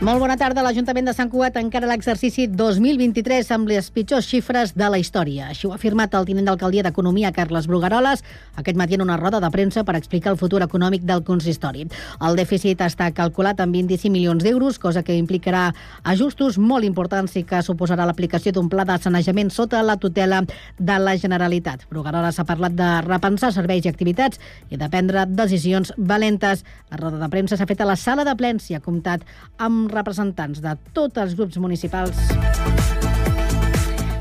Molt 0.00 0.16
bona 0.16 0.32
tarda. 0.40 0.62
L'Ajuntament 0.64 1.10
de 1.10 1.12
Sant 1.12 1.28
Cugat 1.28 1.58
encara 1.60 1.84
l'exercici 1.84 2.46
2023 2.48 3.50
amb 3.52 3.68
les 3.68 3.90
pitjors 3.92 4.24
xifres 4.24 4.70
de 4.72 4.86
la 4.88 4.96
història. 4.96 5.50
Així 5.52 5.66
ho 5.68 5.74
ha 5.74 5.76
afirmat 5.76 6.14
el 6.16 6.24
tinent 6.24 6.46
d'alcaldia 6.48 6.86
d'Economia, 6.86 7.34
Carles 7.36 7.66
Brugaroles, 7.68 8.22
aquest 8.56 8.78
matí 8.80 8.96
en 8.96 9.04
una 9.04 9.18
roda 9.20 9.42
de 9.44 9.50
premsa 9.52 9.84
per 9.84 9.98
explicar 9.98 10.32
el 10.32 10.38
futur 10.40 10.62
econòmic 10.64 11.04
del 11.04 11.20
consistori. 11.22 11.84
El 12.24 12.40
dèficit 12.40 12.80
està 12.86 13.10
calculat 13.12 13.60
en 13.60 13.74
25 13.74 14.14
milions 14.14 14.40
d'euros, 14.40 14.78
cosa 14.80 15.02
que 15.04 15.18
implicarà 15.20 15.66
ajustos 16.14 16.56
molt 16.56 16.88
importants 16.88 17.36
i 17.36 17.44
que 17.44 17.60
suposarà 17.60 18.08
l'aplicació 18.08 18.54
d'un 18.56 18.72
pla 18.72 18.88
de 18.88 18.96
sanejament 19.04 19.52
sota 19.52 19.84
la 19.84 19.98
tutela 20.00 20.40
de 20.78 20.98
la 20.98 21.16
Generalitat. 21.20 21.84
Brugaroles 21.92 22.40
ha 22.40 22.48
parlat 22.48 22.72
de 22.72 22.88
repensar 23.04 23.52
serveis 23.52 23.84
i 23.84 23.92
activitats 23.92 24.40
i 24.70 24.80
de 24.80 24.88
prendre 24.88 25.28
decisions 25.28 25.92
valentes. 25.98 26.64
La 26.88 27.04
roda 27.04 27.20
de 27.20 27.28
premsa 27.28 27.60
s'ha 27.60 27.68
fet 27.68 27.84
a 27.84 27.92
la 27.92 28.00
sala 28.00 28.24
de 28.24 28.36
plens 28.40 28.72
i 28.72 28.80
ha 28.80 28.84
comptat 28.88 29.28
amb 29.60 29.89
representants 29.94 30.62
de 30.64 30.76
tots 30.96 31.20
els 31.22 31.36
grups 31.38 31.60
municipals. 31.62 32.99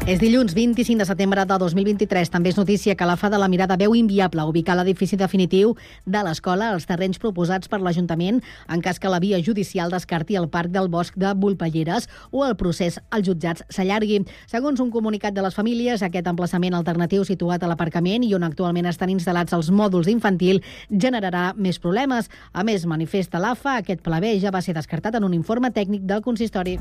És 0.10 0.18
dilluns 0.18 0.56
25 0.58 0.98
de 0.98 1.06
setembre 1.06 1.44
de 1.46 1.56
2023. 1.62 2.32
També 2.34 2.50
és 2.50 2.56
notícia 2.58 2.96
que 2.98 3.06
la 3.06 3.14
FA 3.14 3.30
de 3.30 3.38
la 3.38 3.46
Mirada 3.48 3.76
veu 3.78 3.94
inviable 3.94 4.42
ubicar 4.50 4.74
l'edifici 4.80 5.20
definitiu 5.22 5.76
de 6.10 6.24
l'escola 6.26 6.72
als 6.74 6.88
terrenys 6.90 7.20
proposats 7.22 7.70
per 7.70 7.78
l'Ajuntament 7.78 8.40
en 8.74 8.82
cas 8.82 8.98
que 8.98 9.12
la 9.14 9.20
via 9.22 9.38
judicial 9.38 9.94
descarti 9.94 10.40
el 10.40 10.50
parc 10.50 10.74
del 10.74 10.90
bosc 10.90 11.14
de 11.14 11.36
Volpelleres 11.38 12.10
o 12.32 12.42
el 12.48 12.58
procés 12.58 12.98
als 13.12 13.30
jutjats 13.30 13.62
s'allargui. 13.70 14.24
Segons 14.50 14.82
un 14.82 14.90
comunicat 14.90 15.38
de 15.38 15.46
les 15.46 15.54
famílies, 15.54 16.02
aquest 16.02 16.34
emplaçament 16.34 16.74
alternatiu 16.74 17.22
situat 17.22 17.62
a 17.62 17.70
l'aparcament 17.70 18.26
i 18.26 18.34
on 18.34 18.50
actualment 18.50 18.90
estan 18.90 19.14
instal·lats 19.14 19.54
els 19.54 19.70
mòduls 19.70 20.10
d'infantil 20.10 20.64
generarà 20.90 21.52
més 21.54 21.78
problemes. 21.78 22.34
A 22.52 22.66
més, 22.66 22.90
manifesta 22.90 23.38
l'AFA, 23.38 23.78
aquest 23.84 24.02
pla 24.02 24.18
B 24.18 24.40
ja 24.42 24.50
va 24.50 24.66
ser 24.66 24.74
descartat 24.74 25.22
en 25.22 25.30
un 25.30 25.38
informe 25.38 25.70
tècnic 25.70 26.10
del 26.10 26.26
consistori. 26.26 26.80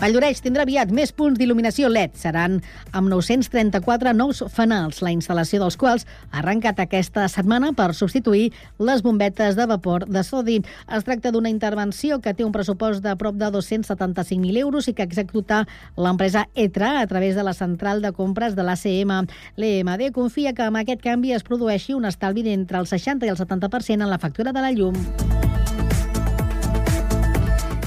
Valldoreix 0.00 0.38
tindrà 0.40 0.64
aviat 0.64 0.88
més 0.96 1.10
punts 1.12 1.36
d'il·luminació 1.36 1.90
LED. 1.92 2.14
Seran 2.16 2.54
amb 2.96 3.10
934 3.12 4.14
nous 4.16 4.38
fanals, 4.48 5.02
la 5.04 5.12
instal·lació 5.12 5.58
dels 5.60 5.76
quals 5.76 6.06
ha 6.30 6.38
arrencat 6.40 6.80
aquesta 6.80 7.26
setmana 7.28 7.74
per 7.76 7.90
substituir 7.92 8.46
les 8.80 9.04
bombetes 9.04 9.58
de 9.58 9.66
vapor 9.68 10.06
de 10.08 10.22
sodi. 10.24 10.56
Es 10.88 11.04
tracta 11.04 11.34
d'una 11.34 11.52
intervenció 11.52 12.16
que 12.24 12.32
té 12.32 12.46
un 12.46 12.54
pressupost 12.54 13.04
de 13.04 13.12
prop 13.20 13.36
de 13.36 13.50
275.000 13.52 14.62
euros 14.62 14.88
i 14.88 14.96
que 14.96 15.04
executa 15.04 15.66
l'empresa 16.00 16.46
ETRA 16.54 16.94
a 17.02 17.06
través 17.06 17.36
de 17.36 17.44
la 17.44 17.52
central 17.52 18.00
de 18.00 18.14
compres 18.16 18.56
de 18.56 18.64
l'ACM. 18.64 19.28
L'EMD 19.60 20.14
confia 20.16 20.54
que 20.56 20.64
amb 20.64 20.80
aquest 20.80 21.04
canvi 21.04 21.36
es 21.36 21.44
produeixi 21.44 21.92
un 21.92 22.08
estalvi 22.08 22.46
d'entre 22.48 22.80
el 22.80 22.88
60 22.88 23.28
i 23.28 23.34
el 23.34 23.36
70% 23.36 24.00
en 24.00 24.08
la 24.08 24.22
factura 24.22 24.56
de 24.56 24.64
la 24.64 24.72
llum. 24.72 24.96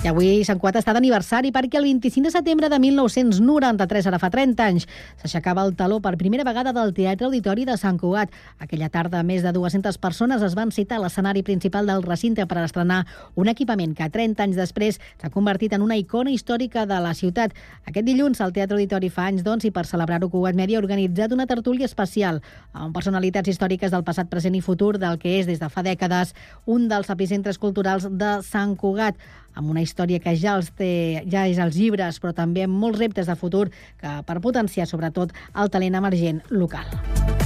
I 0.04 0.10
avui 0.12 0.42
Sant 0.44 0.60
Cugat 0.60 0.82
està 0.82 0.92
d'aniversari 0.92 1.54
perquè 1.56 1.78
el 1.80 1.86
25 1.88 2.28
de 2.28 2.32
setembre 2.34 2.68
de 2.68 2.76
1993, 2.76 4.10
ara 4.10 4.18
fa 4.20 4.28
30 4.34 4.66
anys, 4.66 4.86
s'aixecava 5.22 5.64
el 5.64 5.78
taló 5.80 6.02
per 6.04 6.18
primera 6.20 6.44
vegada 6.44 6.74
del 6.76 6.90
Teatre 6.92 7.30
Auditori 7.30 7.64
de 7.64 7.78
Sant 7.80 7.96
Cugat. 8.02 8.34
Aquella 8.60 8.90
tarda, 8.92 9.22
més 9.24 9.46
de 9.48 9.54
200 9.56 9.96
persones 10.04 10.44
es 10.44 10.58
van 10.60 10.74
citar 10.76 10.98
a 10.98 11.06
l'escenari 11.06 11.40
principal 11.48 11.88
del 11.88 12.04
recinte 12.04 12.44
per 12.44 12.66
estrenar 12.66 13.06
un 13.40 13.48
equipament 13.48 13.94
que 13.96 14.10
30 14.12 14.44
anys 14.44 14.60
després 14.60 15.00
s'ha 15.22 15.32
convertit 15.32 15.72
en 15.72 15.86
una 15.86 15.96
icona 15.96 16.36
històrica 16.36 16.84
de 16.84 17.00
la 17.00 17.14
ciutat. 17.16 17.56
Aquest 17.88 18.04
dilluns 18.04 18.44
el 18.44 18.52
Teatre 18.52 18.76
Auditori 18.76 19.08
fa 19.08 19.30
anys, 19.32 19.48
doncs, 19.48 19.64
i 19.64 19.72
per 19.72 19.86
celebrar-ho 19.88 20.28
Cugat 20.28 20.60
Media 20.60 20.82
ha 20.82 20.84
organitzat 20.84 21.32
una 21.32 21.48
tertúlia 21.48 21.88
especial 21.88 22.42
amb 22.74 22.92
personalitats 22.92 23.56
històriques 23.56 23.96
del 23.96 24.04
passat, 24.04 24.28
present 24.28 24.60
i 24.60 24.66
futur 24.68 24.98
del 25.00 25.16
que 25.16 25.40
és 25.40 25.48
des 25.48 25.64
de 25.64 25.72
fa 25.72 25.80
dècades 25.88 26.36
un 26.68 26.90
dels 26.92 27.08
epicentres 27.08 27.56
culturals 27.56 28.12
de 28.12 28.36
Sant 28.44 28.76
Cugat 28.76 29.16
amb 29.56 29.70
una 29.70 29.84
història 29.86 30.22
que 30.24 30.36
ja 30.40 30.58
els 30.58 30.72
té, 30.78 31.24
ja 31.30 31.48
és 31.50 31.62
als 31.62 31.78
llibres, 31.80 32.20
però 32.24 32.34
també 32.36 32.66
amb 32.66 32.78
molts 32.78 33.02
reptes 33.02 33.30
de 33.30 33.38
futur 33.40 33.70
que 34.02 34.20
per 34.28 34.42
potenciar 34.42 34.88
sobretot 34.90 35.34
el 35.56 35.74
talent 35.74 36.00
emergent 36.02 36.44
local. 36.50 37.43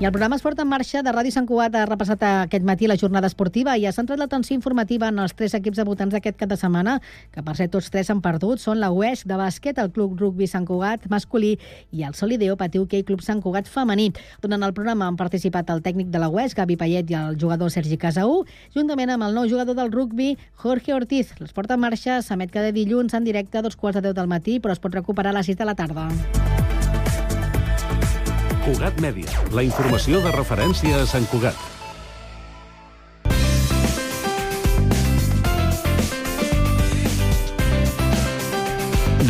I 0.00 0.04
el 0.04 0.12
programa 0.12 0.36
Esport 0.36 0.60
en 0.62 0.68
Marxa 0.70 1.00
de 1.02 1.10
Ràdio 1.10 1.34
Sant 1.34 1.46
Cugat 1.48 1.74
ha 1.74 1.80
repassat 1.88 2.20
aquest 2.22 2.62
matí 2.62 2.86
la 2.86 2.94
jornada 2.94 3.26
esportiva 3.26 3.72
i 3.74 3.82
ha 3.82 3.90
centrat 3.90 4.20
l'atenció 4.20 4.54
informativa 4.54 5.08
en 5.10 5.16
els 5.18 5.32
tres 5.34 5.56
equips 5.58 5.80
debutants 5.80 6.14
d'aquest 6.14 6.36
cap 6.38 6.52
de 6.52 6.58
setmana, 6.60 7.00
que 7.34 7.42
per 7.42 7.56
ser 7.58 7.66
tots 7.72 7.90
tres 7.90 8.06
han 8.14 8.20
perdut. 8.22 8.62
Són 8.62 8.78
la 8.78 8.92
UESC 8.94 9.26
de 9.26 9.34
bàsquet, 9.40 9.80
el 9.82 9.90
Club 9.90 10.14
Rugby 10.22 10.46
Sant 10.46 10.68
Cugat 10.70 11.08
masculí 11.10 11.56
i 11.90 12.06
el 12.06 12.14
Solideo 12.14 12.54
Patiu 12.56 12.86
Hockey 12.86 13.02
Club 13.02 13.26
Sant 13.26 13.42
Cugat 13.42 13.66
femení. 13.66 14.12
Durant 14.38 14.62
el 14.62 14.76
programa 14.78 15.10
han 15.10 15.18
participat 15.18 15.74
el 15.74 15.82
tècnic 15.82 16.14
de 16.14 16.22
la 16.22 16.30
UESC, 16.30 16.62
Gavi 16.62 16.78
Payet, 16.78 17.10
i 17.10 17.18
el 17.18 17.34
jugador 17.34 17.74
Sergi 17.74 17.98
Casaú, 17.98 18.44
juntament 18.78 19.10
amb 19.10 19.26
el 19.26 19.34
nou 19.34 19.50
jugador 19.50 19.74
del 19.74 19.90
rugby, 19.90 20.36
Jorge 20.62 20.94
Ortiz. 20.94 21.34
L'Esport 21.42 21.74
en 21.74 21.82
Marxa 21.82 22.22
s'emet 22.22 22.54
cada 22.54 22.70
dilluns 22.70 23.18
en 23.18 23.26
directe 23.26 23.58
a 23.58 23.66
dos 23.66 23.74
quarts 23.74 23.98
de 23.98 24.06
deu 24.06 24.14
del 24.14 24.30
matí, 24.30 24.60
però 24.62 24.78
es 24.78 24.78
pot 24.78 24.94
recuperar 24.94 25.34
a 25.34 25.40
les 25.40 25.50
6 25.50 25.58
de 25.58 25.66
la 25.66 25.74
tarda. 25.74 26.06
Cugat 28.68 28.98
Mèdia, 29.00 29.30
la 29.56 29.62
informació 29.64 30.18
de 30.20 30.28
referència 30.34 30.98
a 31.00 31.06
Sant 31.08 31.24
Cugat. 31.30 31.56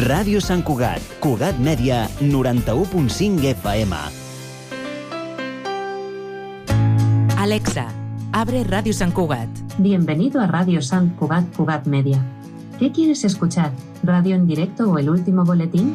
Ràdio 0.00 0.42
Sant 0.42 0.64
Cugat, 0.66 1.06
Cugat 1.22 1.62
Mèdia, 1.62 2.00
91.5 2.18 3.46
FM. 3.52 4.02
Alexa, 7.38 7.86
abre 8.32 8.64
Radio 8.66 8.92
San 8.92 9.14
Cugat. 9.14 9.46
Bienvenido 9.78 10.40
a 10.40 10.48
Radio 10.48 10.82
San 10.82 11.10
Cugat 11.10 11.46
Cugat 11.54 11.86
Media. 11.86 12.18
¿Qué 12.80 12.90
quieres 12.90 13.22
escuchar? 13.22 13.70
¿Radio 14.02 14.34
en 14.34 14.48
directo 14.48 14.90
o 14.90 14.98
el 14.98 15.08
último 15.08 15.44
boletín? 15.44 15.94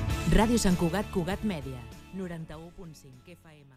Ràdio 0.31 0.55
Sant 0.55 0.77
Cugat, 0.79 1.09
Cugat 1.11 1.41
Mèdia, 1.43 1.75
91.5 2.15 3.33
FM. 3.33 3.75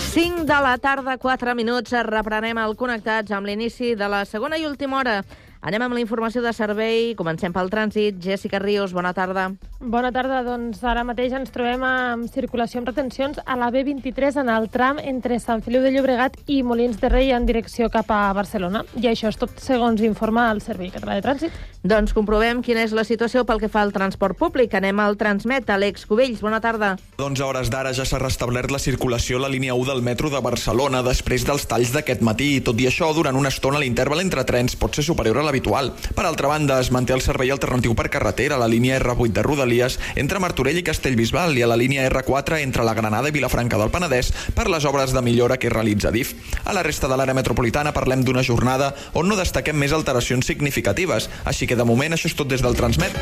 Cinc 0.00 0.40
de 0.48 0.60
la 0.64 0.78
tarda, 0.78 1.18
4 1.18 1.54
minuts, 1.54 1.92
reprenem 2.08 2.56
el 2.56 2.72
Connectats 2.74 3.36
amb 3.36 3.44
l'inici 3.44 3.92
de 4.00 4.08
la 4.08 4.24
segona 4.24 4.56
i 4.56 4.64
última 4.64 4.96
hora. 4.96 5.20
Anem 5.60 5.82
amb 5.84 5.92
la 5.92 6.00
informació 6.00 6.40
de 6.40 6.54
servei. 6.56 7.10
Comencem 7.18 7.52
pel 7.52 7.68
trànsit. 7.68 8.16
Jessica 8.24 8.58
Ríos, 8.62 8.94
bona 8.96 9.12
tarda. 9.12 9.50
Bona 9.80 10.08
tarda. 10.12 10.38
Doncs 10.46 10.80
ara 10.88 11.02
mateix 11.04 11.34
ens 11.36 11.52
trobem 11.52 11.82
amb 11.84 12.30
circulació 12.32 12.80
amb 12.80 12.88
retencions 12.88 13.36
a 13.44 13.58
la 13.60 13.68
B23 13.74 14.40
en 14.40 14.48
el 14.48 14.70
tram 14.72 14.96
entre 15.04 15.36
Sant 15.40 15.60
Feliu 15.60 15.84
de 15.84 15.92
Llobregat 15.92 16.38
i 16.48 16.62
Molins 16.64 16.96
de 17.00 17.10
Rei 17.12 17.34
en 17.36 17.44
direcció 17.44 17.90
cap 17.92 18.08
a 18.08 18.22
Barcelona. 18.32 18.86
I 18.96 19.10
això 19.12 19.28
és 19.28 19.36
tot 19.36 19.60
segons 19.60 20.00
informa 20.00 20.48
el 20.54 20.62
Servei 20.64 20.88
Català 20.94 21.18
de 21.18 21.26
Trànsit. 21.28 21.60
Doncs 21.84 22.12
comprovem 22.16 22.60
quina 22.64 22.82
és 22.84 22.96
la 22.96 23.04
situació 23.08 23.44
pel 23.48 23.60
que 23.60 23.68
fa 23.72 23.84
al 23.84 23.92
transport 23.92 24.36
públic. 24.40 24.72
Anem 24.76 25.00
al 25.00 25.20
Transmet. 25.20 25.68
Àlex 25.68 26.08
Cubells, 26.08 26.40
bona 26.40 26.62
tarda. 26.64 26.94
Doncs 27.20 27.40
a 27.40 27.48
hores 27.48 27.68
d'ara 27.72 27.92
ja 27.96 28.08
s'ha 28.08 28.20
restablert 28.20 28.72
la 28.72 28.80
circulació 28.80 29.36
a 29.36 29.44
la 29.44 29.52
línia 29.52 29.76
1 29.76 29.92
del 29.92 30.00
metro 30.04 30.32
de 30.32 30.40
Barcelona 30.40 31.04
després 31.04 31.44
dels 31.44 31.68
talls 31.68 31.92
d'aquest 31.92 32.24
matí. 32.24 32.50
Tot 32.64 32.80
i 32.80 32.88
això, 32.88 33.12
durant 33.12 33.36
una 33.36 33.52
estona 33.52 33.80
l'interval 33.80 34.24
entre 34.24 34.44
trens 34.48 34.76
pot 34.76 34.96
ser 34.96 35.04
superior 35.04 35.40
a 35.40 35.49
l'habitual. 35.50 35.90
Per 36.14 36.24
altra 36.24 36.48
banda, 36.48 36.78
es 36.80 36.92
manté 36.94 37.12
el 37.12 37.24
servei 37.24 37.50
alternatiu 37.50 37.96
per 37.98 38.08
carretera 38.12 38.54
a 38.54 38.62
la 38.62 38.68
línia 38.70 38.98
R8 39.00 39.34
de 39.34 39.42
Rodalies 39.42 39.98
entre 40.14 40.38
Martorell 40.38 40.78
i 40.78 40.86
Castellbisbal 40.86 41.58
i 41.58 41.64
a 41.66 41.68
la 41.70 41.78
línia 41.80 42.06
R4 42.06 42.60
entre 42.62 42.86
la 42.86 42.94
Granada 42.94 43.28
i 43.28 43.34
Vilafranca 43.34 43.80
del 43.80 43.90
Penedès 43.90 44.30
per 44.54 44.68
les 44.70 44.86
obres 44.86 45.12
de 45.12 45.22
millora 45.26 45.58
que 45.58 45.72
realitza 45.72 46.14
DIF. 46.14 46.36
A 46.64 46.76
la 46.76 46.84
resta 46.86 47.10
de 47.10 47.18
l'àrea 47.18 47.34
metropolitana 47.34 47.92
parlem 47.96 48.22
d'una 48.22 48.46
jornada 48.46 48.94
on 49.14 49.26
no 49.26 49.38
destaquem 49.38 49.76
més 49.76 49.92
alteracions 49.92 50.46
significatives, 50.46 51.28
així 51.44 51.66
que 51.66 51.76
de 51.76 51.84
moment 51.84 52.14
això 52.14 52.30
és 52.30 52.38
tot 52.38 52.48
des 52.48 52.62
del 52.62 52.78
Transmet. 52.78 53.18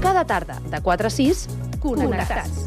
Cada 0.00 0.26
tarda, 0.26 0.58
de 0.66 0.80
4 0.82 1.06
a 1.06 1.14
6, 1.14 1.46
Connectats. 1.80 2.66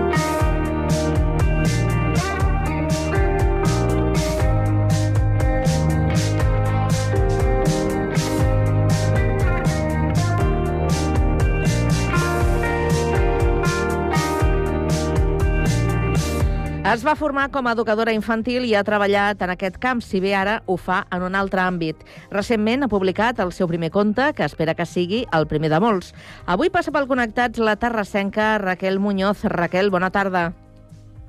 Es 16.81 17.03
va 17.05 17.13
formar 17.13 17.51
com 17.53 17.67
a 17.69 17.75
educadora 17.75 18.11
infantil 18.11 18.63
i 18.65 18.71
ha 18.73 18.81
treballat 18.81 19.43
en 19.45 19.51
aquest 19.53 19.75
camp, 19.79 19.99
si 20.01 20.17
bé 20.19 20.31
ara 20.33 20.55
ho 20.65 20.79
fa 20.81 21.03
en 21.13 21.21
un 21.21 21.37
altre 21.37 21.61
àmbit. 21.61 21.99
Recentment 22.33 22.81
ha 22.81 22.89
publicat 22.89 23.37
el 23.43 23.53
seu 23.53 23.69
primer 23.69 23.91
conte, 23.93 24.31
que 24.33 24.47
espera 24.49 24.73
que 24.73 24.87
sigui 24.89 25.21
el 25.37 25.45
primer 25.45 25.69
de 25.69 25.77
molts. 25.79 26.09
Avui 26.49 26.73
passa 26.73 26.91
pel 26.91 27.05
Connectats 27.07 27.61
la 27.61 27.77
terrassenca 27.77 28.55
Raquel 28.57 28.97
Muñoz. 28.99 29.45
Raquel, 29.45 29.93
bona 29.93 30.09
tarda. 30.09 30.47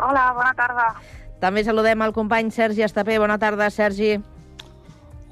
Hola, 0.01 0.31
bona 0.33 0.57
tarda. 0.57 0.89
També 1.45 1.67
saludem 1.69 2.01
el 2.01 2.17
company 2.17 2.49
Sergi 2.51 2.89
Estapé. 2.89 3.21
Bona 3.21 3.37
tarda, 3.37 3.69
Sergi. 3.69 4.17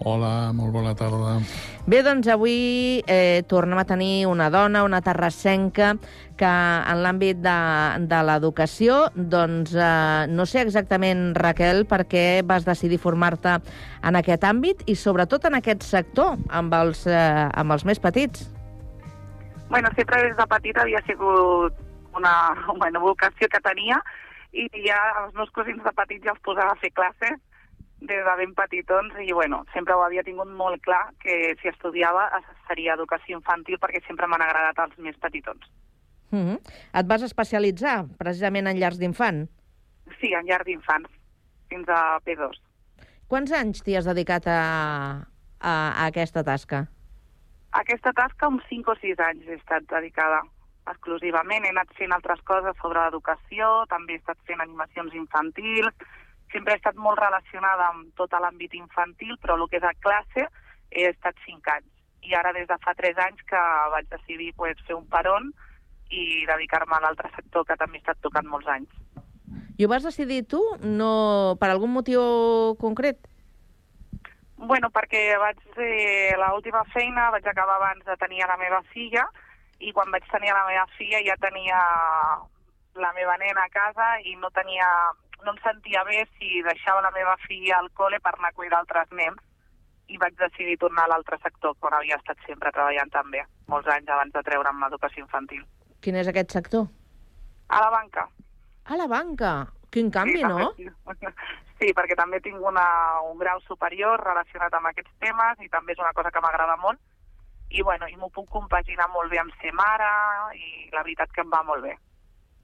Hola, 0.01 0.49
molt 0.57 0.73
bona 0.73 0.95
tarda. 0.97 1.35
Bé, 1.85 1.99
doncs 2.01 2.25
avui 2.33 3.03
eh, 3.05 3.43
tornem 3.45 3.77
a 3.77 3.85
tenir 3.85 4.25
una 4.31 4.47
dona, 4.49 4.81
una 4.87 5.03
terrassenca, 5.05 5.91
que 6.41 6.49
en 6.49 7.03
l'àmbit 7.05 7.43
de, 7.45 7.57
de 8.09 8.21
l'educació, 8.25 8.97
doncs 9.13 9.75
eh, 9.77 10.25
no 10.33 10.47
sé 10.49 10.63
exactament, 10.65 11.35
Raquel, 11.37 11.85
per 11.91 12.07
què 12.09 12.25
vas 12.49 12.65
decidir 12.65 12.97
formar-te 13.03 13.59
en 14.01 14.17
aquest 14.17 14.49
àmbit 14.49 14.87
i 14.89 14.97
sobretot 14.97 15.45
en 15.51 15.59
aquest 15.61 15.85
sector, 15.85 16.41
amb 16.49 16.73
els, 16.81 17.05
eh, 17.05 17.21
amb 17.53 17.77
els 17.77 17.85
més 17.85 18.01
petits. 18.01 18.49
Bueno, 19.69 19.93
sempre 20.01 20.25
des 20.25 20.37
de 20.41 20.49
petita 20.49 20.81
havia 20.87 21.05
sigut 21.05 21.77
una 22.17 22.35
bueno, 22.81 23.05
vocació 23.05 23.53
que 23.53 23.61
tenia 23.69 24.01
i 24.57 24.65
ja 24.89 24.99
els 25.27 25.37
meus 25.37 25.53
cosins 25.53 25.85
de 25.85 25.93
petits 25.93 26.25
ja 26.25 26.33
els 26.33 26.45
posava 26.49 26.73
a 26.73 26.81
fer 26.81 26.95
classes 26.97 27.37
des 28.01 28.25
de 28.25 28.35
ben 28.37 28.55
petitons 28.57 29.15
i 29.21 29.33
bueno, 29.33 29.65
sempre 29.75 29.95
ho 29.95 30.03
havia 30.03 30.25
tingut 30.25 30.49
molt 30.49 30.81
clar 30.83 31.13
que 31.21 31.55
si 31.61 31.69
estudiava 31.69 32.29
seria 32.69 32.97
educació 32.97 33.39
infantil 33.39 33.79
perquè 33.79 34.01
sempre 34.07 34.27
m'han 34.27 34.45
agradat 34.45 34.79
els 34.87 34.99
més 34.99 35.17
petitons. 35.21 35.71
Mm 36.31 36.45
-hmm. 36.47 36.59
Et 37.01 37.07
vas 37.07 37.23
especialitzar 37.23 38.07
precisament 38.19 38.67
en 38.67 38.79
llars 38.79 38.99
d'infant? 38.99 39.49
Sí, 40.21 40.33
en 40.33 40.47
llars 40.47 40.65
d'infants, 40.65 41.11
fins 41.69 41.89
a 41.89 42.19
P2. 42.25 42.57
Quants 43.29 43.53
anys 43.53 43.83
t'hi 43.83 43.97
has 43.97 44.05
dedicat 44.05 44.47
a, 44.47 45.27
a, 45.61 45.73
a 45.91 46.07
aquesta 46.07 46.43
tasca? 46.45 46.87
Aquesta 47.73 48.13
tasca 48.13 48.49
uns 48.49 48.65
5 48.69 48.91
o 48.91 48.95
6 48.95 49.21
anys 49.21 49.47
he 49.47 49.55
estat 49.55 49.83
dedicada 49.91 50.43
exclusivament. 50.91 51.65
He 51.65 51.71
anat 51.71 51.93
fent 51.99 52.13
altres 52.13 52.41
coses 52.49 52.77
sobre 52.83 53.03
l'educació, 53.05 53.87
també 53.93 54.17
he 54.17 54.17
estat 54.23 54.39
fent 54.49 54.61
animacions 54.61 55.15
infantils, 55.15 55.95
sempre 56.53 56.75
he 56.75 56.81
estat 56.81 56.99
molt 56.99 57.19
relacionada 57.19 57.89
amb 57.91 58.13
tot 58.19 58.35
l'àmbit 58.35 58.75
infantil, 58.75 59.37
però 59.43 59.57
el 59.57 59.67
que 59.71 59.81
és 59.81 59.87
a 59.87 59.95
classe 60.03 60.47
he 60.91 61.09
estat 61.11 61.37
5 61.47 61.75
anys. 61.77 61.91
I 62.27 62.35
ara 62.37 62.53
des 62.53 62.69
de 62.69 62.77
fa 62.85 62.95
3 62.95 63.19
anys 63.27 63.43
que 63.49 63.61
vaig 63.95 64.09
decidir 64.11 64.53
pues, 64.57 64.79
fer 64.87 64.97
un 64.97 65.07
peron 65.09 65.53
i 66.11 66.45
dedicar-me 66.47 66.97
a 66.97 67.01
l'altre 67.07 67.31
sector 67.37 67.65
que 67.67 67.79
també 67.81 67.99
he 67.99 68.03
estat 68.03 68.21
tocant 68.21 68.49
molts 68.51 68.69
anys. 68.69 68.91
I 69.79 69.87
ho 69.87 69.89
vas 69.89 70.05
decidir 70.05 70.45
tu? 70.45 70.61
No, 70.83 71.57
per 71.61 71.71
algun 71.71 71.95
motiu 71.95 72.23
concret? 72.83 73.23
Bueno, 74.61 74.91
perquè 74.93 75.39
vaig 75.41 75.61
eh, 75.81 76.37
l'última 76.37 76.83
feina 76.93 77.31
vaig 77.33 77.47
acabar 77.49 77.79
abans 77.79 78.05
de 78.05 78.17
tenir 78.21 78.45
la 78.45 78.59
meva 78.61 78.83
filla 78.93 79.25
i 79.81 79.95
quan 79.97 80.11
vaig 80.13 80.27
tenir 80.29 80.53
la 80.53 80.67
meva 80.69 80.85
filla 80.99 81.23
ja 81.25 81.39
tenia 81.41 81.79
la 83.01 83.13
meva 83.17 83.39
nena 83.41 83.65
a 83.65 83.73
casa 83.73 84.19
i 84.21 84.37
no 84.37 84.51
tenia 84.53 84.85
no 85.45 85.55
em 85.55 85.61
sentia 85.65 86.03
bé 86.05 86.25
si 86.39 86.63
deixava 86.67 87.03
la 87.05 87.13
meva 87.15 87.37
filla 87.47 87.79
al 87.79 87.91
col·le 87.97 88.21
per 88.21 88.35
anar 88.37 88.51
a 88.53 88.57
cuidar 88.59 88.81
altres 88.81 89.11
nens 89.17 89.41
i 90.11 90.19
vaig 90.19 90.35
decidir 90.39 90.77
tornar 90.79 91.05
a 91.07 91.13
l'altre 91.13 91.39
sector, 91.43 91.77
on 91.87 91.95
havia 91.95 92.19
estat 92.19 92.39
sempre 92.47 92.73
treballant 92.75 93.13
també, 93.15 93.45
molts 93.71 93.89
anys 93.95 94.11
abans 94.11 94.35
de 94.35 94.43
treure'm 94.47 94.83
l'educació 94.83 95.23
infantil. 95.23 95.63
Quin 96.03 96.17
és 96.19 96.31
aquest 96.31 96.57
sector? 96.57 96.89
A 97.69 97.81
la 97.85 97.91
banca. 97.95 98.27
A 98.91 98.99
la 98.99 99.07
banca? 99.07 99.53
Quin 99.95 100.11
canvi, 100.11 100.41
sí, 100.43 100.47
no? 100.47 100.73
Sí, 101.81 101.95
perquè 101.97 102.13
també 102.13 102.43
tinc 102.45 102.61
una, 102.61 102.85
un 103.25 103.39
grau 103.41 103.63
superior 103.65 104.21
relacionat 104.21 104.75
amb 104.77 104.91
aquests 104.91 105.15
temes 105.23 105.63
i 105.65 105.71
també 105.73 105.95
és 105.95 106.03
una 106.03 106.13
cosa 106.13 106.29
que 106.29 106.43
m'agrada 106.45 106.75
molt 106.77 107.01
i, 107.71 107.81
bueno, 107.81 108.05
i 108.11 108.19
m'ho 108.21 108.29
puc 108.35 108.51
compaginar 108.53 109.07
molt 109.15 109.31
bé 109.33 109.39
amb 109.41 109.55
ser 109.63 109.73
mare 109.73 110.11
i 110.59 110.91
la 110.93 111.01
veritat 111.07 111.33
que 111.33 111.41
em 111.41 111.49
va 111.49 111.63
molt 111.65 111.87
bé. 111.87 111.95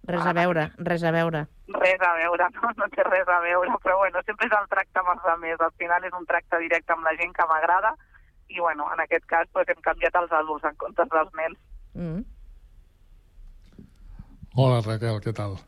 Res 0.06 0.22
a 0.22 0.32
veure, 0.36 0.68
res 0.86 1.02
a 1.02 1.10
veure. 1.10 1.46
Res 1.74 2.02
a 2.06 2.12
veure, 2.14 2.46
no, 2.54 2.70
no 2.78 2.86
té 2.92 3.02
res 3.08 3.26
a 3.26 3.40
veure, 3.42 3.78
però 3.82 3.96
bueno, 3.98 4.22
sempre 4.26 4.46
és 4.46 4.54
el 4.54 4.68
tracte 4.70 5.02
amb 5.02 5.10
els 5.16 5.26
altres. 5.32 5.64
Al 5.66 5.74
final 5.82 6.06
és 6.06 6.14
un 6.14 6.28
tracte 6.28 6.60
directe 6.62 6.94
amb 6.94 7.08
la 7.08 7.16
gent 7.18 7.34
que 7.34 7.48
m'agrada 7.50 7.96
i 8.48 8.60
bueno, 8.60 8.86
en 8.94 9.02
aquest 9.02 9.26
cas 9.26 9.48
pues, 9.52 9.66
hem 9.68 9.82
canviat 9.82 10.14
els 10.22 10.32
adults 10.38 10.64
en 10.68 10.78
comptes 10.78 11.10
dels 11.10 11.32
nens. 11.40 11.58
Mm. 11.98 12.22
Hola 14.56 14.80
Raquel, 14.86 15.18
què 15.24 15.34
tal? 15.36 15.58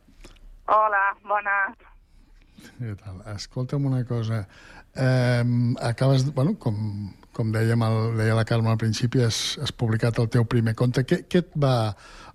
Hola, 0.70 1.02
bones. 1.26 1.86
Què 2.78 2.94
tal? 3.02 3.18
Escolta'm 3.34 3.86
una 3.90 4.04
cosa. 4.06 4.44
Eh, 4.94 5.42
acabes, 5.84 6.24
bueno, 6.34 6.54
com, 6.62 6.78
com 7.36 7.50
dèiem, 7.54 7.82
el, 7.84 7.98
deia 8.20 8.38
la 8.38 8.46
Carme 8.48 8.70
al 8.72 8.80
principi, 8.80 9.22
has, 9.26 9.58
has 9.62 9.74
publicat 9.74 10.18
el 10.22 10.30
teu 10.32 10.46
primer 10.48 10.74
conte. 10.78 11.04
Què, 11.08 11.22
què 11.28 11.42
et 11.44 11.52
va 11.58 11.74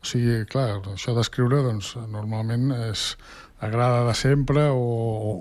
o 0.04 0.06
sigui, 0.06 0.42
clar, 0.52 0.82
això 0.92 1.14
d'escriure, 1.16 1.62
doncs, 1.64 1.94
normalment 2.12 2.74
és, 2.90 3.14
agrada 3.64 4.04
de 4.04 4.14
sempre 4.14 4.68
o, 4.70 4.84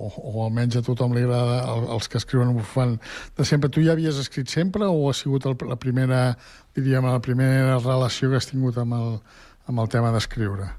o, 0.06 0.10
o 0.30 0.44
almenys 0.44 0.78
a 0.78 0.82
tothom 0.86 1.14
li 1.16 1.24
agrada, 1.26 1.56
els 1.96 2.06
que 2.08 2.20
escriuen 2.20 2.52
ho 2.54 2.62
fan 2.74 2.98
de 3.38 3.46
sempre. 3.48 3.70
Tu 3.70 3.82
ja 3.86 3.96
havies 3.96 4.20
escrit 4.22 4.52
sempre 4.52 4.86
o 4.86 5.08
ha 5.10 5.14
sigut 5.18 5.48
el, 5.50 5.56
la 5.66 5.78
primera, 5.84 6.20
diríem, 6.78 7.08
la 7.10 7.22
primera 7.24 7.80
relació 7.82 8.30
que 8.30 8.38
has 8.38 8.46
tingut 8.50 8.78
amb 8.78 8.94
el, 8.98 9.18
amb 9.66 9.82
el 9.82 9.90
tema 9.90 10.12
d'escriure? 10.14 10.70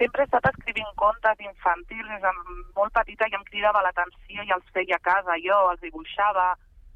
Sempre 0.00 0.24
he 0.24 0.28
estat 0.28 0.48
escrivint 0.52 0.88
contes 1.00 1.40
infantils 1.44 2.08
des 2.08 2.24
de 2.24 2.32
molt 2.76 2.92
petita 2.96 3.28
i 3.28 3.36
em 3.36 3.44
cridava 3.48 3.84
l'atenció 3.84 4.44
i 4.44 4.56
els 4.56 4.72
feia 4.72 4.96
a 4.96 5.04
casa 5.04 5.36
jo, 5.44 5.60
els 5.72 5.84
dibuixava, 5.84 6.54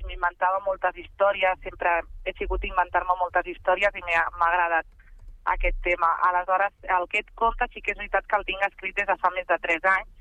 m'inventava 0.08 0.60
moltes 0.64 0.96
històries, 0.96 1.60
sempre 1.64 2.00
he 2.24 2.32
sigut 2.40 2.64
inventar-me 2.64 3.16
moltes 3.20 3.48
històries 3.52 3.96
i 3.96 4.04
m'ha 4.08 4.48
agradat 4.48 4.88
aquest 5.54 5.76
tema. 5.82 6.08
Aleshores, 6.28 6.72
el 6.98 7.06
que 7.10 7.22
et 7.24 7.30
conta 7.34 7.68
sí 7.72 7.82
que 7.82 7.92
és 7.94 7.98
veritat 7.98 8.26
que 8.26 8.38
el 8.38 8.46
tinc 8.48 8.64
escrit 8.66 8.96
des 8.96 9.08
de 9.08 9.16
fa 9.20 9.30
més 9.34 9.46
de 9.48 9.58
3 9.66 9.88
anys 9.96 10.16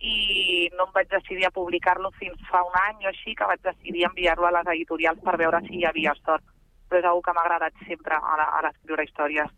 i 0.00 0.70
no 0.78 0.86
em 0.88 0.94
vaig 0.94 1.10
decidir 1.12 1.44
a 1.46 1.52
publicar-lo 1.52 2.10
fins 2.16 2.40
fa 2.48 2.62
un 2.64 2.76
any 2.86 3.04
o 3.04 3.10
així, 3.10 3.34
que 3.36 3.48
vaig 3.48 3.60
decidir 3.64 4.06
enviar-lo 4.08 4.48
a 4.48 4.54
les 4.56 4.70
editorials 4.74 5.20
per 5.26 5.36
veure 5.36 5.60
si 5.66 5.76
hi 5.76 5.84
havia 5.84 6.14
sort. 6.22 6.44
Però 6.88 7.00
és 7.00 7.10
una 7.12 7.26
que 7.26 7.34
m'ha 7.36 7.44
agradat 7.44 7.84
sempre 7.86 8.16
a, 8.16 8.46
a 8.46 8.62
l'escriure 8.64 9.04
històries. 9.04 9.52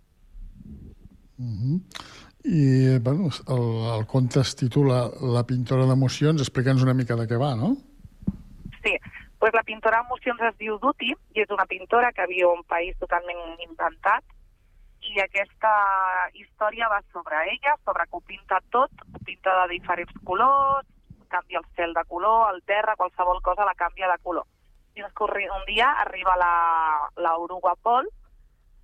Mm 1.39 1.55
-hmm. 1.59 1.77
I, 2.45 2.99
bueno, 2.99 3.31
el, 3.55 3.67
el 4.01 4.07
conte 4.07 4.41
es 4.41 4.57
titula 4.57 5.09
La 5.21 5.45
pintora 5.47 5.87
d'emocions. 5.87 6.41
Explica'ns 6.41 6.83
una 6.83 6.95
mica 6.95 7.15
de 7.15 7.27
què 7.31 7.39
va, 7.39 7.55
no? 7.55 7.77
Sí, 8.83 8.99
pues 9.39 9.55
la 9.55 9.63
pintora 9.63 10.03
d'emocions 10.03 10.41
es 10.51 10.57
diu 10.59 10.79
Duty 10.79 11.15
i 11.35 11.41
és 11.41 11.51
una 11.51 11.67
pintora 11.67 12.13
que 12.13 12.27
viu 12.27 12.51
en 12.51 12.59
un 12.59 12.65
país 12.65 12.99
totalment 12.99 13.39
inventat 13.63 14.25
i 15.03 15.21
aquesta 15.21 15.73
història 16.39 16.89
va 16.89 17.01
sobre 17.13 17.39
ella, 17.51 17.75
sobre 17.85 18.07
que 18.07 18.17
ho 18.17 18.23
pinta 18.27 18.61
tot, 18.71 19.05
ho 19.13 19.23
pinta 19.27 19.55
de 19.63 19.69
diferents 19.75 20.15
colors, 20.25 20.87
canvia 21.33 21.61
el 21.61 21.69
cel 21.77 21.95
de 21.97 22.05
color, 22.09 22.55
el 22.55 22.63
terra, 22.69 22.97
qualsevol 22.97 23.41
cosa 23.43 23.65
la 23.65 23.75
canvia 23.75 24.11
de 24.11 24.19
color. 24.23 24.47
I 24.95 25.03
un 25.03 25.65
dia 25.67 25.89
arriba 26.05 26.37
la, 26.37 26.55
la 27.17 27.37
Pol, 27.83 28.09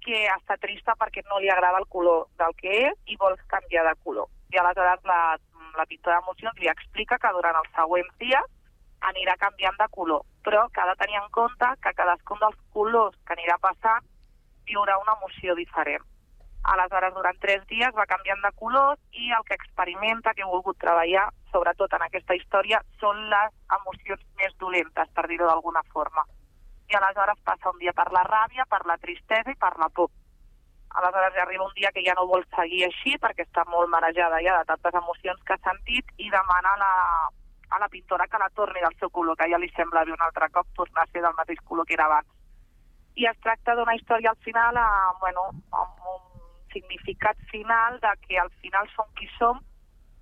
que 0.00 0.24
està 0.32 0.56
trista 0.56 0.94
perquè 0.96 1.22
no 1.28 1.38
li 1.38 1.50
agrada 1.52 1.78
el 1.78 1.86
color 1.86 2.28
del 2.40 2.54
que 2.56 2.74
és 2.88 2.96
i 3.06 3.16
vol 3.20 3.36
canviar 3.46 3.84
de 3.84 3.94
color. 4.04 4.28
I 4.52 4.56
aleshores 4.56 5.04
la, 5.04 5.36
la 5.76 5.86
pintora 5.86 6.18
d'emocions 6.18 6.60
li 6.60 6.70
explica 6.72 7.18
que 7.18 7.32
durant 7.36 7.58
els 7.60 7.74
següents 7.76 8.14
dies 8.22 8.54
anirà 9.10 9.36
canviant 9.36 9.76
de 9.78 9.88
color, 9.92 10.24
però 10.42 10.66
que 10.72 10.80
ha 10.80 10.88
de 10.88 10.96
tenir 11.02 11.18
en 11.20 11.28
compte 11.30 11.68
que 11.82 11.92
cadascun 11.94 12.40
dels 12.40 12.56
colors 12.72 13.18
que 13.26 13.36
anirà 13.36 13.58
passant 13.60 14.06
viurà 14.68 14.98
una 15.00 15.16
emoció 15.18 15.56
diferent. 15.58 16.04
Aleshores, 16.68 17.14
durant 17.14 17.38
tres 17.40 17.62
dies 17.70 17.94
va 17.96 18.06
canviant 18.10 18.40
de 18.44 18.50
colors 18.60 19.00
i 19.12 19.30
el 19.32 19.44
que 19.48 19.56
experimenta, 19.56 20.34
que 20.34 20.42
he 20.44 20.48
volgut 20.48 20.78
treballar, 20.82 21.28
sobretot 21.52 21.94
en 21.96 22.04
aquesta 22.04 22.36
història, 22.36 22.80
són 23.00 23.22
les 23.30 23.54
emocions 23.78 24.24
més 24.40 24.56
dolentes, 24.60 25.08
per 25.14 25.26
dir-ho 25.30 25.46
d'alguna 25.48 25.84
forma. 25.94 26.26
I 26.90 26.96
aleshores 26.98 27.40
passa 27.44 27.70
un 27.70 27.78
dia 27.78 27.94
per 27.96 28.10
la 28.12 28.24
ràbia, 28.26 28.66
per 28.68 28.84
la 28.90 28.98
tristesa 28.98 29.54
i 29.54 29.60
per 29.66 29.76
la 29.78 29.88
por. 29.88 30.10
aleshores 30.98 31.34
ja 31.34 31.42
arriba 31.42 31.64
un 31.64 31.74
dia 31.74 31.90
que 31.92 32.02
ja 32.04 32.14
no 32.16 32.26
vol 32.26 32.44
seguir 32.56 32.84
així 32.84 33.18
perquè 33.22 33.44
està 33.44 33.64
molt 33.68 33.90
marejada 33.92 34.38
ja 34.44 34.54
de 34.58 34.64
tantes 34.70 34.94
emocions 35.00 35.42
que 35.44 35.52
ha 35.52 35.60
sentit 35.66 36.04
i 36.16 36.30
demana 36.30 36.72
a 36.72 36.78
la, 36.82 36.92
a 37.76 37.78
la 37.78 37.88
pintora 37.88 38.26
que 38.26 38.38
la 38.38 38.48
torni 38.50 38.80
del 38.80 38.96
seu 38.98 39.10
color, 39.10 39.36
que 39.36 39.50
ja 39.52 39.58
li 39.58 39.68
sembla 39.76 40.04
bé 40.04 40.12
un 40.12 40.24
altre 40.24 40.48
cop 40.48 40.66
tornar 40.74 41.04
a 41.04 41.12
ser 41.12 41.22
del 41.22 41.36
mateix 41.36 41.60
color 41.64 41.86
que 41.86 41.94
era 41.94 42.06
abans. 42.06 42.37
I 43.18 43.26
es 43.26 43.38
tracta 43.42 43.74
d'una 43.74 43.96
història 43.98 44.30
al 44.30 44.40
final 44.46 44.76
a, 44.78 44.88
bueno, 45.20 45.48
amb 45.74 46.10
un 46.14 46.20
significat 46.72 47.38
final 47.50 47.98
de 48.02 48.12
que 48.26 48.38
al 48.38 48.50
final 48.62 48.86
som 48.94 49.08
qui 49.18 49.26
som 49.38 49.58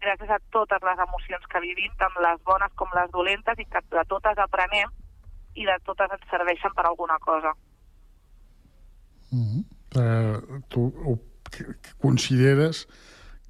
gràcies 0.00 0.30
a 0.30 0.38
totes 0.54 0.84
les 0.84 1.02
emocions 1.04 1.48
que 1.52 1.62
vivim, 1.64 1.92
tant 2.00 2.16
les 2.22 2.40
bones 2.48 2.72
com 2.80 2.92
les 2.96 3.10
dolentes, 3.12 3.58
i 3.58 3.66
que 3.68 3.82
de 3.92 4.04
totes 4.08 4.40
aprenem 4.44 4.92
i 5.56 5.64
de 5.64 5.76
totes 5.88 6.12
ens 6.12 6.30
serveixen 6.30 6.74
per 6.76 6.86
alguna 6.86 7.18
cosa. 7.18 7.52
Mm 9.32 9.44
-hmm. 9.44 9.62
uh, 10.00 10.60
tu 10.68 10.80
ho, 11.04 11.18
que, 11.50 11.64
que 11.82 11.92
consideres 11.98 12.86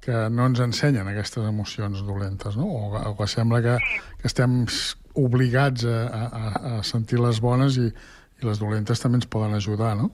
que 0.01 0.29
no 0.29 0.45
ens 0.45 0.59
ensenyen 0.59 1.07
aquestes 1.07 1.43
emocions 1.43 2.05
dolentes, 2.05 2.55
no? 2.55 2.65
O, 2.65 3.09
o 3.11 3.17
que 3.17 3.27
sembla 3.27 3.61
que, 3.61 3.77
que 4.21 4.27
estem 4.27 4.65
obligats 5.13 5.85
a, 5.85 5.97
a, 6.17 6.77
a 6.77 6.83
sentir 6.83 7.19
les 7.19 7.41
bones 7.41 7.77
i, 7.77 7.91
i 8.41 8.45
les 8.45 8.61
dolentes 8.61 9.01
també 9.01 9.21
ens 9.21 9.29
poden 9.29 9.55
ajudar, 9.57 9.95
no? 9.97 10.11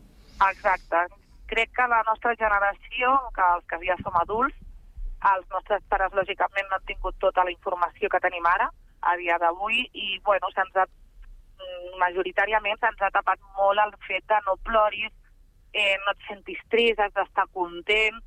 Exacte. 0.49 1.05
Crec 1.51 1.73
que 1.75 1.87
la 1.91 2.01
nostra 2.07 2.33
generació, 2.39 3.13
que 3.35 3.47
els 3.55 3.65
que 3.69 3.79
ja 3.85 3.97
som 4.01 4.15
adults, 4.21 4.55
els 5.33 5.45
nostres 5.51 5.83
pares, 5.91 6.15
lògicament, 6.15 6.67
no 6.69 6.79
han 6.79 6.87
tingut 6.87 7.15
tota 7.19 7.43
la 7.43 7.51
informació 7.53 8.09
que 8.09 8.23
tenim 8.23 8.47
ara, 8.49 8.69
a 9.03 9.15
dia 9.19 9.37
d'avui, 9.39 9.85
i, 9.93 10.19
bueno, 10.23 10.49
se'ns 10.55 10.75
ha 10.79 10.87
majoritàriament 11.99 12.79
se'ns 12.79 13.01
ha 13.01 13.11
tapat 13.13 13.39
molt 13.57 13.81
el 13.83 13.93
fet 14.07 14.25
de 14.31 14.39
no 14.47 14.55
ploris, 14.67 15.11
eh, 15.73 15.95
no 16.05 16.13
et 16.13 16.25
sentis 16.27 16.61
trist, 16.73 16.99
has 16.99 17.13
d'estar 17.17 17.47
content. 17.53 18.19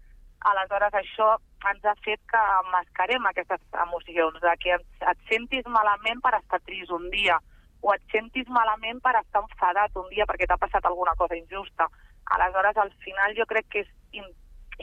Aleshores, 0.51 0.95
això 1.01 1.29
ens 1.71 1.85
ha 1.85 1.95
fet 2.05 2.21
que 2.31 2.43
mascarem 2.73 3.27
aquestes 3.27 3.63
emocions, 3.85 4.41
de 4.41 4.55
que 4.63 4.77
et 4.77 5.29
sentis 5.31 5.69
malament 5.79 6.23
per 6.23 6.35
estar 6.39 6.61
trist 6.69 6.93
un 6.95 7.09
dia, 7.11 7.39
o 7.87 7.95
et 7.95 8.03
sentis 8.11 8.49
malament 8.51 8.99
per 9.03 9.15
estar 9.21 9.45
enfadat 9.45 9.95
un 10.03 10.09
dia 10.11 10.27
perquè 10.27 10.49
t'ha 10.51 10.59
passat 10.59 10.87
alguna 10.89 11.15
cosa 11.15 11.39
injusta. 11.39 11.87
Aleshores, 12.35 12.77
al 12.83 12.91
final 13.05 13.37
jo 13.39 13.47
crec 13.47 13.69
que 13.71 13.85
és 13.85 14.23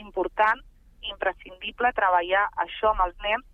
important, 0.00 0.62
imprescindible, 1.12 1.92
treballar 1.92 2.46
això 2.64 2.94
amb 2.94 3.04
els 3.06 3.18
nens 3.26 3.44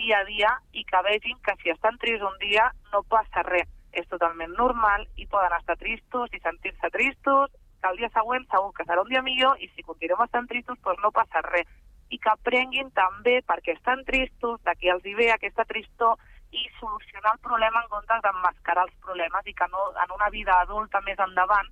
dia 0.00 0.18
a 0.18 0.24
dia 0.24 0.50
i 0.72 0.82
que 0.88 1.02
vegin 1.06 1.38
que 1.44 1.54
si 1.62 1.70
estan 1.70 1.98
tristos 2.02 2.26
un 2.26 2.38
dia 2.42 2.70
no 2.92 3.02
passa 3.14 3.44
res 3.46 3.68
és 3.92 4.06
totalment 4.10 4.52
normal 4.58 5.06
i 5.18 5.26
poden 5.26 5.54
estar 5.58 5.76
tristos 5.78 6.32
i 6.34 6.40
sentir-se 6.40 6.90
tristos, 6.94 7.50
que 7.80 7.88
el 7.90 7.98
dia 7.98 8.10
següent 8.14 8.46
segur 8.50 8.72
que 8.76 8.86
serà 8.86 9.02
un 9.02 9.10
dia 9.10 9.22
millor 9.22 9.60
i 9.62 9.70
si 9.74 9.86
continuem 9.86 10.22
estant 10.26 10.48
tristos 10.50 10.78
doncs 10.84 11.02
no 11.02 11.12
passa 11.16 11.42
res. 11.48 11.68
I 12.10 12.18
que 12.18 12.30
aprenguin 12.32 12.90
també 12.94 13.38
perquè 13.46 13.76
estan 13.76 14.04
tristos, 14.06 14.60
de 14.66 14.74
què 14.78 14.90
els 14.94 15.06
hi 15.06 15.14
ve 15.18 15.30
aquesta 15.32 15.64
tristor 15.64 16.18
i 16.52 16.68
solucionar 16.78 17.34
el 17.34 17.42
problema 17.46 17.82
en 17.82 17.90
comptes 17.92 18.22
d'emmascarar 18.24 18.86
els 18.88 18.96
problemes 19.04 19.46
i 19.46 19.54
que 19.54 19.68
no, 19.74 19.90
en 20.04 20.16
una 20.16 20.30
vida 20.30 20.56
adulta 20.60 21.00
més 21.06 21.18
endavant 21.26 21.68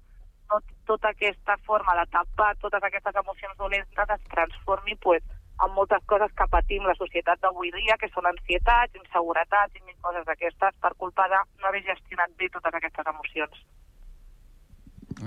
no 0.51 0.61
tota 0.87 1.11
aquesta 1.11 1.57
forma 1.67 1.97
de 1.99 2.07
tapar 2.15 2.55
totes 2.63 2.87
aquestes 2.89 3.19
emocions 3.23 3.57
dolentes 3.59 4.15
es 4.17 4.23
transformi 4.35 4.95
pues, 5.07 5.25
amb 5.65 5.75
moltes 5.75 6.05
coses 6.07 6.33
que 6.39 6.47
patim 6.53 6.87
la 6.87 6.95
societat 7.01 7.43
d'avui 7.43 7.73
dia, 7.75 7.99
que 8.01 8.09
són 8.15 8.31
ansietats, 8.31 8.95
inseguretats 9.03 9.75
i 9.75 9.85
mil 9.85 9.99
coses 10.07 10.25
d'aquestes 10.29 10.79
per 10.85 10.95
culpa 11.03 11.29
de 11.33 11.43
no 11.59 11.69
haver 11.69 11.83
gestionat 11.91 12.35
bé 12.39 12.49
totes 12.55 12.79
aquestes 12.79 13.13
emocions. 13.15 13.65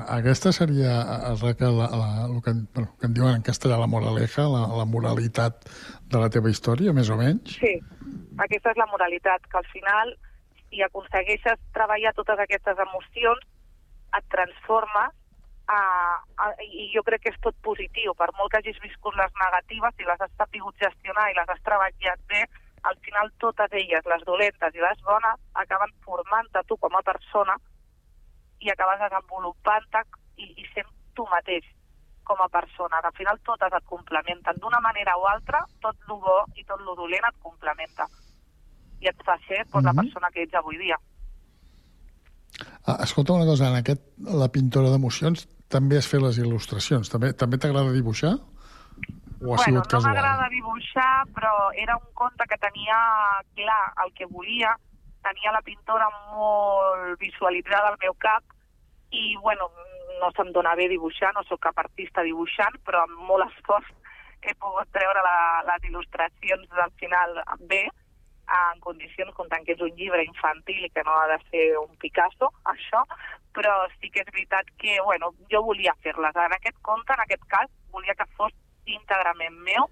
Aquesta 0.07 0.53
seria, 0.55 0.91
Raquel, 1.41 1.75
la, 1.77 1.87
la, 1.91 2.09
el, 2.25 2.41
que, 2.43 2.53
bueno, 2.73 2.95
que 2.99 3.07
en 3.09 3.15
diuen 3.15 3.35
en 3.35 3.43
castellà 3.43 3.77
la 3.79 3.89
moraleja, 3.91 4.45
la, 4.47 4.63
la 4.79 4.85
moralitat 4.87 5.65
de 6.11 6.21
la 6.21 6.29
teva 6.31 6.51
història, 6.51 6.93
més 6.95 7.11
o 7.11 7.17
menys? 7.19 7.57
Sí, 7.59 7.73
aquesta 8.39 8.71
és 8.71 8.79
la 8.79 8.87
moralitat, 8.91 9.43
que 9.51 9.59
al 9.59 9.67
final, 9.73 10.13
si 10.69 10.83
aconsegueixes 10.85 11.59
treballar 11.75 12.13
totes 12.15 12.39
aquestes 12.39 12.79
emocions, 12.87 13.43
et 14.15 14.25
transformes 14.31 15.11
uh, 15.71 16.17
uh, 16.43 16.55
i 16.63 16.89
jo 16.95 17.03
crec 17.07 17.25
que 17.25 17.33
és 17.33 17.43
tot 17.43 17.55
positiu. 17.67 18.15
Per 18.19 18.29
molt 18.37 18.51
que 18.51 18.61
hagis 18.61 18.79
viscut 18.83 19.15
les 19.19 19.31
negatives, 19.43 19.95
si 19.97 20.07
les 20.07 20.23
has 20.23 20.33
sapigut 20.39 20.75
gestionar 20.83 21.29
i 21.31 21.37
les 21.37 21.51
has 21.51 21.63
treballat 21.67 22.25
bé, 22.31 22.45
al 22.87 22.97
final 23.05 23.29
totes 23.39 23.75
elles, 23.77 24.07
les 24.09 24.23
dolentes 24.25 24.75
i 24.75 24.81
les 24.83 25.03
bones, 25.05 25.43
acaben 25.63 25.91
formant-te 26.07 26.63
tu 26.67 26.79
com 26.81 26.95
a 26.97 27.03
persona 27.05 27.59
i 28.61 28.71
acabes 28.71 28.99
desenvolupant-te 29.03 30.01
i, 30.37 30.49
i 30.61 30.65
sent 30.73 30.89
tu 31.17 31.25
mateix 31.31 31.65
com 32.23 32.41
a 32.41 32.49
persona. 32.49 33.01
Al 33.03 33.15
final 33.17 33.39
totes 33.45 33.73
et 33.77 33.87
complementen. 33.89 34.59
D'una 34.61 34.79
manera 34.79 35.17
o 35.17 35.27
altra, 35.27 35.63
tot 35.83 35.97
lo 36.07 36.19
bo 36.21 36.37
i 36.55 36.65
tot 36.65 36.81
lo 36.85 36.95
dolent 36.95 37.27
et 37.27 37.39
complementa. 37.43 38.07
I 39.01 39.09
et 39.09 39.25
fa 39.25 39.37
ser 39.47 39.65
pues, 39.65 39.83
mm 39.83 39.87
-hmm. 39.87 39.95
la 39.95 40.01
persona 40.01 40.31
que 40.31 40.43
ets 40.43 40.53
avui 40.53 40.77
dia. 40.77 40.97
Ah, 42.85 42.97
escolta 43.03 43.33
una 43.33 43.45
cosa, 43.45 43.67
en 43.69 43.75
aquest, 43.75 44.01
la 44.17 44.49
pintora 44.49 44.89
d'emocions 44.89 45.47
també 45.67 45.97
has 45.97 46.07
fet 46.07 46.21
les 46.21 46.37
il·lustracions. 46.37 47.09
També 47.09 47.33
també 47.33 47.57
t'agrada 47.57 47.91
dibuixar? 47.91 48.33
O 49.41 49.53
ha 49.53 49.57
bueno, 49.57 49.63
sigut 49.63 49.87
casual? 49.87 50.13
no 50.13 50.21
m'agrada 50.21 50.49
dibuixar, 50.49 51.25
però 51.35 51.53
era 51.73 51.95
un 51.97 52.09
conte 52.13 52.45
que 52.49 52.57
tenia 52.57 52.97
clar 53.55 53.83
el 54.05 54.13
que 54.13 54.25
volia, 54.25 54.75
tenia 55.25 55.53
la 55.55 55.63
pintora 55.65 56.09
molt 56.33 57.19
visualitzada 57.21 57.91
al 57.91 57.97
meu 58.01 58.13
cap 58.19 58.43
i, 59.11 59.35
bueno, 59.41 59.69
no 60.21 60.29
se'm 60.35 60.51
dona 60.55 60.75
bé 60.75 60.87
dibuixar, 60.91 61.33
no 61.35 61.43
sóc 61.47 61.61
cap 61.65 61.79
artista 61.81 62.23
dibuixant, 62.23 62.77
però 62.85 63.05
amb 63.05 63.25
molt 63.29 63.47
esforç 63.49 63.89
he 64.41 64.53
pogut 64.57 64.89
treure 64.95 65.21
la, 65.25 65.39
les 65.67 65.83
il·lustracions 65.89 66.79
al 66.83 66.93
final 66.99 67.41
bé, 67.69 67.83
en 68.51 68.79
condicions 68.83 69.35
comptant 69.37 69.63
que 69.65 69.75
és 69.75 69.83
un 69.85 69.93
llibre 69.95 70.23
infantil 70.25 70.87
i 70.87 70.89
que 70.89 71.03
no 71.07 71.13
ha 71.15 71.27
de 71.31 71.37
ser 71.49 71.65
un 71.79 71.93
Picasso, 72.01 72.49
això, 72.73 73.03
però 73.55 73.75
sí 73.99 74.09
que 74.09 74.25
és 74.25 74.31
veritat 74.31 74.67
que, 74.81 74.97
bueno, 75.05 75.31
jo 75.51 75.61
volia 75.67 75.93
fer-les. 76.03 76.35
En 76.35 76.57
aquest 76.57 76.79
conte, 76.81 77.13
en 77.13 77.23
aquest 77.23 77.45
cas, 77.53 77.69
volia 77.93 78.17
que 78.17 78.27
fos 78.37 78.55
íntegrament 78.89 79.55
meu 79.67 79.87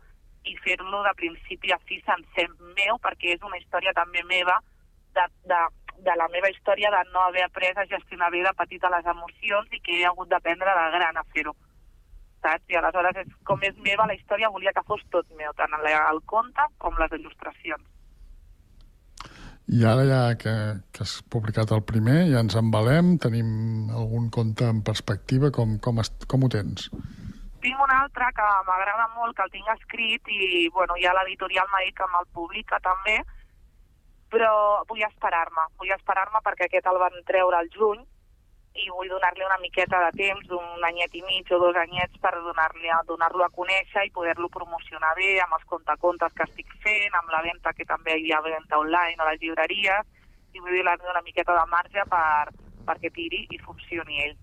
i 0.49 0.57
fer-lo 0.65 1.03
de 1.05 1.13
principi 1.19 1.71
a 1.71 1.79
fi 1.85 2.01
sencer 2.07 2.49
meu, 2.75 2.99
perquè 3.05 3.35
és 3.37 3.45
una 3.45 3.59
història 3.61 3.95
també 3.95 4.25
meva 4.27 4.57
de, 5.17 5.25
de, 5.51 5.59
de 6.05 6.15
la 6.21 6.27
meva 6.33 6.51
història 6.51 6.91
de 6.93 7.01
no 7.13 7.23
haver 7.25 7.43
après 7.45 7.77
a 7.77 7.87
gestionar 7.89 8.31
bé 8.31 8.43
de 8.45 8.53
petita 8.61 8.91
les 8.93 9.05
emocions 9.13 9.67
i 9.75 9.81
que 9.83 9.99
he 9.99 10.05
hagut 10.07 10.29
d'aprendre 10.31 10.75
de 10.79 10.87
gran 10.97 11.17
a 11.17 11.25
fer-ho. 11.33 11.55
Saps? 12.43 12.65
I 12.71 12.79
aleshores, 12.79 13.17
és, 13.19 13.31
com 13.43 13.63
és 13.67 13.79
meva 13.83 14.07
la 14.07 14.15
història, 14.15 14.51
volia 14.53 14.73
que 14.75 14.85
fos 14.87 15.03
tot 15.11 15.27
meu, 15.35 15.51
tant 15.59 15.73
el, 15.75 15.87
el 15.91 16.21
conte 16.25 16.67
com 16.77 16.95
les 16.99 17.15
il·lustracions. 17.19 17.83
I 19.69 19.83
ara 19.85 20.05
ja 20.07 20.21
que, 20.41 20.51
que 20.95 21.03
has 21.05 21.19
publicat 21.29 21.69
el 21.75 21.83
primer, 21.85 22.23
ja 22.31 22.39
ens 22.41 22.55
embalem, 22.57 23.17
tenim 23.21 23.91
algun 23.93 24.31
conte 24.33 24.65
en 24.65 24.79
perspectiva, 24.81 25.51
com, 25.53 25.75
com, 25.83 25.99
est, 26.01 26.25
com 26.31 26.45
ho 26.45 26.49
tens? 26.49 26.87
Tinc 27.61 27.83
un 27.83 27.91
altre 27.93 28.31
que 28.33 28.47
m'agrada 28.65 29.05
molt, 29.17 29.35
que 29.37 29.45
el 29.45 29.51
tinc 29.53 29.69
escrit 29.75 30.31
i 30.33 30.65
bueno, 30.73 30.95
ja 31.03 31.13
l'editorial 31.19 31.69
m'ha 31.69 31.83
dit 31.85 31.97
que 31.99 32.07
me'l 32.09 32.25
publica 32.33 32.79
també, 32.81 33.19
però 34.29 34.85
vull 34.89 35.03
esperar-me, 35.07 35.65
vull 35.81 35.91
esperar-me 35.95 36.41
perquè 36.45 36.67
aquest 36.67 36.87
el 36.89 37.01
van 37.01 37.17
treure 37.27 37.57
al 37.57 37.69
juny 37.73 38.01
i 38.79 38.85
vull 38.93 39.09
donar-li 39.11 39.43
una 39.43 39.57
miqueta 39.61 39.99
de 40.05 40.11
temps, 40.17 40.51
un 40.55 40.85
anyet 40.87 41.15
i 41.17 41.23
mig 41.25 41.49
o 41.51 41.59
dos 41.59 41.75
anyets 41.75 42.19
per 42.23 42.31
donar-lo 42.37 42.91
a, 42.95 43.01
donar 43.07 43.31
a 43.45 43.49
conèixer 43.55 44.05
i 44.07 44.13
poder-lo 44.15 44.49
promocionar 44.53 45.15
bé 45.17 45.39
amb 45.43 45.57
els 45.57 45.65
contacontes 45.73 46.35
que 46.37 46.45
estic 46.45 46.69
fent, 46.85 47.15
amb 47.17 47.33
la 47.33 47.41
venda 47.43 47.73
que 47.73 47.87
també 47.89 48.19
hi 48.19 48.31
ha 48.31 48.41
venda 48.45 48.79
online 48.79 49.17
a 49.17 49.31
les 49.31 49.41
llibreries 49.41 50.05
i 50.53 50.61
vull 50.61 50.77
donar-li 50.77 51.11
una 51.11 51.25
miqueta 51.25 51.57
de 51.57 51.65
marge 51.73 52.05
per, 52.13 52.53
perquè 52.85 53.11
tiri 53.13 53.43
i 53.49 53.59
funcioni 53.65 54.23
ell. 54.27 54.37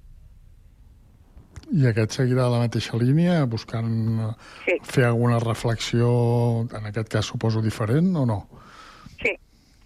I 1.67 1.89
aquest 1.91 2.15
seguirà 2.15 2.47
la 2.51 2.61
mateixa 2.63 2.99
línia, 2.99 3.41
buscant 3.51 3.91
sí. 4.67 4.77
fer 4.87 5.07
alguna 5.09 5.41
reflexió, 5.43 6.11
en 6.67 6.93
aquest 6.93 7.11
cas 7.11 7.27
suposo 7.33 7.63
diferent, 7.63 8.13
o 8.15 8.27
no? 8.29 8.39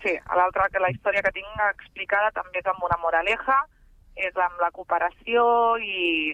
Sí. 0.02 0.14
L'altra, 0.37 0.69
que 0.73 0.80
la 0.80 0.90
història 0.92 1.23
que 1.23 1.35
tinc 1.37 1.64
explicada 1.66 2.30
també 2.37 2.62
és 2.62 2.69
amb 2.71 2.85
una 2.87 2.97
moraleja, 3.02 3.59
és 4.16 4.37
amb 4.37 4.61
la 4.62 4.71
cooperació 4.76 5.42
i 5.85 6.33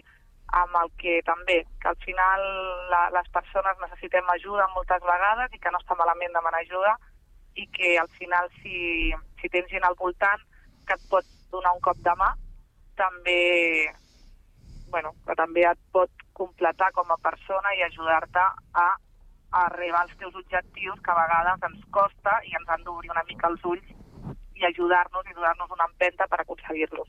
amb 0.55 0.75
el 0.79 0.91
que 1.01 1.19
també, 1.27 1.57
que 1.81 1.89
al 1.91 1.97
final 2.05 2.43
la, 2.91 3.01
les 3.11 3.27
persones 3.35 3.79
necessitem 3.83 4.29
ajuda 4.31 4.69
moltes 4.75 5.03
vegades 5.03 5.53
i 5.53 5.59
que 5.59 5.71
no 5.71 5.81
està 5.83 5.97
malament 5.99 6.31
demanar 6.33 6.61
ajuda 6.63 6.95
i 7.59 7.65
que 7.75 7.97
al 7.99 8.07
final 8.15 8.47
si, 8.61 9.11
si 9.41 9.51
tens 9.51 9.67
gent 9.73 9.83
al 9.83 9.97
voltant 9.99 10.43
que 10.87 10.95
et 10.95 11.07
pot 11.11 11.27
donar 11.51 11.73
un 11.75 11.83
cop 11.83 11.99
de 12.05 12.13
mà, 12.15 12.29
també 12.95 13.41
bueno, 14.87 15.11
que 15.27 15.35
també 15.35 15.65
et 15.67 15.79
pot 15.91 16.23
completar 16.37 16.93
com 16.95 17.11
a 17.11 17.19
persona 17.19 17.73
i 17.75 17.83
ajudar-te 17.83 18.45
a 18.79 18.87
arribar 19.51 20.01
als 20.01 20.17
teus 20.17 20.35
objectius 20.35 20.99
que 21.01 21.11
a 21.11 21.19
vegades 21.21 21.63
ens 21.69 21.85
costa 21.91 22.39
i 22.43 22.55
ens 22.59 22.69
han 22.69 22.83
d'obrir 22.83 23.11
una 23.11 23.23
mica 23.29 23.47
els 23.47 23.63
ulls 23.63 23.93
i 24.57 24.65
ajudar-nos 24.65 25.29
i 25.29 25.33
donar-nos 25.37 25.71
una 25.71 25.87
empenta 25.87 26.27
per 26.27 26.41
aconseguir-los. 26.41 27.07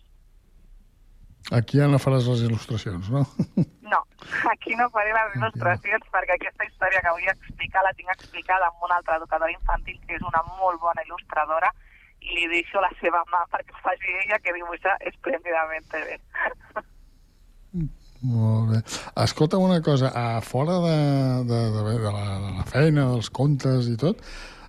Aquí 1.59 1.79
ja 1.81 1.87
no 1.89 1.99
faràs 2.03 2.27
les 2.29 2.43
il·lustracions, 2.45 3.09
no? 3.11 3.25
No, 3.89 4.03
aquí 4.51 4.75
no 4.77 4.85
faré 4.93 5.15
les 5.17 5.37
il·lustracions 5.39 6.11
perquè 6.13 6.35
aquesta 6.35 6.67
història 6.67 7.01
que 7.01 7.15
vull 7.15 7.31
explicar 7.33 7.81
la 7.87 7.95
tinc 7.97 8.11
explicada 8.13 8.69
amb 8.69 8.85
una 8.85 8.99
altra 9.01 9.17
educadora 9.17 9.55
infantil 9.55 9.97
que 10.05 10.19
és 10.19 10.27
una 10.29 10.43
molt 10.59 10.77
bona 10.83 11.07
il·lustradora 11.07 11.73
i 12.21 12.35
li 12.37 12.51
deixo 12.53 12.83
la 12.85 12.93
seva 13.01 13.23
mà 13.33 13.41
perquè 13.55 13.81
faci 13.81 14.13
ella 14.27 14.39
que 14.45 14.53
dibuixa 14.59 14.99
esplèndidament 15.09 15.89
bé. 15.95 16.21
Molt 18.27 18.73
bé. 18.73 18.79
Escolta'm 19.23 19.63
una 19.63 19.81
cosa, 19.83 20.11
a 20.11 20.41
fora 20.43 20.79
de, 20.83 20.97
de, 21.47 21.59
de, 21.75 21.83
de, 21.87 22.11
la, 22.11 22.25
de 22.43 22.55
la 22.57 22.65
feina, 22.67 23.05
dels 23.13 23.31
contes 23.31 23.87
i 23.87 23.95
tot, 24.01 24.25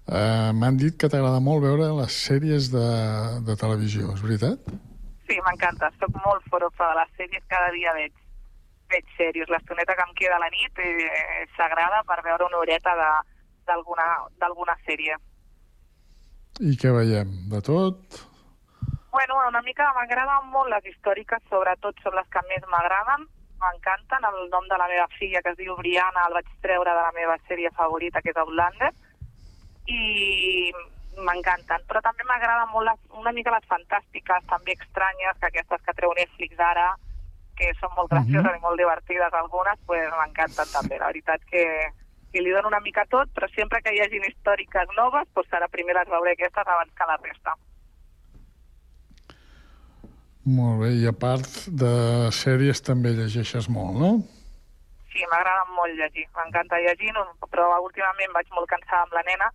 eh, 0.06 0.52
m'han 0.54 0.78
dit 0.78 0.98
que 1.00 1.10
t'agrada 1.10 1.42
molt 1.42 1.66
veure 1.66 1.90
les 1.98 2.20
sèries 2.28 2.70
de, 2.74 2.86
de 3.48 3.56
televisió, 3.58 4.14
és 4.14 4.22
veritat? 4.26 4.70
Sí, 5.26 5.40
m'encanta. 5.46 5.90
Soc 6.02 6.14
molt 6.26 6.46
forofa 6.50 6.92
de 6.92 7.00
les 7.02 7.16
sèries, 7.18 7.46
cada 7.50 7.74
dia 7.74 7.94
veig, 7.98 8.14
veig 8.94 9.10
sèries. 9.18 9.50
L'estoneta 9.50 9.98
que 9.98 10.06
em 10.06 10.14
queda 10.22 10.38
a 10.38 10.44
la 10.46 10.52
nit 10.54 10.86
eh, 10.86 11.50
s'agrada 11.58 12.04
per 12.06 12.22
veure 12.26 12.46
una 12.52 12.62
horeta 12.62 12.94
d'alguna 13.66 14.78
sèrie. 14.86 15.18
I 16.60 16.76
què 16.78 16.94
veiem? 16.94 17.34
De 17.50 17.62
tot? 17.66 18.22
Bueno, 19.10 19.42
una 19.48 19.62
mica 19.66 19.90
m'agraden 19.96 20.50
molt 20.54 20.70
les 20.70 20.86
històriques, 20.92 21.42
sobretot 21.50 21.98
són 22.04 22.14
les 22.20 22.28
que 22.30 22.42
més 22.50 22.66
m'agraden. 22.70 23.26
M'encanten. 23.60 24.26
El 24.30 24.50
nom 24.50 24.68
de 24.68 24.78
la 24.78 24.88
meva 24.88 25.08
filla, 25.18 25.42
que 25.44 25.54
es 25.54 25.60
diu 25.60 25.76
Brianna, 25.80 26.28
el 26.28 26.38
vaig 26.40 26.50
treure 26.64 26.96
de 26.96 27.04
la 27.08 27.12
meva 27.18 27.36
sèrie 27.48 27.72
favorita, 27.76 28.22
que 28.22 28.32
és 28.34 28.40
Outlander. 28.40 28.92
I 29.90 30.72
m'encanten. 31.20 31.84
Però 31.90 32.02
també 32.06 32.26
m'agraden 32.28 32.72
molt 32.74 32.88
les, 32.90 33.00
una 33.22 33.34
mica 33.36 33.54
les 33.56 33.68
fantàstiques, 33.72 34.50
també 34.50 34.76
estranyes, 34.78 35.40
que 35.40 35.50
aquestes 35.52 35.86
que 35.86 35.96
treu 35.98 36.14
Netflix 36.18 36.60
ara, 36.72 36.90
que 37.60 37.74
són 37.80 37.92
molt 37.96 38.12
gracioses 38.12 38.46
uh 38.46 38.52
-huh. 38.52 38.58
i 38.58 38.66
molt 38.66 38.78
divertides 38.80 39.34
algunes, 39.34 39.80
pues 39.86 40.10
m'encanten 40.20 40.70
també. 40.72 41.00
La 41.00 41.12
veritat 41.12 41.42
que, 41.52 41.66
que 42.32 42.42
li 42.42 42.52
dono 42.52 42.68
una 42.70 42.80
mica 42.80 43.06
tot, 43.06 43.28
però 43.36 43.48
sempre 43.56 43.82
que 43.82 43.94
hi 43.94 44.02
hagin 44.02 44.24
històriques 44.24 44.88
noves, 44.96 45.28
pues 45.34 45.48
serà 45.50 45.68
primer 45.68 45.96
les 45.96 46.08
veuré 46.08 46.32
aquestes 46.32 46.68
abans 46.68 46.94
que 46.96 47.06
la 47.06 47.18
resta. 47.18 47.56
Molt 50.50 50.82
bé, 50.82 50.90
i 50.98 51.08
a 51.10 51.14
part 51.14 51.48
de 51.82 51.94
sèries 52.34 52.82
també 52.86 53.12
llegeixes 53.14 53.68
molt, 53.70 53.98
no? 54.02 54.12
Sí, 55.14 55.26
m'agrada 55.32 55.66
molt 55.76 55.94
llegir, 56.00 56.26
m'encanta 56.38 56.80
llegir, 56.82 57.12
no, 57.14 57.26
però 57.52 57.68
últimament 57.84 58.34
vaig 58.34 58.50
molt 58.56 58.70
cansada 58.72 59.04
amb 59.06 59.18
la 59.18 59.26
nena 59.28 59.50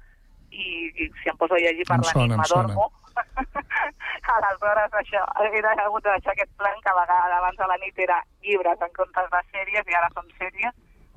i, 0.50 0.66
i 0.94 1.08
si 1.22 1.32
em 1.32 1.40
poso 1.40 1.56
a 1.56 1.62
llegir 1.64 1.86
per 1.88 1.98
la 2.02 2.14
nit 2.20 2.36
m'adormo. 2.38 2.90
Aleshores, 4.34 4.94
això, 5.00 5.22
he 5.42 5.62
hagut 5.72 6.04
de 6.04 6.10
deixar 6.10 6.32
aquest 6.34 6.52
plan 6.60 6.78
que 6.82 6.90
a 6.92 6.98
vegades 7.00 7.36
abans 7.38 7.58
de 7.58 7.70
la 7.70 7.78
nit 7.82 8.02
era 8.06 8.20
llibres 8.46 8.86
en 8.86 8.94
comptes 8.98 9.30
de 9.34 9.42
sèries 9.52 9.90
i 9.90 9.98
ara 9.98 10.10
són 10.14 10.30
sèries 10.38 10.74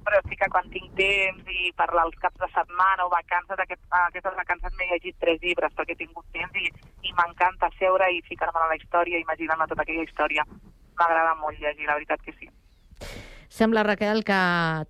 però 0.08 0.22
sí 0.24 0.38
que 0.40 0.48
quan 0.48 0.70
tinc 0.72 0.94
temps 0.96 1.50
i 1.52 1.72
per 1.76 1.90
als 1.92 2.16
caps 2.22 2.40
de 2.40 2.48
setmana 2.54 3.06
o 3.06 3.10
vacances, 3.12 3.60
aquest, 3.60 3.82
aquestes 4.00 4.38
vacances 4.40 4.76
m'he 4.80 4.88
llegit 4.94 5.18
tres 5.20 5.42
llibres 5.44 5.74
perquè 5.76 5.98
he 5.98 6.00
tingut 6.00 6.26
temps 6.36 6.56
i, 6.56 6.72
i 7.04 7.16
m'encanta 7.18 7.68
seure 7.76 8.08
i 8.16 8.22
ficar-me 8.30 8.64
en 8.64 8.72
la 8.72 8.80
història, 8.80 9.20
imaginar-me 9.20 9.68
tota 9.68 9.84
aquella 9.84 10.06
història. 10.08 10.48
M'agrada 10.98 11.36
molt 11.42 11.60
llegir, 11.60 11.90
la 11.90 11.98
veritat 12.00 12.24
que 12.24 12.34
sí. 12.40 12.48
Sembla, 13.58 13.84
Raquel, 13.84 14.24
que 14.28 14.38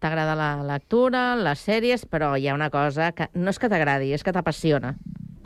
t'agrada 0.01 0.35
la 0.37 0.51
lectura, 0.69 1.23
les 1.39 1.65
sèries, 1.65 2.05
però 2.05 2.35
hi 2.37 2.47
ha 2.47 2.57
una 2.57 2.69
cosa 2.69 3.09
que 3.17 3.29
no 3.33 3.49
és 3.53 3.59
que 3.61 3.69
t'agradi, 3.73 4.13
és 4.13 4.25
que 4.25 4.33
t'apassiona, 4.35 4.93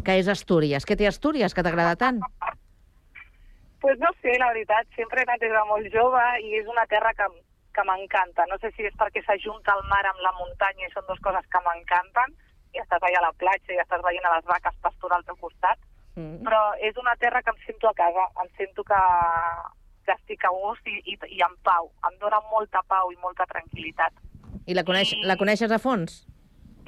que 0.04 0.18
és 0.20 0.28
Astúries. 0.32 0.88
Què 0.88 1.00
té 1.00 1.08
Astúries 1.08 1.56
que 1.56 1.64
t'agrada 1.64 1.96
tant? 1.96 2.20
pues 3.82 3.98
no 3.98 4.12
sé, 4.22 4.36
la 4.38 4.52
veritat, 4.54 4.86
sempre 4.96 5.24
he 5.24 5.26
anat 5.26 5.42
des 5.42 5.50
de 5.50 5.62
molt 5.66 5.88
jove 5.90 6.22
i 6.46 6.60
és 6.60 6.68
una 6.70 6.84
terra 6.86 7.16
que, 7.18 7.26
que 7.76 7.84
m'encanta. 7.88 8.46
No 8.50 8.58
sé 8.62 8.72
si 8.76 8.88
és 8.88 8.96
perquè 9.00 9.24
s'ajunta 9.26 9.76
el 9.78 9.84
mar 9.92 10.04
amb 10.10 10.24
la 10.26 10.34
muntanya 10.40 10.88
i 10.88 10.94
són 10.94 11.08
dues 11.08 11.22
coses 11.26 11.48
que 11.52 11.62
m'encanten, 11.66 12.36
i 12.76 12.82
estàs 12.82 13.04
allà 13.04 13.20
a 13.22 13.28
la 13.28 13.36
platja 13.44 13.76
i 13.76 13.82
estàs 13.84 14.04
veient 14.06 14.28
a 14.28 14.36
les 14.38 14.48
vaques 14.48 14.82
pasturar 14.86 15.20
al 15.20 15.28
teu 15.28 15.38
costat, 15.44 15.80
mm. 16.16 16.42
però 16.48 16.62
és 16.90 16.98
una 17.02 17.16
terra 17.20 17.44
que 17.44 17.54
em 17.54 17.62
sento 17.66 17.90
a 17.90 17.96
casa, 17.98 18.28
em 18.44 18.52
sento 18.60 18.86
que, 18.88 19.02
que 20.08 20.16
estic 20.18 20.46
a 20.48 20.54
gust 20.56 20.88
i, 20.88 21.00
i, 21.14 21.18
i 21.38 21.42
en 21.48 21.58
pau. 21.68 21.92
Em 22.10 22.20
dona 22.24 22.42
molta 22.52 22.84
pau 22.88 23.12
i 23.12 23.20
molta 23.24 23.48
tranquil·litat. 23.52 24.22
I 24.68 24.78
la, 24.78 24.86
coneix, 24.88 25.16
I... 25.18 25.26
la 25.28 25.38
coneixes 25.40 25.72
a 25.72 25.82
fons? 25.82 26.22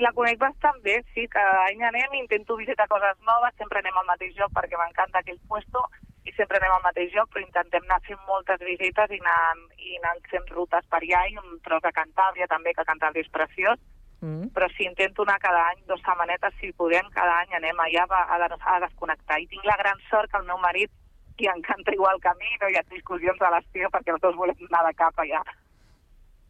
La 0.01 0.13
conec 0.15 0.39
bastant 0.41 0.79
bé, 0.85 1.01
sí. 1.13 1.27
Cada 1.31 1.67
any 1.67 1.83
anem, 1.85 2.15
intento 2.17 2.57
visitar 2.57 2.87
coses 2.89 3.19
noves, 3.27 3.53
sempre 3.59 3.83
anem 3.83 3.99
al 3.99 4.09
mateix 4.09 4.33
lloc 4.39 4.55
perquè 4.55 4.79
m'encanta 4.79 5.21
aquell 5.21 5.41
puesto 5.51 5.83
i 6.23 6.31
sempre 6.37 6.59
anem 6.59 6.71
al 6.75 6.85
mateix 6.85 7.11
lloc, 7.15 7.29
però 7.33 7.43
intentem 7.43 7.83
anar 7.87 7.99
fent 8.07 8.21
moltes 8.27 8.61
visites 8.63 9.11
i 9.11 9.19
anar, 9.19 9.39
i 9.77 9.97
anar 9.99 10.13
fent 10.31 10.47
rutes 10.55 10.85
per 10.91 11.01
allà 11.01 11.23
i 11.27 11.37
un 11.41 11.57
tros 11.65 11.83
a 11.83 11.91
Cantàbria 11.95 12.47
també, 12.51 12.73
que 12.73 12.87
Cantàbria 12.87 13.25
és 13.25 13.31
preciós, 13.33 13.79
mm. 14.21 14.53
però 14.55 14.69
sí, 14.75 14.87
intento 14.87 15.27
anar 15.27 15.39
cada 15.43 15.65
any, 15.71 15.83
dues 15.89 16.03
setmanetes, 16.05 16.55
si 16.61 16.71
podem, 16.79 17.09
cada 17.15 17.41
any 17.43 17.57
anem 17.59 17.81
allà 17.85 18.05
a, 18.07 18.23
a, 18.37 18.51
a 18.75 18.79
desconnectar. 18.85 19.41
I 19.41 19.49
tinc 19.51 19.67
la 19.67 19.79
gran 19.81 19.99
sort 20.09 20.31
que 20.31 20.39
el 20.39 20.47
meu 20.47 20.61
marit 20.63 20.91
li 21.39 21.49
encanta 21.49 21.91
igual 21.91 22.21
que 22.21 22.29
a 22.31 22.37
mi, 22.39 22.55
no 22.61 22.69
hi 22.69 22.77
ha 22.77 22.85
discussions 22.93 23.41
a 23.41 23.51
l'estiu 23.55 23.89
perquè 23.91 24.13
els 24.13 24.23
dos 24.23 24.37
volem 24.39 24.67
anar 24.69 24.85
de 24.87 24.95
cap 24.99 25.19
allà. 25.19 25.43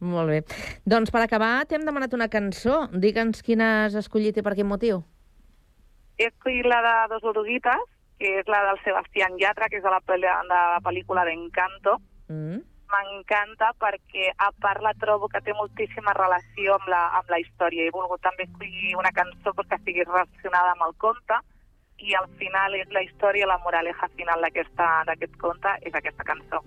Molt 0.04 0.28
bé. 0.28 0.42
Doncs 0.84 1.10
per 1.14 1.22
acabar, 1.24 1.64
t'hem 1.66 1.86
demanat 1.86 2.14
una 2.14 2.28
cançó. 2.28 2.84
Digue'ns 2.92 3.40
quina 3.46 3.86
has 3.86 3.96
escollit 3.96 4.36
i 4.36 4.44
per 4.44 4.52
quin 4.58 4.68
motiu. 4.68 5.00
He 6.18 6.28
escollit 6.28 6.68
la 6.68 6.80
de 6.84 6.94
Dos 7.14 7.24
Oruguites, 7.32 7.88
que 8.18 8.38
és 8.40 8.50
la 8.50 8.62
del 8.68 8.78
Sebastián 8.84 9.38
Yatra, 9.40 9.68
que 9.70 9.80
és 9.80 9.84
de 9.84 9.90
la, 9.90 10.00
de 10.06 10.20
la 10.50 10.80
pel·lícula 10.84 11.24
d'Encanto. 11.26 11.98
Mm. 12.28 12.62
M'encanta 12.94 13.72
perquè, 13.80 14.28
a 14.38 14.52
part, 14.62 14.82
la 14.84 14.94
trobo 15.00 15.28
que 15.32 15.40
té 15.42 15.54
moltíssima 15.56 16.14
relació 16.14 16.76
amb 16.76 16.86
la, 16.92 17.02
amb 17.18 17.32
la 17.32 17.40
història. 17.42 17.88
He 17.88 17.94
volgut 17.94 18.22
també 18.22 18.46
escollir 18.46 18.94
una 19.00 19.10
cançó 19.16 19.54
que 19.56 19.66
estigui 19.74 20.06
relacionada 20.06 20.76
amb 20.76 20.86
el 20.86 20.94
conte 21.02 21.40
i 22.04 22.14
al 22.14 22.28
final 22.38 22.74
és 22.76 22.90
la 22.92 23.02
història, 23.02 23.48
la 23.48 23.58
moraleja 23.64 24.08
final 24.18 24.42
d'aquest 24.42 25.36
conte 25.40 25.76
és 25.82 25.94
aquesta 25.94 26.26
cançó. 26.26 26.62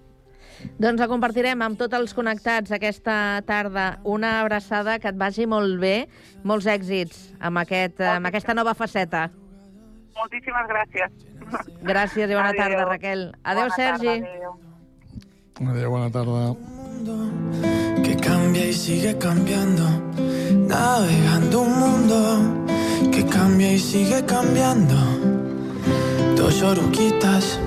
Doncs 0.81 1.01
la 1.01 1.07
compartirem 1.09 1.61
amb 1.61 1.77
tots 1.77 1.93
els 1.97 2.13
connectats 2.17 2.73
aquesta 2.73 3.15
tarda. 3.45 3.99
Una 4.03 4.39
abraçada, 4.41 4.97
que 4.99 5.11
et 5.11 5.19
vagi 5.19 5.45
molt 5.45 5.77
bé, 5.81 6.07
molts 6.47 6.67
èxits 6.71 7.33
amb, 7.39 7.61
aquest, 7.61 8.01
amb 8.01 8.29
aquesta 8.29 8.55
nova 8.57 8.73
faceta. 8.77 9.27
Moltíssimes 10.17 10.65
gràcies. 10.71 11.09
Gràcies 11.83 12.29
i 12.29 12.35
bona 12.35 12.49
adeu. 12.49 12.61
tarda, 12.61 12.85
Raquel. 12.89 13.21
Adéu, 13.43 13.67
bona 13.67 13.75
Sergi. 13.75 14.05
Tarda, 14.05 14.33
adéu. 14.37 14.53
adéu, 15.71 15.89
bona 15.91 16.09
tarda. 16.11 16.55
Que 18.03 18.15
cambia 18.15 18.65
y 18.65 18.73
sigue 18.73 19.17
cambiando, 19.17 19.85
navegando 20.67 21.61
un 21.61 21.73
mundo 21.79 22.17
que 23.11 23.25
cambia 23.25 23.73
y 23.73 23.79
sigue 23.79 24.25
cambiando. 24.25 24.95
Dos 26.35 26.61
oruquitas 26.63 27.59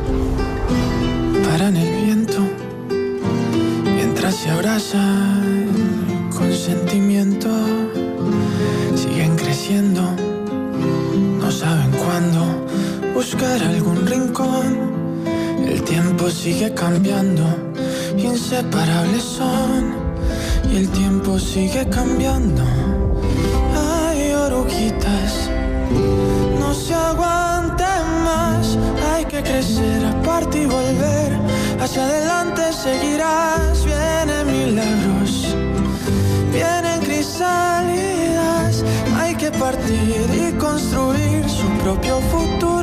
paran 1.47 1.77
el 1.77 1.91
viento 2.05 2.41
mientras 3.85 4.35
se 4.35 4.51
abrazan 4.51 6.29
con 6.37 6.53
sentimiento, 6.53 7.51
siguen 8.95 9.37
creciendo 9.37 10.03
buscar 13.21 13.63
algún 13.63 14.07
rincón. 14.07 14.67
El 15.73 15.83
tiempo 15.83 16.31
sigue 16.31 16.73
cambiando, 16.73 17.45
inseparables 18.17 19.23
son. 19.23 19.83
Y 20.71 20.77
el 20.83 20.89
tiempo 20.89 21.39
sigue 21.39 21.83
cambiando. 21.91 22.63
Hay 23.77 24.33
oruguitas, 24.33 25.51
no 26.61 26.73
se 26.73 26.95
aguante 26.95 27.91
más. 28.25 28.79
Hay 29.11 29.27
que 29.27 29.43
crecer, 29.43 30.01
aparte 30.15 30.63
y 30.63 30.67
volver. 30.79 31.31
Hacia 31.83 32.03
adelante 32.07 32.63
seguirás, 32.73 33.85
vienen 33.85 34.45
milagros, 34.59 35.33
vienen 36.57 37.01
crisálidas. 37.09 38.83
Hay 39.21 39.35
que 39.35 39.51
partir 39.51 40.27
y 40.43 40.57
construir 40.67 41.45
su 41.59 41.69
propio 41.85 42.19
futuro. 42.33 42.80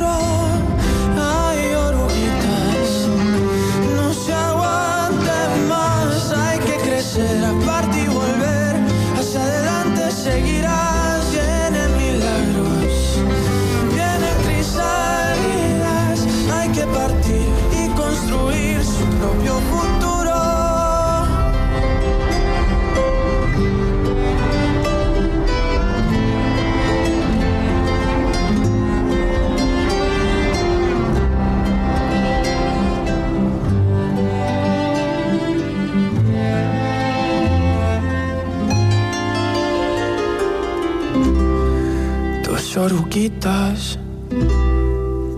Oruguitas 42.78 43.98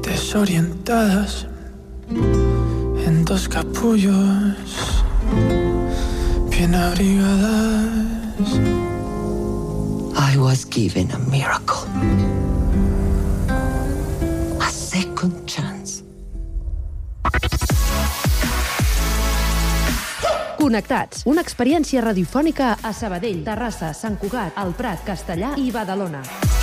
desorientadas 0.02 1.46
en 3.06 3.24
dos 3.24 3.48
capullos 3.48 5.04
bien 6.50 6.74
abrigadas. 6.74 8.60
I 10.32 10.36
was 10.36 10.64
given 10.68 11.10
a 11.12 11.18
miracle. 11.30 11.88
A 14.60 14.70
second 14.70 15.46
chance. 15.46 16.04
Connectats, 20.60 21.24
una 21.24 21.40
experiència 21.40 22.02
radiofònica 22.04 22.76
a 22.82 22.92
Sabadell, 22.92 23.42
Terrassa, 23.42 23.94
Sant 23.96 24.20
Cugat, 24.20 24.52
El 24.60 24.76
Prat, 24.76 25.02
Castellà 25.08 25.56
i 25.56 25.72
Badalona. 25.74 26.59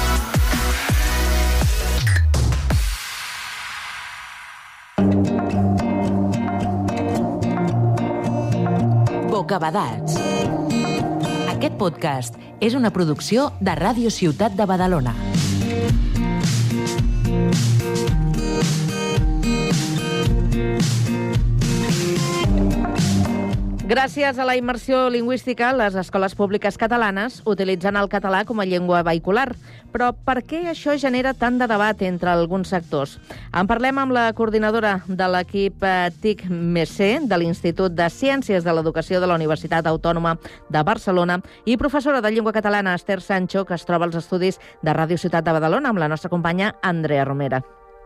Bocabadats. 9.48 10.18
Aquest 11.54 11.78
podcast 11.80 12.36
és 12.60 12.76
una 12.76 12.92
producció 12.92 13.48
de 13.64 13.80
Ràdio 13.80 14.12
Ciutat 14.12 14.60
de 14.60 14.68
Badalona. 14.68 15.16
Gràcies 23.88 24.36
a 24.36 24.44
la 24.44 24.58
immersió 24.60 25.06
lingüística, 25.08 25.70
les 25.72 25.96
escoles 25.96 26.34
públiques 26.36 26.76
catalanes 26.76 27.38
utilitzen 27.48 27.96
el 27.96 28.10
català 28.12 28.42
com 28.44 28.60
a 28.60 28.66
llengua 28.68 29.00
vehicular. 29.08 29.54
Però 29.94 30.10
per 30.12 30.42
què 30.44 30.60
això 30.68 30.98
genera 31.00 31.32
tant 31.32 31.56
de 31.56 31.70
debat 31.72 32.04
entre 32.04 32.34
alguns 32.34 32.74
sectors? 32.76 33.16
En 33.56 33.70
parlem 33.72 34.04
amb 34.04 34.12
la 34.12 34.26
coordinadora 34.36 34.98
de 35.08 35.32
l'equip 35.32 35.88
eh, 35.88 36.12
TIC-MEC 36.20 37.32
de 37.32 37.40
l'Institut 37.40 37.96
de 37.96 38.10
Ciències 38.12 38.68
de 38.68 38.76
l'Educació 38.76 39.24
de 39.24 39.32
la 39.32 39.40
Universitat 39.40 39.88
Autònoma 39.88 40.36
de 40.68 40.84
Barcelona 40.84 41.40
i 41.64 41.80
professora 41.80 42.20
de 42.20 42.36
llengua 42.36 42.52
catalana 42.52 43.00
Esther 43.00 43.22
Sancho, 43.22 43.64
que 43.64 43.80
es 43.80 43.88
troba 43.88 44.12
als 44.12 44.20
estudis 44.20 44.60
de 44.84 44.92
Ràdio 44.92 45.16
Ciutat 45.16 45.48
de 45.48 45.56
Badalona 45.56 45.96
amb 45.96 46.04
la 46.04 46.12
nostra 46.12 46.28
companya 46.28 46.76
Andrea 46.84 47.24
Romera. 47.24 47.64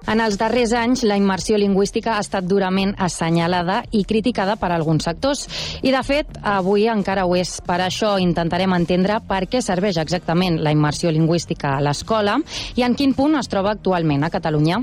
En 0.09 0.19
els 0.19 0.37
darrers 0.39 0.71
anys, 0.73 1.03
la 1.05 1.15
immersió 1.19 1.57
lingüística 1.61 2.15
ha 2.15 2.23
estat 2.23 2.47
durament 2.49 2.95
assenyalada 2.97 3.81
i 3.93 4.01
criticada 4.09 4.55
per 4.57 4.71
alguns 4.73 5.05
sectors. 5.05 5.45
I, 5.81 5.91
de 5.93 6.01
fet, 6.03 6.39
avui 6.41 6.87
encara 6.89 7.27
ho 7.27 7.35
és. 7.37 7.59
Per 7.65 7.77
això 7.85 8.15
intentarem 8.19 8.73
entendre 8.73 9.19
per 9.27 9.45
què 9.51 9.61
serveix 9.61 10.01
exactament 10.01 10.57
la 10.65 10.73
immersió 10.73 11.13
lingüística 11.13 11.75
a 11.75 11.83
l'escola 11.85 12.39
i 12.75 12.85
en 12.87 12.97
quin 12.97 13.13
punt 13.13 13.37
es 13.37 13.51
troba 13.51 13.75
actualment 13.75 14.25
a 14.25 14.31
Catalunya. 14.33 14.81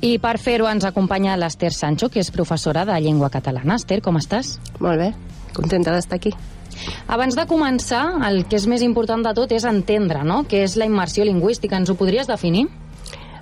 I 0.00 0.16
per 0.20 0.36
fer-ho 0.40 0.68
ens 0.68 0.84
acompanya 0.84 1.36
l'Ester 1.40 1.72
Sancho, 1.72 2.08
que 2.12 2.20
és 2.20 2.32
professora 2.32 2.84
de 2.88 2.96
llengua 3.00 3.30
catalana. 3.32 3.76
Esther, 3.76 4.00
com 4.04 4.16
estàs? 4.20 4.56
Molt 4.80 5.00
bé, 5.00 5.12
contenta 5.56 5.92
d'estar 5.92 6.20
aquí. 6.20 6.32
Abans 7.08 7.36
de 7.36 7.46
començar, 7.48 8.02
el 8.28 8.44
que 8.48 8.58
és 8.58 8.66
més 8.68 8.82
important 8.84 9.22
de 9.24 9.32
tot 9.36 9.52
és 9.52 9.64
entendre 9.64 10.24
no? 10.24 10.42
què 10.48 10.64
és 10.64 10.76
la 10.76 10.88
immersió 10.88 11.24
lingüística. 11.24 11.76
Ens 11.76 11.92
ho 11.92 11.96
podries 11.96 12.28
definir? 12.28 12.66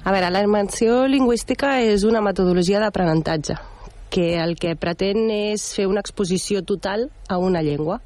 A 0.05 0.12
veure, 0.12 0.29
la 0.29 0.43
immersió 0.45 1.07
lingüística 1.09 1.79
és 1.81 2.03
una 2.05 2.21
metodologia 2.21 2.77
d'aprenentatge 2.83 3.55
que 4.12 4.35
el 4.37 4.53
que 4.61 4.75
pretén 4.77 5.31
és 5.33 5.62
fer 5.73 5.87
una 5.88 6.03
exposició 6.05 6.61
total 6.62 7.07
a 7.33 7.38
una 7.40 7.62
llengua. 7.64 8.03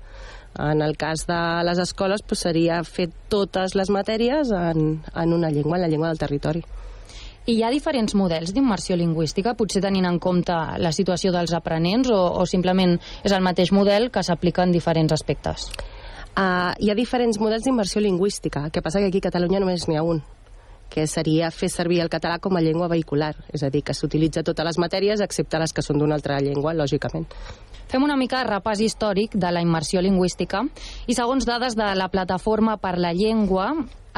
En 0.63 0.81
el 0.81 0.95
cas 0.97 1.27
de 1.27 1.39
les 1.67 1.81
escoles 1.83 2.23
doncs, 2.23 2.45
seria 2.47 2.79
fer 2.87 3.09
totes 3.29 3.75
les 3.75 3.91
matèries 3.91 4.55
en, 4.55 5.03
en 5.03 5.35
una 5.35 5.51
llengua, 5.51 5.77
en 5.77 5.83
la 5.83 5.91
llengua 5.91 6.13
del 6.13 6.23
territori. 6.23 6.63
I 7.51 7.59
hi 7.59 7.63
ha 7.67 7.75
diferents 7.75 8.15
models 8.15 8.55
d'immersió 8.55 8.95
lingüística, 8.95 9.57
potser 9.59 9.83
tenint 9.83 10.07
en 10.07 10.23
compte 10.23 10.55
la 10.55 10.95
situació 10.95 11.35
dels 11.35 11.53
aprenents 11.53 12.15
o, 12.15 12.23
o 12.31 12.47
simplement 12.47 12.95
és 13.25 13.35
el 13.35 13.43
mateix 13.43 13.75
model 13.75 14.13
que 14.15 14.23
s'aplica 14.23 14.63
en 14.63 14.71
diferents 14.71 15.19
aspectes? 15.19 15.67
Uh, 16.39 16.71
hi 16.79 16.93
ha 16.93 16.95
diferents 16.95 17.43
models 17.43 17.67
d'immersió 17.67 18.01
lingüística, 18.01 18.69
que 18.71 18.87
passa 18.87 19.03
que 19.03 19.11
aquí 19.11 19.19
a 19.19 19.31
Catalunya 19.33 19.67
només 19.67 19.89
n'hi 19.89 19.99
ha 19.99 20.07
un 20.07 20.23
que 20.89 21.07
seria 21.07 21.51
fer 21.51 21.69
servir 21.73 22.01
el 22.01 22.11
català 22.13 22.39
com 22.41 22.57
a 22.57 22.63
llengua 22.65 22.89
vehicular, 22.89 23.35
és 23.53 23.63
a 23.63 23.71
dir, 23.71 23.83
que 23.85 23.95
s'utilitza 23.95 24.43
totes 24.43 24.67
les 24.67 24.79
matèries 24.79 25.21
excepte 25.25 25.61
les 25.61 25.73
que 25.73 25.85
són 25.85 25.99
d'una 26.01 26.17
altra 26.19 26.41
llengua, 26.41 26.75
lògicament. 26.75 27.29
Fem 27.89 28.05
una 28.05 28.19
mica 28.21 28.43
de 28.43 28.51
repàs 28.51 28.83
històric 28.85 29.37
de 29.41 29.51
la 29.53 29.63
immersió 29.65 30.03
lingüística 30.05 30.61
i 31.09 31.15
segons 31.17 31.47
dades 31.49 31.77
de 31.77 31.87
la 31.97 32.11
Plataforma 32.13 32.77
per 32.77 32.99
la 33.01 33.15
Llengua, 33.17 33.71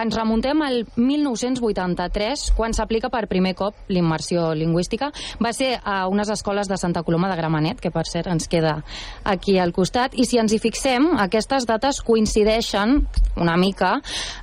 ens 0.03 0.17
remuntem 0.17 0.63
al 0.63 0.85
1983, 0.97 2.51
quan 2.57 2.75
s'aplica 2.77 3.11
per 3.13 3.27
primer 3.31 3.55
cop 3.59 3.77
l'immersió 3.93 4.51
lingüística. 4.57 5.11
Va 5.43 5.53
ser 5.57 5.75
a 5.85 6.07
unes 6.11 6.31
escoles 6.33 6.69
de 6.69 6.79
Santa 6.81 7.03
Coloma 7.03 7.31
de 7.31 7.39
Gramenet, 7.39 7.81
que 7.81 7.93
per 7.95 8.07
cert 8.09 8.31
ens 8.31 8.49
queda 8.49 8.81
aquí 9.25 9.59
al 9.59 9.75
costat, 9.77 10.15
i 10.15 10.27
si 10.29 10.41
ens 10.41 10.55
hi 10.55 10.61
fixem, 10.63 11.13
aquestes 11.21 11.67
dates 11.69 12.01
coincideixen 12.07 13.01
una 13.41 13.57
mica 13.61 13.99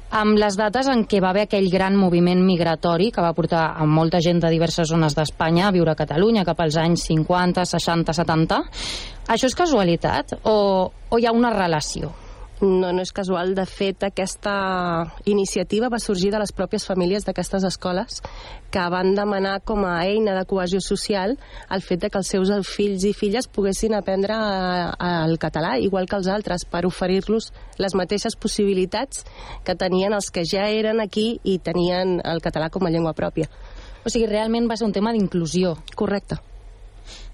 amb 0.10 0.38
les 0.40 0.56
dates 0.56 0.88
en 0.88 1.04
què 1.10 1.20
va 1.24 1.34
haver 1.34 1.48
aquell 1.48 1.68
gran 1.72 1.98
moviment 2.00 2.40
migratori 2.46 3.10
que 3.12 3.24
va 3.24 3.34
portar 3.36 3.74
a 3.76 3.86
molta 3.86 4.22
gent 4.24 4.40
de 4.44 4.52
diverses 4.54 4.88
zones 4.88 5.18
d'Espanya 5.18 5.68
a 5.68 5.74
viure 5.76 5.92
a 5.92 6.00
Catalunya 6.00 6.46
cap 6.48 6.62
als 6.64 6.78
anys 6.80 7.08
50, 7.10 7.66
60, 7.66 8.16
70. 8.16 8.62
Això 9.28 9.50
és 9.50 9.58
casualitat 9.58 10.38
o, 10.44 10.56
o 10.88 11.20
hi 11.20 11.28
ha 11.28 11.36
una 11.36 11.52
relació? 11.52 12.14
No, 12.62 12.90
no 12.92 13.04
és 13.04 13.12
casual. 13.14 13.54
De 13.54 13.66
fet, 13.70 14.02
aquesta 14.08 14.54
iniciativa 15.30 15.92
va 15.94 16.00
sorgir 16.02 16.32
de 16.34 16.40
les 16.42 16.54
pròpies 16.56 16.88
famílies 16.90 17.26
d'aquestes 17.28 17.66
escoles 17.68 18.22
que 18.74 18.86
van 18.90 19.14
demanar 19.16 19.60
com 19.62 19.86
a 19.86 20.00
eina 20.08 20.34
de 20.34 20.46
cohesió 20.50 20.82
social 20.82 21.36
el 21.70 21.84
fet 21.86 22.02
de 22.02 22.10
que 22.10 22.18
els 22.18 22.32
seus 22.34 22.50
fills 22.66 23.06
i 23.06 23.14
filles 23.14 23.48
poguessin 23.48 23.94
aprendre 23.94 24.34
el 24.34 25.38
català 25.38 25.76
igual 25.78 26.10
que 26.10 26.18
els 26.18 26.28
altres 26.34 26.66
per 26.66 26.86
oferir-los 26.90 27.52
les 27.78 27.96
mateixes 27.96 28.36
possibilitats 28.36 29.24
que 29.64 29.78
tenien 29.78 30.18
els 30.18 30.32
que 30.34 30.46
ja 30.46 30.66
eren 30.68 31.00
aquí 31.00 31.40
i 31.44 31.60
tenien 31.60 32.18
el 32.26 32.42
català 32.42 32.72
com 32.74 32.88
a 32.88 32.90
llengua 32.90 33.14
pròpia. 33.14 33.52
O 34.04 34.10
sigui, 34.10 34.26
realment 34.26 34.66
va 34.72 34.78
ser 34.80 34.88
un 34.88 34.96
tema 34.96 35.14
d'inclusió. 35.14 35.76
Correcte. 35.96 36.40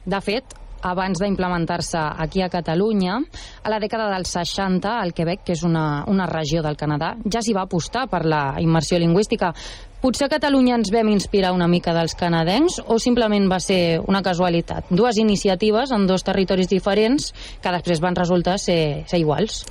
De 0.06 0.20
fet, 0.20 0.58
abans 0.84 1.22
d'implementar-se 1.22 1.98
aquí 1.98 2.44
a 2.44 2.50
Catalunya, 2.52 3.18
a 3.64 3.72
la 3.72 3.80
dècada 3.80 4.10
dels 4.12 4.36
60, 4.36 5.00
al 5.00 5.16
Quebec, 5.16 5.46
que 5.48 5.56
és 5.56 5.64
una, 5.64 6.04
una 6.12 6.28
regió 6.28 6.62
del 6.62 6.78
Canadà, 6.78 7.16
ja 7.26 7.42
s'hi 7.42 7.56
va 7.56 7.64
apostar 7.64 8.06
per 8.12 8.26
la 8.28 8.44
immersió 8.60 9.00
lingüística. 9.00 9.54
Potser 10.04 10.28
a 10.28 10.34
Catalunya 10.34 10.76
ens 10.76 10.92
vam 10.92 11.08
inspirar 11.14 11.54
una 11.56 11.70
mica 11.72 11.94
dels 11.96 12.18
canadencs 12.20 12.82
o 12.92 12.98
simplement 13.00 13.48
va 13.48 13.62
ser 13.64 14.02
una 14.04 14.20
casualitat? 14.22 14.92
Dues 14.92 15.18
iniciatives 15.22 15.94
en 15.96 16.04
dos 16.10 16.28
territoris 16.28 16.68
diferents 16.68 17.32
que 17.64 17.72
després 17.72 18.04
van 18.04 18.20
resultar 18.20 18.58
ser, 18.60 19.08
ser 19.08 19.22
iguals. 19.24 19.64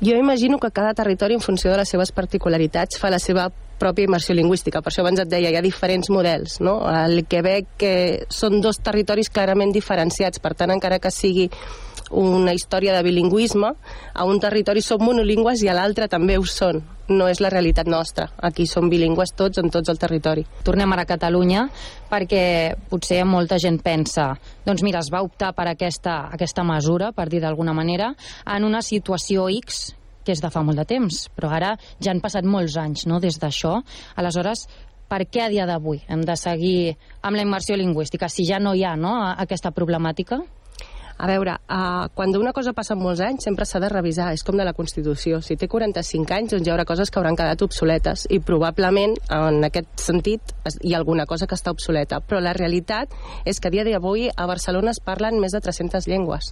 Jo 0.00 0.16
imagino 0.16 0.58
que 0.58 0.72
cada 0.72 0.94
territori, 0.94 1.36
en 1.36 1.44
funció 1.44 1.70
de 1.70 1.78
les 1.82 1.92
seves 1.92 2.10
particularitats, 2.12 2.98
fa 2.98 3.12
la 3.12 3.20
seva 3.20 3.50
pròpia 3.80 4.08
immersió 4.08 4.34
lingüística. 4.36 4.82
Per 4.82 4.92
això 4.92 5.04
abans 5.04 5.22
et 5.22 5.30
deia, 5.30 5.50
hi 5.50 5.58
ha 5.58 5.64
diferents 5.64 6.10
models. 6.10 6.60
No? 6.64 6.80
El 6.90 7.24
Quebec 7.30 7.74
que 7.80 7.94
són 8.32 8.60
dos 8.64 8.80
territoris 8.84 9.32
clarament 9.32 9.74
diferenciats, 9.74 10.42
per 10.42 10.54
tant, 10.58 10.74
encara 10.74 11.00
que 11.02 11.12
sigui 11.14 11.50
una 12.14 12.52
història 12.52 12.94
de 12.94 13.02
bilingüisme, 13.02 13.70
a 14.14 14.24
un 14.24 14.40
territori 14.40 14.82
som 14.84 15.02
monolingües 15.02 15.62
i 15.64 15.70
a 15.70 15.74
l'altre 15.74 16.08
també 16.08 16.36
ho 16.38 16.44
són. 16.44 16.82
No 17.08 17.26
és 17.28 17.40
la 17.42 17.50
realitat 17.52 17.88
nostra. 17.90 18.30
Aquí 18.40 18.66
som 18.66 18.88
bilingües 18.88 19.34
tots 19.36 19.60
en 19.60 19.68
tots 19.70 19.90
el 19.92 19.98
territori. 20.00 20.44
Tornem 20.64 20.92
ara 20.92 21.04
a 21.04 21.08
Catalunya 21.08 21.66
perquè 22.08 22.44
potser 22.88 23.24
molta 23.28 23.58
gent 23.60 23.80
pensa 23.84 24.30
doncs 24.64 24.82
mira, 24.82 25.02
es 25.04 25.10
va 25.12 25.22
optar 25.24 25.52
per 25.52 25.66
aquesta, 25.68 26.30
aquesta 26.32 26.64
mesura, 26.64 27.12
per 27.12 27.28
dir 27.28 27.42
d'alguna 27.42 27.74
manera, 27.76 28.14
en 28.46 28.64
una 28.64 28.80
situació 28.80 29.50
X 29.52 29.92
que 30.24 30.32
és 30.32 30.42
de 30.42 30.50
fa 30.50 30.64
molt 30.64 30.80
de 30.80 30.86
temps, 30.88 31.28
però 31.36 31.52
ara 31.52 31.74
ja 32.00 32.12
han 32.12 32.22
passat 32.24 32.46
molts 32.48 32.76
anys 32.80 33.06
no, 33.10 33.20
des 33.20 33.38
d'això. 33.40 33.76
Aleshores, 34.16 34.66
per 35.08 35.24
què 35.28 35.44
a 35.44 35.50
dia 35.52 35.68
d'avui 35.68 36.00
hem 36.08 36.24
de 36.24 36.36
seguir 36.40 36.94
amb 37.22 37.36
la 37.36 37.44
immersió 37.44 37.76
lingüística 37.76 38.28
si 38.32 38.46
ja 38.48 38.58
no 38.58 38.74
hi 38.74 38.84
ha 38.84 38.96
no, 38.96 39.14
aquesta 39.36 39.74
problemàtica? 39.76 40.40
A 41.16 41.28
veure, 41.30 41.52
uh, 41.70 42.08
quan 42.14 42.34
una 42.34 42.52
cosa 42.52 42.72
passa 42.74 42.96
molts 42.98 43.20
anys 43.22 43.44
sempre 43.46 43.64
s'ha 43.68 43.78
de 43.78 43.88
revisar, 43.92 44.32
és 44.34 44.42
com 44.42 44.56
de 44.58 44.64
la 44.66 44.72
Constitució. 44.74 45.38
Si 45.46 45.54
té 45.56 45.68
45 45.70 46.34
anys, 46.34 46.50
doncs 46.50 46.66
hi 46.66 46.72
haurà 46.72 46.84
coses 46.88 47.10
que 47.10 47.20
hauran 47.20 47.38
quedat 47.38 47.62
obsoletes 47.62 48.26
i 48.34 48.40
probablement 48.42 49.14
en 49.30 49.62
aquest 49.68 50.02
sentit 50.02 50.54
hi 50.82 50.94
ha 50.94 50.98
alguna 50.98 51.26
cosa 51.30 51.46
que 51.46 51.54
està 51.54 51.70
obsoleta. 51.70 52.18
Però 52.18 52.42
la 52.42 52.52
realitat 52.56 53.14
és 53.46 53.60
que 53.60 53.70
a 53.70 53.74
dia 53.74 53.86
d'avui 53.86 54.26
a 54.34 54.48
Barcelona 54.50 54.90
es 54.90 55.00
parlen 55.00 55.38
més 55.40 55.54
de 55.54 55.62
300 55.62 56.08
llengües. 56.10 56.50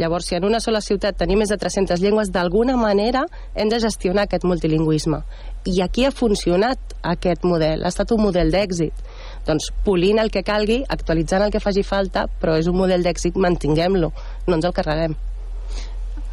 Llavors, 0.00 0.30
si 0.30 0.38
en 0.40 0.48
una 0.48 0.60
sola 0.64 0.80
ciutat 0.80 1.20
tenim 1.20 1.44
més 1.44 1.52
de 1.52 1.60
300 1.60 2.00
llengües, 2.00 2.32
d'alguna 2.32 2.78
manera 2.80 3.26
hem 3.54 3.68
de 3.68 3.80
gestionar 3.84 4.24
aquest 4.24 4.48
multilingüisme. 4.48 5.20
I 5.68 5.82
aquí 5.84 6.06
ha 6.08 6.14
funcionat 6.14 6.96
aquest 7.02 7.44
model, 7.44 7.84
ha 7.84 7.92
estat 7.92 8.16
un 8.16 8.24
model 8.24 8.54
d'èxit 8.54 9.04
doncs 9.48 9.70
polint 9.84 10.20
el 10.20 10.30
que 10.34 10.44
calgui, 10.46 10.82
actualitzant 10.88 11.46
el 11.46 11.54
que 11.54 11.62
faci 11.64 11.84
falta, 11.86 12.26
però 12.40 12.58
és 12.60 12.68
un 12.68 12.76
model 12.78 13.06
d'èxit, 13.06 13.38
mantinguem-lo, 13.40 14.12
no 14.46 14.58
ens 14.58 14.68
el 14.68 14.76
carreguem. 14.76 15.16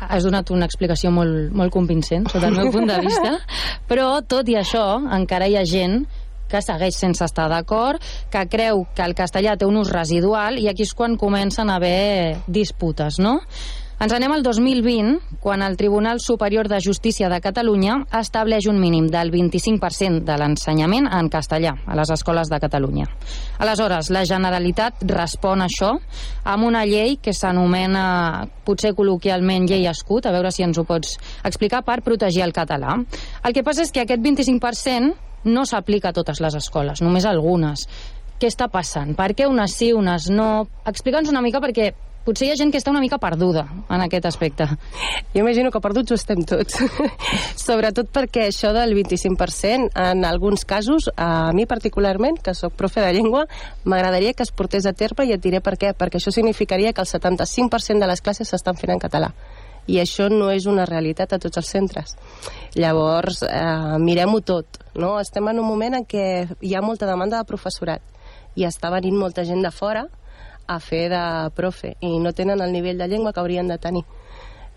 Has 0.06 0.28
donat 0.28 0.52
una 0.52 0.68
explicació 0.68 1.10
molt, 1.16 1.54
molt 1.56 1.72
convincent, 1.74 2.28
sota 2.30 2.52
el 2.52 2.60
meu 2.60 2.72
punt 2.74 2.92
de 2.92 3.00
vista, 3.06 3.38
però 3.90 4.20
tot 4.28 4.52
i 4.52 4.60
això, 4.60 4.84
encara 5.16 5.48
hi 5.48 5.56
ha 5.56 5.64
gent 5.66 6.04
que 6.52 6.62
segueix 6.62 6.98
sense 7.00 7.26
estar 7.26 7.48
d'acord, 7.50 8.04
que 8.32 8.44
creu 8.52 8.86
que 8.96 9.06
el 9.08 9.16
castellà 9.18 9.56
té 9.58 9.66
un 9.66 9.80
ús 9.82 9.90
residual 9.94 10.60
i 10.62 10.68
aquí 10.70 10.86
és 10.86 10.94
quan 10.94 11.18
comencen 11.18 11.72
a 11.72 11.80
haver 11.80 12.44
disputes, 12.46 13.18
no? 13.24 13.40
Ens 13.96 14.12
anem 14.12 14.34
al 14.36 14.44
2020, 14.44 15.40
quan 15.40 15.62
el 15.64 15.78
Tribunal 15.80 16.20
Superior 16.20 16.68
de 16.68 16.82
Justícia 16.84 17.30
de 17.32 17.38
Catalunya 17.40 18.02
estableix 18.20 18.66
un 18.68 18.76
mínim 18.76 19.06
del 19.08 19.32
25% 19.32 20.26
de 20.28 20.36
l'ensenyament 20.36 21.08
en 21.08 21.30
castellà 21.32 21.72
a 21.88 21.96
les 21.96 22.12
escoles 22.12 22.52
de 22.52 22.60
Catalunya. 22.60 23.06
Aleshores, 23.64 24.10
la 24.12 24.26
Generalitat 24.28 25.06
respon 25.08 25.64
a 25.64 25.70
això 25.72 25.94
amb 26.44 26.68
una 26.68 26.84
llei 26.84 27.16
que 27.24 27.32
s'anomena, 27.32 28.50
potser 28.68 28.92
col·loquialment, 28.98 29.70
llei 29.72 29.88
escut, 29.88 30.28
a 30.28 30.36
veure 30.36 30.52
si 30.52 30.68
ens 30.68 30.76
ho 30.76 30.84
pots 30.84 31.16
explicar, 31.48 31.86
per 31.88 32.02
protegir 32.04 32.44
el 32.44 32.52
català. 32.52 32.98
El 33.48 33.56
que 33.56 33.64
passa 33.64 33.88
és 33.88 33.96
que 33.96 34.04
aquest 34.04 34.20
25% 34.20 35.48
no 35.48 35.64
s'aplica 35.64 36.12
a 36.12 36.18
totes 36.18 36.44
les 36.44 36.60
escoles, 36.60 37.00
només 37.00 37.24
a 37.24 37.32
algunes. 37.32 37.88
Què 38.36 38.52
està 38.52 38.68
passant? 38.68 39.16
Per 39.16 39.32
què 39.32 39.48
unes 39.48 39.72
sí, 39.80 39.94
unes 39.96 40.28
no? 40.28 40.66
Explica'ns 40.84 41.32
una 41.32 41.40
mica 41.46 41.64
perquè 41.64 41.94
potser 42.26 42.48
hi 42.48 42.54
ha 42.54 42.58
gent 42.60 42.72
que 42.74 42.80
està 42.82 42.92
una 42.92 43.04
mica 43.04 43.20
perduda 43.22 43.66
en 43.90 44.04
aquest 44.04 44.26
aspecte. 44.26 44.68
Jo 45.34 45.44
imagino 45.44 45.72
que 45.72 45.82
perduts 45.84 46.12
ho 46.12 46.18
estem 46.18 46.44
tots. 46.48 46.80
Sobretot 47.68 48.10
perquè 48.14 48.48
això 48.50 48.74
del 48.76 48.96
25%, 48.98 49.92
en 49.94 50.26
alguns 50.26 50.66
casos, 50.66 51.10
a 51.16 51.52
mi 51.54 51.68
particularment, 51.70 52.42
que 52.42 52.56
sóc 52.58 52.74
profe 52.74 53.04
de 53.06 53.14
llengua, 53.14 53.46
m'agradaria 53.86 54.34
que 54.34 54.44
es 54.44 54.52
portés 54.52 54.86
a 54.86 54.94
terme 54.94 55.28
i 55.30 55.36
et 55.36 55.44
diré 55.44 55.62
per 55.62 55.78
què. 55.78 55.94
Perquè 55.94 56.20
això 56.20 56.34
significaria 56.34 56.94
que 56.94 57.06
el 57.06 57.10
75% 57.10 58.02
de 58.02 58.10
les 58.10 58.26
classes 58.26 58.50
s'estan 58.50 58.76
fent 58.80 58.96
en 58.96 59.06
català 59.06 59.32
i 59.86 60.00
això 60.02 60.30
no 60.34 60.50
és 60.50 60.66
una 60.66 60.86
realitat 60.90 61.36
a 61.36 61.40
tots 61.42 61.60
els 61.62 61.70
centres. 61.70 62.16
Llavors, 62.74 63.44
eh, 63.46 63.98
mirem-ho 64.02 64.42
tot. 64.42 64.80
No? 64.96 65.20
Estem 65.20 65.48
en 65.52 65.60
un 65.60 65.68
moment 65.68 65.94
en 66.00 66.06
què 66.06 66.48
hi 66.62 66.74
ha 66.74 66.82
molta 66.82 67.06
demanda 67.06 67.38
de 67.38 67.46
professorat 67.46 68.02
i 68.56 68.66
està 68.66 68.90
venint 68.90 69.18
molta 69.20 69.44
gent 69.46 69.62
de 69.62 69.72
fora 69.72 70.08
a 70.68 70.80
fer 70.80 71.08
de 71.14 71.24
profe 71.56 71.96
i 72.02 72.18
no 72.20 72.34
tenen 72.34 72.62
el 72.62 72.74
nivell 72.74 72.98
de 72.98 73.08
llengua 73.08 73.34
que 73.34 73.40
haurien 73.40 73.68
de 73.68 73.78
tenir. 73.78 74.04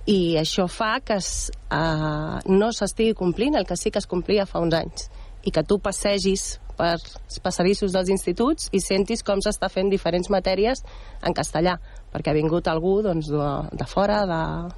I 0.08 0.38
això 0.40 0.68
fa 0.72 1.00
que 1.04 1.18
es, 1.20 1.50
uh, 1.68 2.38
no 2.48 2.70
s'estigui 2.72 3.14
complint 3.14 3.58
el 3.58 3.66
que 3.68 3.76
sí 3.76 3.90
que 3.90 4.00
es 4.00 4.08
complia 4.08 4.46
fa 4.48 4.62
uns 4.64 4.74
anys 4.74 5.08
i 5.44 5.52
que 5.52 5.64
tu 5.64 5.78
passegis 5.84 6.58
per 6.78 6.96
passadissos 7.42 7.92
dels 7.94 8.10
instituts 8.14 8.68
i 8.72 8.80
sentis 8.82 9.24
com 9.26 9.42
s'està 9.42 9.68
fent 9.72 9.90
diferents 9.90 10.30
matèries 10.30 10.84
en 11.26 11.34
castellà, 11.34 11.76
perquè 12.12 12.32
ha 12.32 12.36
vingut 12.36 12.68
algú 12.70 12.98
doncs, 13.04 13.28
de, 13.32 13.48
de 13.78 13.88
fora, 13.90 14.20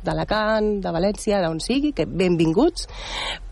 d'Alacant, 0.04 0.70
de, 0.78 0.80
de 0.86 0.94
València, 0.96 1.42
d'on 1.44 1.60
sigui, 1.62 1.92
que 1.96 2.06
benvinguts, 2.08 2.88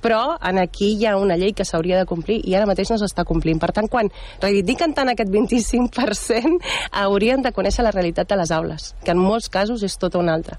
però 0.03 0.39
en 0.51 0.63
aquí 0.63 0.95
hi 0.97 1.07
ha 1.07 1.19
una 1.21 1.37
llei 1.39 1.55
que 1.57 1.67
s'hauria 1.69 2.01
de 2.01 2.09
complir 2.09 2.41
i 2.49 2.57
ara 2.57 2.69
mateix 2.71 2.91
no 2.93 2.99
s'està 3.01 3.27
complint. 3.29 3.61
Per 3.63 3.71
tant, 3.77 3.91
quan 3.93 4.11
reivindiquen 4.43 4.97
tant 4.97 5.13
aquest 5.13 5.31
25%, 5.35 6.59
haurien 7.05 7.45
de 7.45 7.55
conèixer 7.55 7.87
la 7.87 7.95
realitat 7.95 8.33
de 8.33 8.41
les 8.41 8.55
aules, 8.55 8.93
que 9.05 9.15
en 9.15 9.23
molts 9.23 9.53
casos 9.53 9.85
és 9.87 10.01
tota 10.01 10.23
una 10.23 10.35
altra 10.39 10.59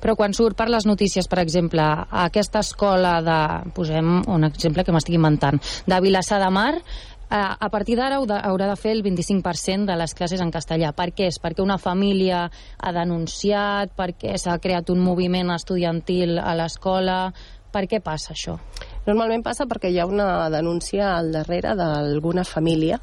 però 0.00 0.16
quan 0.16 0.34
surt 0.36 0.56
per 0.58 0.68
les 0.72 0.86
notícies, 0.88 1.28
per 1.28 1.40
exemple, 1.42 1.84
a 1.84 2.24
aquesta 2.26 2.64
escola 2.64 3.18
de, 3.24 3.38
posem 3.76 4.20
un 4.26 4.48
exemple 4.48 4.84
que 4.84 4.94
m'estic 4.94 5.16
inventant, 5.18 5.60
de 5.86 6.00
Vilassar 6.00 6.40
de 6.42 6.50
Mar, 6.50 6.72
eh, 6.78 7.36
a 7.36 7.68
partir 7.70 7.96
d'ara 7.98 8.18
haurà 8.18 8.70
de 8.70 8.76
fer 8.80 8.94
el 8.96 9.04
25% 9.04 9.86
de 9.86 9.96
les 10.00 10.14
classes 10.14 10.40
en 10.40 10.50
castellà. 10.50 10.92
Per 10.96 11.10
què 11.12 11.28
és? 11.30 11.40
Perquè 11.42 11.62
una 11.62 11.78
família 11.78 12.46
ha 12.50 12.92
denunciat, 12.96 13.94
perquè 13.96 14.36
s'ha 14.38 14.58
creat 14.58 14.90
un 14.90 15.04
moviment 15.04 15.54
estudiantil 15.56 16.38
a 16.38 16.54
l'escola... 16.58 17.22
Per 17.70 17.84
què 17.86 18.00
passa 18.02 18.32
això? 18.34 18.56
Normalment 19.06 19.44
passa 19.46 19.62
perquè 19.70 19.92
hi 19.92 20.00
ha 20.02 20.06
una 20.10 20.48
denúncia 20.50 21.12
al 21.14 21.28
darrere 21.30 21.76
d'alguna 21.78 22.42
família 22.42 22.98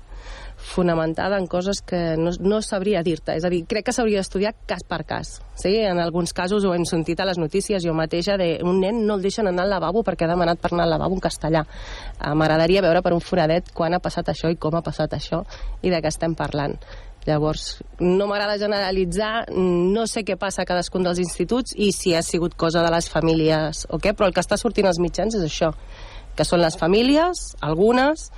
fonamentada 0.58 1.38
en 1.38 1.46
coses 1.48 1.82
que 1.86 2.18
no, 2.18 2.32
no 2.40 2.62
sabria 2.62 3.04
dir-te. 3.06 3.38
És 3.38 3.46
a 3.46 3.52
dir, 3.54 3.64
crec 3.70 3.88
que 3.88 3.94
s'hauria 3.96 4.20
d'estudiar 4.20 4.56
cas 4.68 4.84
per 4.84 5.04
cas. 5.08 5.38
Sí? 5.56 5.76
En 5.86 6.02
alguns 6.02 6.34
casos 6.34 6.66
ho 6.66 6.74
hem 6.74 6.86
sentit 6.90 7.22
a 7.22 7.28
les 7.30 7.38
notícies, 7.38 7.84
jo 7.86 7.94
mateixa, 7.98 8.38
de 8.42 8.58
un 8.66 8.82
nen 8.82 9.04
no 9.06 9.18
el 9.18 9.26
deixen 9.26 9.48
anar 9.48 9.68
al 9.68 9.76
lavabo 9.78 10.04
perquè 10.04 10.26
ha 10.26 10.34
demanat 10.34 10.62
per 10.62 10.74
anar 10.74 10.88
al 10.88 10.96
lavabo 10.98 11.18
en 11.18 11.24
castellà. 11.24 11.64
Uh, 12.18 12.34
M'agradaria 12.34 12.84
veure 12.86 13.04
per 13.06 13.14
un 13.14 13.22
foradet 13.24 13.70
quan 13.74 13.94
ha 13.94 14.02
passat 14.04 14.34
això 14.34 14.52
i 14.52 14.58
com 14.58 14.76
ha 14.76 14.86
passat 14.86 15.14
això 15.14 15.44
i 15.86 15.94
de 15.94 16.02
què 16.02 16.10
estem 16.12 16.36
parlant. 16.36 16.76
Llavors, 17.28 17.82
no 18.00 18.26
m'agrada 18.30 18.56
generalitzar, 18.56 19.50
no 19.52 20.06
sé 20.08 20.24
què 20.24 20.38
passa 20.40 20.64
a 20.64 20.68
cadascun 20.70 21.04
dels 21.04 21.20
instituts 21.20 21.74
i 21.76 21.92
si 21.92 22.14
ha 22.16 22.22
sigut 22.24 22.56
cosa 22.56 22.82
de 22.86 22.92
les 22.94 23.10
famílies 23.12 23.84
o 23.92 24.00
què, 24.00 24.14
però 24.16 24.30
el 24.30 24.36
que 24.36 24.40
està 24.40 24.56
sortint 24.56 24.88
als 24.88 25.02
mitjans 25.04 25.36
és 25.36 25.44
això, 25.44 25.74
que 26.40 26.46
són 26.48 26.64
les 26.64 26.78
famílies, 26.80 27.50
algunes, 27.60 28.30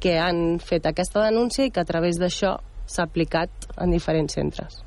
que 0.00 0.18
han 0.18 0.58
fet 0.58 0.88
aquesta 0.88 1.22
denúncia 1.26 1.66
i 1.66 1.70
que 1.70 1.82
a 1.82 1.88
través 1.88 2.18
d'això 2.20 2.56
s'ha 2.90 3.06
aplicat 3.06 3.50
en 3.78 3.92
diferents 3.94 4.34
centres. 4.34 4.80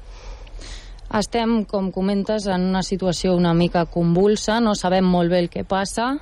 Estem, 1.14 1.62
com 1.70 1.92
comentes, 1.94 2.48
en 2.50 2.72
una 2.72 2.82
situació 2.82 3.36
una 3.38 3.54
mica 3.54 3.86
convulsa, 3.86 4.58
no 4.60 4.74
sabem 4.74 5.06
molt 5.06 5.30
bé 5.30 5.44
el 5.44 5.50
que 5.54 5.64
passa, 5.64 6.16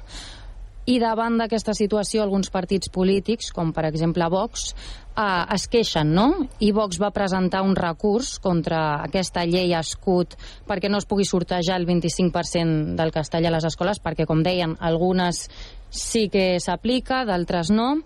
i 0.89 0.97
davant 0.99 1.37
d'aquesta 1.37 1.75
situació 1.77 2.23
alguns 2.23 2.49
partits 2.49 2.89
polítics, 2.89 3.51
com 3.53 3.69
per 3.71 3.85
exemple 3.85 4.25
Vox, 4.33 4.71
eh, 5.13 5.45
es 5.55 5.67
queixen, 5.69 6.13
no? 6.15 6.47
I 6.59 6.71
Vox 6.73 6.99
va 6.99 7.11
presentar 7.13 7.61
un 7.61 7.75
recurs 7.77 8.33
contra 8.41 9.03
aquesta 9.05 9.45
llei 9.45 9.75
escut 9.77 10.33
perquè 10.67 10.89
no 10.89 10.97
es 10.97 11.05
pugui 11.05 11.27
sortejar 11.29 11.77
el 11.79 11.85
25% 11.85 12.97
del 12.97 13.13
castellà 13.13 13.51
a 13.51 13.55
les 13.57 13.69
escoles, 13.69 14.01
perquè, 14.01 14.25
com 14.25 14.41
deien, 14.43 14.75
algunes 14.79 15.45
sí 15.91 16.27
que 16.33 16.57
s'aplica, 16.59 17.25
d'altres 17.29 17.69
no. 17.69 17.99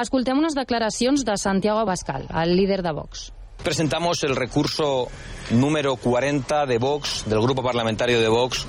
Escoltem 0.00 0.38
unes 0.40 0.54
declaracions 0.56 1.26
de 1.28 1.34
Santiago 1.36 1.78
Abascal, 1.78 2.24
el 2.42 2.56
líder 2.56 2.80
de 2.82 2.90
Vox. 2.90 3.34
Presentamos 3.62 4.24
el 4.24 4.34
recurso 4.34 5.08
número 5.50 5.96
40 5.96 6.64
de 6.64 6.78
Vox, 6.78 7.24
del 7.26 7.42
grupo 7.42 7.62
parlamentario 7.62 8.18
de 8.18 8.28
Vox, 8.28 8.64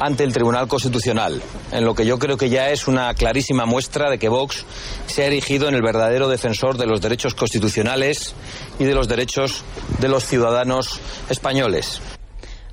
ante 0.00 0.24
el 0.24 0.32
Tribunal 0.32 0.66
Constitucional, 0.66 1.40
en 1.70 1.84
lo 1.84 1.94
que 1.94 2.04
yo 2.04 2.18
creo 2.18 2.36
que 2.36 2.50
ya 2.50 2.70
es 2.70 2.88
una 2.88 3.14
clarísima 3.14 3.66
muestra 3.66 4.10
de 4.10 4.18
que 4.18 4.28
Vox 4.28 4.66
se 5.06 5.22
ha 5.22 5.26
erigido 5.26 5.68
en 5.68 5.76
el 5.76 5.82
verdadero 5.82 6.26
defensor 6.26 6.76
de 6.76 6.86
los 6.86 7.00
derechos 7.00 7.36
constitucionales 7.36 8.34
y 8.80 8.84
de 8.84 8.94
los 8.96 9.06
derechos 9.06 9.62
de 10.00 10.08
los 10.08 10.24
ciudadanos 10.24 11.00
españoles. 11.30 12.00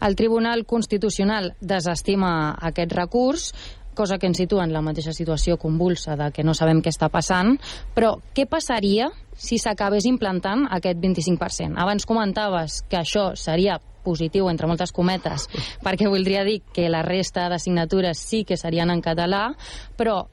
El 0.01 0.15
Tribunal 0.15 0.65
Constitucional 0.65 1.55
desestima 1.61 2.57
aquest 2.59 2.91
recurs 2.91 3.53
cosa 3.95 4.17
que 4.17 4.27
ens 4.29 4.39
situa 4.41 4.65
en 4.65 4.73
la 4.73 4.81
mateixa 4.81 5.13
situació 5.13 5.57
convulsa 5.61 6.15
de 6.19 6.31
que 6.31 6.45
no 6.47 6.55
sabem 6.57 6.81
què 6.81 6.91
està 6.93 7.09
passant, 7.11 7.57
però 7.95 8.15
què 8.35 8.47
passaria 8.49 9.09
si 9.35 9.59
s'acabés 9.61 10.07
implantant 10.09 10.67
aquest 10.71 10.99
25%? 11.01 11.77
Abans 11.81 12.07
comentaves 12.07 12.81
que 12.89 12.99
això 13.01 13.31
seria 13.35 13.79
positiu, 14.03 14.49
entre 14.49 14.67
moltes 14.67 14.91
cometes, 14.91 15.47
perquè 15.85 16.09
voldria 16.09 16.45
dir 16.47 16.61
que 16.73 16.89
la 16.89 17.03
resta 17.05 17.47
d'assignatures 17.49 18.17
sí 18.17 18.43
que 18.45 18.57
serien 18.57 18.89
en 18.89 19.01
català, 19.01 19.49
però 19.97 20.23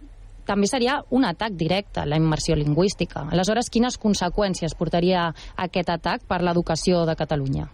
també 0.49 0.67
seria 0.67 1.03
un 1.13 1.27
atac 1.29 1.53
directe 1.61 2.01
a 2.01 2.07
la 2.09 2.17
immersió 2.17 2.57
lingüística. 2.57 3.27
Aleshores, 3.29 3.69
quines 3.69 3.99
conseqüències 4.01 4.75
portaria 4.79 5.29
aquest 5.61 5.93
atac 5.93 6.25
per 6.25 6.41
l'educació 6.41 7.05
de 7.05 7.17
Catalunya? 7.21 7.69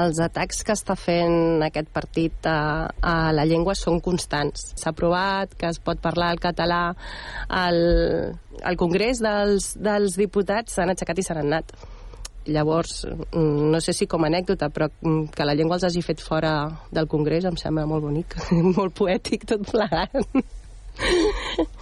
Els 0.00 0.20
atacs 0.24 0.62
que 0.64 0.74
està 0.76 0.96
fent 0.96 1.62
aquest 1.64 1.90
partit 1.92 2.46
a, 2.48 2.88
a 3.02 3.14
la 3.36 3.44
llengua 3.48 3.74
són 3.76 4.00
constants. 4.04 4.72
S'ha 4.80 4.92
aprovat 4.92 5.52
que 5.58 5.68
es 5.68 5.80
pot 5.84 6.00
parlar 6.00 6.32
el 6.32 6.40
català 6.40 6.82
al, 7.48 7.80
al 8.62 8.78
Congrés 8.80 9.20
dels, 9.24 9.74
dels 9.76 10.16
diputats, 10.20 10.78
s'han 10.78 10.94
aixecat 10.94 11.20
i 11.20 11.26
s'han 11.26 11.42
anat. 11.44 11.74
Llavors, 12.46 13.04
mm, 13.06 13.68
no 13.70 13.78
sé 13.80 13.92
si 13.94 14.08
com 14.10 14.24
a 14.24 14.30
anècdota, 14.32 14.70
però 14.72 14.88
mm, 14.90 15.28
que 15.36 15.46
la 15.46 15.54
llengua 15.54 15.78
els 15.78 15.86
hagi 15.86 16.02
fet 16.02 16.24
fora 16.24 16.56
del 16.90 17.06
Congrés 17.06 17.46
em 17.46 17.58
sembla 17.60 17.86
molt 17.86 18.08
bonic, 18.08 18.34
molt 18.78 18.96
poètic 18.98 19.46
tot 19.46 19.68
plegat. 19.68 20.16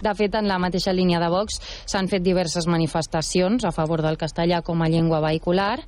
De 0.01 0.13
fet, 0.15 0.35
en 0.39 0.47
la 0.47 0.59
mateixa 0.61 0.93
línia 0.95 1.19
de 1.19 1.27
Vox 1.31 1.57
s'han 1.89 2.07
fet 2.07 2.23
diverses 2.23 2.67
manifestacions 2.71 3.65
a 3.67 3.73
favor 3.75 4.01
del 4.05 4.17
castellà 4.17 4.61
com 4.63 4.81
a 4.81 4.87
llengua 4.87 5.19
vehicular 5.25 5.81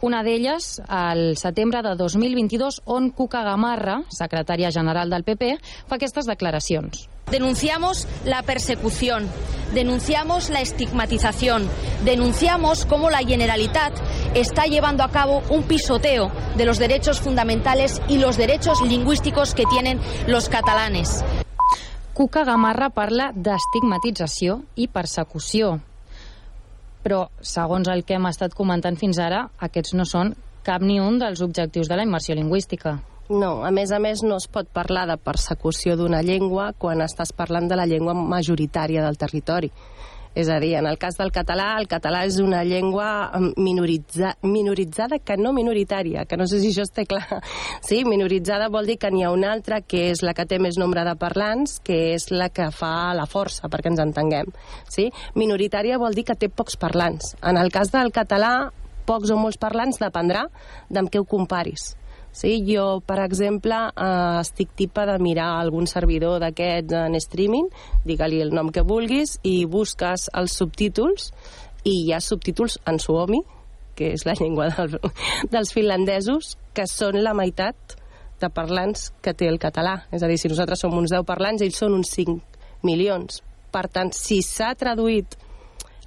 una 0.00 0.22
d'elles, 0.22 0.80
al 0.86 1.36
setembre 1.36 1.82
de 1.82 1.94
2022, 1.96 2.82
on 2.86 3.10
Cuca 3.10 3.42
Gamarra, 3.42 4.02
secretària 4.08 4.70
general 4.70 5.10
del 5.10 5.24
PP, 5.24 5.56
fa 5.88 5.96
aquestes 5.98 6.28
declaracions. 6.28 7.08
Denunciamos 7.30 8.06
la 8.24 8.42
persecución, 8.42 9.28
denunciamos 9.74 10.48
la 10.48 10.60
estigmatización, 10.60 11.68
denunciamos 12.04 12.86
cómo 12.86 13.10
la 13.10 13.18
Generalitat 13.18 13.92
está 14.34 14.64
llevando 14.64 15.04
a 15.04 15.10
cabo 15.10 15.42
un 15.50 15.64
pisoteo 15.64 16.30
de 16.56 16.64
los 16.64 16.78
derechos 16.78 17.20
fundamentales 17.20 18.00
y 18.08 18.18
los 18.18 18.36
derechos 18.36 18.80
lingüísticos 18.80 19.54
que 19.54 19.66
tienen 19.66 20.00
los 20.26 20.48
catalanes. 20.48 21.24
Cuca 22.14 22.42
Gamarra 22.42 22.88
parla 22.90 23.28
d'estigmatització 23.30 24.62
i 24.74 24.88
persecució 24.90 25.76
però 27.02 27.28
segons 27.40 27.88
el 27.88 28.04
que 28.04 28.16
hem 28.18 28.26
estat 28.30 28.54
comentant 28.54 28.96
fins 28.98 29.20
ara, 29.22 29.46
aquests 29.58 29.94
no 29.94 30.06
són 30.08 30.34
cap 30.66 30.82
ni 30.82 30.98
un 31.00 31.18
dels 31.20 31.40
objectius 31.44 31.88
de 31.88 31.96
la 31.96 32.04
immersió 32.04 32.34
lingüística. 32.36 32.98
No, 33.28 33.62
a 33.64 33.70
més 33.70 33.92
a 33.92 33.98
més 34.00 34.22
no 34.24 34.38
es 34.40 34.46
pot 34.48 34.68
parlar 34.72 35.04
de 35.08 35.18
persecució 35.20 35.98
d'una 36.00 36.22
llengua 36.24 36.70
quan 36.80 37.02
estàs 37.04 37.34
parlant 37.36 37.68
de 37.68 37.76
la 37.76 37.84
llengua 37.86 38.14
majoritària 38.16 39.04
del 39.04 39.18
territori. 39.20 39.68
És 40.38 40.46
a 40.48 40.60
dir, 40.62 40.76
en 40.78 40.86
el 40.86 41.00
cas 41.02 41.16
del 41.18 41.32
català, 41.34 41.72
el 41.80 41.88
català 41.90 42.20
és 42.28 42.36
una 42.38 42.60
llengua 42.62 43.08
minoritza, 43.58 44.36
minoritzada 44.46 45.18
que 45.18 45.34
no 45.34 45.50
minoritària, 45.56 46.28
que 46.30 46.38
no 46.38 46.46
sé 46.46 46.60
si 46.62 46.70
això 46.70 46.86
està 46.86 47.02
clar. 47.10 47.40
Sí, 47.82 48.04
minoritzada 48.06 48.68
vol 48.70 48.86
dir 48.86 48.98
que 49.02 49.10
n'hi 49.10 49.24
ha 49.26 49.32
una 49.34 49.50
altra 49.50 49.80
que 49.82 50.12
és 50.12 50.22
la 50.22 50.36
que 50.38 50.46
té 50.46 50.60
més 50.62 50.78
nombre 50.78 51.02
de 51.02 51.16
parlants, 51.18 51.80
que 51.82 52.14
és 52.14 52.28
la 52.30 52.52
que 52.54 52.70
fa 52.70 53.10
la 53.18 53.26
força, 53.26 53.66
perquè 53.66 53.90
ens 53.90 54.04
entenguem. 54.04 54.54
Sí? 54.86 55.08
Minoritària 55.34 55.98
vol 55.98 56.14
dir 56.14 56.28
que 56.28 56.38
té 56.38 56.46
pocs 56.52 56.78
parlants. 56.78 57.34
En 57.42 57.58
el 57.58 57.74
cas 57.74 57.90
del 57.90 58.14
català, 58.14 58.70
pocs 59.10 59.34
o 59.34 59.42
molts 59.42 59.58
parlants 59.58 59.98
dependrà 59.98 60.46
d'amb 60.86 61.10
què 61.10 61.18
ho 61.18 61.26
comparis. 61.26 61.97
Sí, 62.32 62.62
jo, 62.62 63.00
per 63.02 63.18
exemple, 63.24 63.74
eh, 63.96 64.40
estic 64.40 64.74
tipa 64.76 65.06
de 65.08 65.18
mirar 65.18 65.48
algun 65.58 65.88
servidor 65.90 66.38
d'aquests 66.42 66.94
en 66.94 67.16
streaming, 67.18 67.70
digue-li 68.06 68.42
el 68.44 68.52
nom 68.54 68.70
que 68.70 68.84
vulguis, 68.86 69.38
i 69.42 69.64
busques 69.66 70.28
els 70.36 70.58
subtítols, 70.60 71.32
i 71.84 72.04
hi 72.04 72.12
ha 72.12 72.20
subtítols 72.20 72.78
en 72.86 73.00
suomi, 73.02 73.40
que 73.98 74.12
és 74.14 74.26
la 74.28 74.36
llengua 74.40 74.68
del, 74.76 74.98
dels 75.50 75.72
finlandesos, 75.74 76.56
que 76.74 76.86
són 76.86 77.18
la 77.24 77.34
meitat 77.34 77.98
de 78.38 78.50
parlants 78.54 79.08
que 79.22 79.34
té 79.34 79.48
el 79.50 79.58
català. 79.58 80.04
És 80.14 80.22
a 80.22 80.30
dir, 80.30 80.38
si 80.38 80.50
nosaltres 80.50 80.84
som 80.84 80.94
uns 80.94 81.10
10 81.10 81.26
parlants, 81.26 81.64
ells 81.64 81.80
són 81.80 81.96
uns 81.96 82.12
5 82.14 82.38
milions. 82.86 83.42
Per 83.74 83.88
tant, 83.92 84.12
si 84.14 84.40
s'ha 84.46 84.70
traduït 84.78 85.34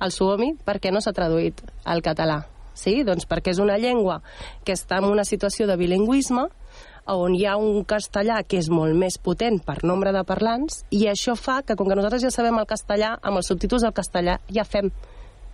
el 0.01 0.15
suomi, 0.15 0.53
per 0.65 0.79
què 0.79 0.93
no 0.93 1.03
s'ha 1.03 1.13
traduït 1.13 1.61
al 1.83 2.01
català? 2.05 2.39
Sí? 2.73 3.01
Doncs 3.03 3.27
perquè 3.29 3.53
és 3.53 3.59
una 3.59 3.77
llengua 3.77 4.21
que 4.65 4.75
està 4.77 5.01
en 5.01 5.09
una 5.09 5.25
situació 5.27 5.67
de 5.67 5.77
bilingüisme 5.79 6.47
on 7.11 7.33
hi 7.35 7.45
ha 7.49 7.57
un 7.57 7.83
castellà 7.83 8.41
que 8.47 8.59
és 8.61 8.69
molt 8.69 8.95
més 8.95 9.17
potent 9.17 9.57
per 9.65 9.81
nombre 9.83 10.13
de 10.13 10.21
parlants 10.23 10.83
i 10.93 11.07
això 11.09 11.35
fa 11.35 11.61
que, 11.65 11.75
com 11.75 11.89
que 11.89 11.97
nosaltres 11.97 12.23
ja 12.23 12.31
sabem 12.31 12.59
el 12.61 12.69
castellà, 12.69 13.15
amb 13.21 13.41
els 13.41 13.49
subtítols 13.49 13.83
del 13.83 13.95
castellà 13.97 14.37
ja 14.47 14.63
fem 14.63 14.91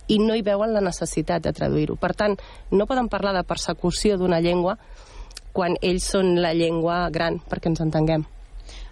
i 0.08 0.18
no 0.22 0.36
hi 0.36 0.44
veuen 0.44 0.72
la 0.72 0.84
necessitat 0.84 1.42
de 1.44 1.52
traduir-ho. 1.52 1.98
Per 2.00 2.14
tant, 2.16 2.36
no 2.70 2.86
poden 2.88 3.10
parlar 3.12 3.34
de 3.36 3.44
persecució 3.44 4.16
d'una 4.16 4.40
llengua 4.40 4.78
quan 5.52 5.76
ells 5.82 6.08
són 6.14 6.36
la 6.40 6.54
llengua 6.56 7.08
gran, 7.12 7.40
perquè 7.50 7.72
ens 7.72 7.82
entenguem. 7.84 8.24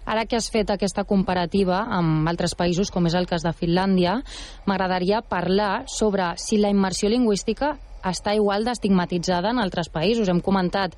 Ara 0.07 0.23
que 0.23 0.37
has 0.39 0.47
fet 0.47 0.69
aquesta 0.71 1.03
comparativa 1.03 1.81
amb 1.91 2.29
altres 2.31 2.53
països, 2.55 2.87
com 2.95 3.09
és 3.09 3.15
el 3.19 3.27
cas 3.27 3.43
de 3.43 3.51
Finlàndia, 3.51 4.21
m'agradaria 4.65 5.19
parlar 5.19 5.83
sobre 5.91 6.29
si 6.39 6.61
la 6.61 6.71
immersió 6.71 7.09
lingüística 7.11 7.73
està 8.07 8.31
igual 8.37 8.63
d'estigmatitzada 8.63 9.51
en 9.51 9.59
altres 9.59 9.91
països. 9.91 10.29
Hem 10.31 10.39
comentat 10.39 10.95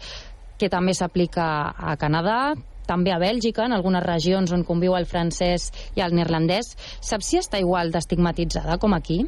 que 0.62 0.70
també 0.70 0.94
s'aplica 0.94 1.48
a 1.74 1.96
Canadà, 1.98 2.54
també 2.86 3.10
a 3.14 3.18
Bèlgica, 3.22 3.66
en 3.66 3.74
algunes 3.74 4.06
regions 4.06 4.54
on 4.54 4.66
conviu 4.68 4.94
el 4.98 5.10
francès 5.10 5.72
i 5.98 6.06
el 6.06 6.14
neerlandès. 6.14 6.76
Saps 7.02 7.32
si 7.32 7.42
està 7.42 7.58
igual 7.62 7.90
d'estigmatitzada 7.94 8.78
com 8.78 8.94
aquí? 8.94 9.24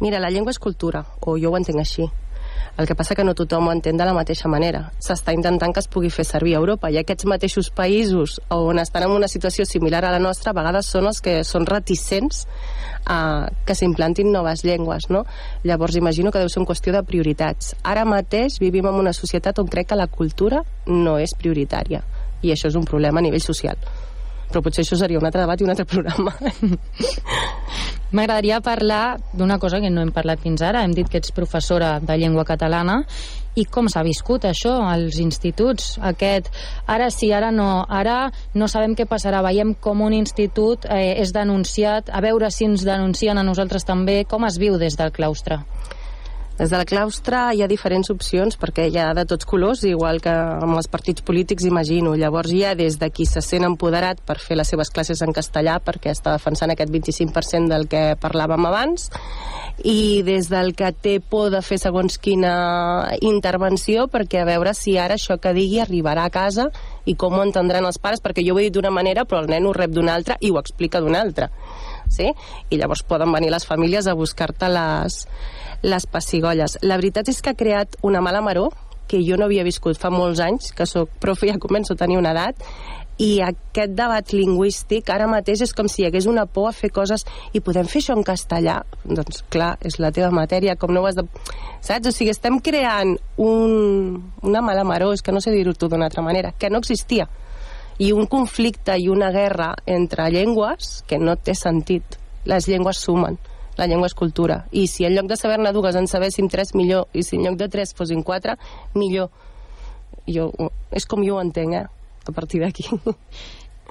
Mira, 0.00 0.20
la 0.22 0.30
llengua 0.32 0.54
és 0.54 0.62
cultura, 0.62 1.04
o 1.20 1.36
jo 1.36 1.52
ho 1.52 1.60
entenc 1.60 1.84
així. 1.84 2.08
El 2.78 2.86
que 2.86 2.94
passa 2.94 3.16
que 3.18 3.24
no 3.26 3.34
tothom 3.34 3.68
ho 3.68 3.72
entén 3.74 3.98
de 3.98 4.06
la 4.06 4.14
mateixa 4.14 4.48
manera. 4.48 4.92
S'està 5.02 5.34
intentant 5.34 5.72
que 5.74 5.82
es 5.82 5.88
pugui 5.90 6.10
fer 6.14 6.24
servir 6.26 6.54
a 6.54 6.62
Europa 6.62 6.90
i 6.90 6.98
aquests 7.00 7.26
mateixos 7.30 7.70
països 7.74 8.38
on 8.54 8.78
estan 8.78 9.08
en 9.08 9.16
una 9.16 9.28
situació 9.28 9.66
similar 9.66 10.04
a 10.04 10.12
la 10.14 10.22
nostra 10.22 10.52
a 10.52 10.58
vegades 10.58 10.90
són 10.90 11.10
els 11.10 11.20
que 11.24 11.40
són 11.44 11.66
reticents 11.66 12.46
a 13.06 13.48
que 13.66 13.74
s'implantin 13.74 14.32
noves 14.32 14.64
llengües, 14.64 15.08
no? 15.10 15.24
Llavors 15.64 15.96
imagino 15.96 16.30
que 16.30 16.42
deu 16.42 16.48
ser 16.48 16.62
una 16.62 16.70
qüestió 16.70 16.92
de 16.94 17.02
prioritats. 17.02 17.74
Ara 17.82 18.04
mateix 18.04 18.60
vivim 18.62 18.86
en 18.86 19.00
una 19.00 19.14
societat 19.16 19.58
on 19.58 19.68
crec 19.68 19.90
que 19.90 19.98
la 19.98 20.06
cultura 20.06 20.62
no 20.86 21.18
és 21.18 21.34
prioritària 21.38 22.04
i 22.42 22.52
això 22.54 22.70
és 22.70 22.76
un 22.78 22.86
problema 22.86 23.18
a 23.18 23.26
nivell 23.26 23.42
social 23.42 23.78
però 24.48 24.62
potser 24.64 24.84
això 24.84 24.98
seria 24.98 25.20
un 25.20 25.28
altre 25.28 25.44
debat 25.44 25.60
i 25.60 25.66
un 25.66 25.74
altre 25.74 25.86
programa. 25.88 26.34
M'agradaria 28.08 28.62
parlar 28.64 29.18
d'una 29.36 29.58
cosa 29.60 29.82
que 29.82 29.90
no 29.92 30.00
hem 30.00 30.14
parlat 30.16 30.40
fins 30.40 30.62
ara. 30.64 30.80
Hem 30.84 30.94
dit 30.96 31.10
que 31.12 31.20
ets 31.20 31.34
professora 31.36 31.98
de 32.00 32.16
llengua 32.16 32.46
catalana 32.48 33.02
i 33.58 33.66
com 33.68 33.88
s'ha 33.90 34.04
viscut 34.06 34.46
això 34.48 34.78
als 34.86 35.18
instituts? 35.20 35.96
Aquest 36.00 36.48
ara 36.86 37.10
sí, 37.12 37.28
ara 37.36 37.50
no, 37.52 37.84
ara 37.84 38.30
no 38.54 38.68
sabem 38.70 38.94
què 38.96 39.04
passarà. 39.10 39.42
Veiem 39.44 39.74
com 39.74 40.00
un 40.06 40.16
institut 40.16 40.88
eh, 40.88 41.18
és 41.20 41.34
denunciat, 41.36 42.08
a 42.08 42.22
veure 42.24 42.48
si 42.54 42.64
ens 42.68 42.86
denuncien 42.86 43.36
a 43.36 43.44
nosaltres 43.44 43.84
també. 43.84 44.22
Com 44.24 44.48
es 44.48 44.56
viu 44.62 44.78
des 44.80 44.96
del 44.96 45.12
claustre? 45.12 45.60
Des 46.58 46.72
del 46.74 46.82
claustre 46.90 47.38
hi 47.54 47.60
ha 47.62 47.68
diferents 47.70 48.08
opcions 48.10 48.56
perquè 48.58 48.88
hi 48.90 48.96
ha 48.98 49.12
de 49.14 49.22
tots 49.30 49.46
colors, 49.46 49.84
igual 49.86 50.18
que 50.18 50.32
amb 50.32 50.74
els 50.74 50.88
partits 50.90 51.22
polítics, 51.22 51.68
imagino. 51.68 52.16
Llavors 52.18 52.50
hi 52.50 52.64
ha 52.66 52.72
des 52.74 52.96
de 52.98 53.12
qui 53.14 53.28
se 53.30 53.38
sent 53.46 53.62
empoderat 53.62 54.18
per 54.26 54.40
fer 54.42 54.56
les 54.58 54.66
seves 54.74 54.90
classes 54.90 55.22
en 55.22 55.30
castellà 55.36 55.76
perquè 55.78 56.10
està 56.10 56.34
defensant 56.34 56.74
aquest 56.74 56.90
25% 56.90 57.70
del 57.70 57.86
que 57.86 58.02
parlàvem 58.18 58.66
abans 58.66 59.06
i 59.86 60.24
des 60.26 60.48
del 60.50 60.72
que 60.74 60.90
té 60.90 61.20
por 61.20 61.52
de 61.54 61.60
fer 61.62 61.78
segons 61.78 62.18
quina 62.18 63.14
intervenció 63.22 64.08
perquè 64.10 64.42
a 64.42 64.48
veure 64.48 64.74
si 64.74 64.96
ara 64.98 65.14
això 65.14 65.38
que 65.38 65.54
digui 65.54 65.78
arribarà 65.78 66.24
a 66.26 66.34
casa 66.34 66.66
i 67.06 67.14
com 67.14 67.38
ho 67.38 67.44
entendran 67.44 67.86
els 67.86 68.00
pares 68.02 68.22
perquè 68.24 68.42
jo 68.42 68.56
ho 68.56 68.58
he 68.58 68.66
dit 68.66 68.74
d'una 68.74 68.90
manera 68.90 69.22
però 69.24 69.44
el 69.44 69.50
nen 69.52 69.66
ho 69.66 69.76
rep 69.76 69.94
d'una 69.94 70.16
altra 70.18 70.34
i 70.40 70.50
ho 70.50 70.58
explica 70.58 70.98
d'una 70.98 71.22
altra 71.22 71.52
sí? 72.10 72.32
i 72.70 72.80
llavors 72.80 73.04
poden 73.06 73.30
venir 73.32 73.52
les 73.54 73.66
famílies 73.68 74.08
a 74.08 74.16
buscar-te 74.18 74.68
les, 74.72 75.20
les 75.82 76.06
pessigolles. 76.10 76.78
La 76.82 76.98
veritat 77.00 77.28
és 77.28 77.40
que 77.42 77.52
ha 77.52 77.58
creat 77.58 77.98
una 78.02 78.22
mala 78.24 78.42
maror 78.42 78.74
que 79.08 79.22
jo 79.24 79.38
no 79.40 79.46
havia 79.46 79.64
viscut 79.64 79.98
fa 79.98 80.10
molts 80.12 80.40
anys, 80.44 80.72
que 80.76 80.86
sóc 80.86 81.10
profe 81.20 81.48
i 81.48 81.52
ja 81.52 81.60
començo 81.60 81.94
a 81.94 82.00
tenir 82.00 82.18
una 82.20 82.34
edat, 82.36 82.60
i 83.18 83.40
aquest 83.42 83.96
debat 83.98 84.30
lingüístic 84.30 85.10
ara 85.10 85.26
mateix 85.26 85.64
és 85.66 85.72
com 85.74 85.88
si 85.90 86.04
hi 86.04 86.06
hagués 86.06 86.28
una 86.30 86.44
por 86.46 86.68
a 86.68 86.74
fer 86.76 86.92
coses 86.94 87.24
i 87.50 87.60
podem 87.64 87.88
fer 87.90 87.98
això 87.98 88.14
en 88.14 88.22
castellà 88.22 88.76
doncs 89.02 89.42
clar, 89.50 89.72
és 89.82 89.98
la 89.98 90.12
teva 90.14 90.30
matèria 90.30 90.76
com 90.78 90.94
no 90.94 91.02
ho 91.02 91.08
has 91.08 91.18
de... 91.18 91.24
saps? 91.82 92.06
O 92.06 92.14
sigui, 92.14 92.30
estem 92.30 92.60
creant 92.62 93.16
un, 93.42 94.22
una 94.46 94.62
mala 94.62 94.86
maró 94.86 95.10
és 95.16 95.22
que 95.22 95.34
no 95.34 95.42
sé 95.42 95.50
dir-ho 95.50 95.74
d'una 95.74 96.06
altra 96.06 96.22
manera 96.22 96.54
que 96.54 96.70
no 96.70 96.78
existia 96.78 97.26
i 97.98 98.12
un 98.14 98.30
conflicte 98.30 98.94
i 98.94 99.08
una 99.10 99.32
guerra 99.34 99.72
entre 99.84 100.30
llengües 100.30 101.02
que 101.10 101.18
no 101.18 101.34
té 101.34 101.58
sentit 101.58 102.20
les 102.46 102.70
llengües 102.70 103.02
sumen 103.02 103.40
la 103.78 103.86
llengua 103.86 104.10
és 104.10 104.16
cultura. 104.18 104.64
I 104.72 104.86
si 104.90 105.06
en 105.06 105.14
lloc 105.16 105.30
de 105.30 105.38
saber-ne 105.38 105.72
dues 105.72 105.96
en 105.96 106.10
sabéssim 106.10 106.50
tres, 106.50 106.74
millor. 106.74 107.08
I 107.14 107.22
si 107.22 107.38
en 107.38 107.46
lloc 107.46 107.56
de 107.60 107.70
tres 107.72 107.94
fossin 107.94 108.24
quatre, 108.26 108.58
millor. 108.94 109.30
Jo, 110.28 110.50
és 110.92 111.06
com 111.08 111.24
jo 111.24 111.38
ho 111.38 111.40
entenc, 111.40 111.78
eh? 111.78 111.86
A 112.28 112.34
partir 112.36 112.60
d'aquí. 112.60 112.84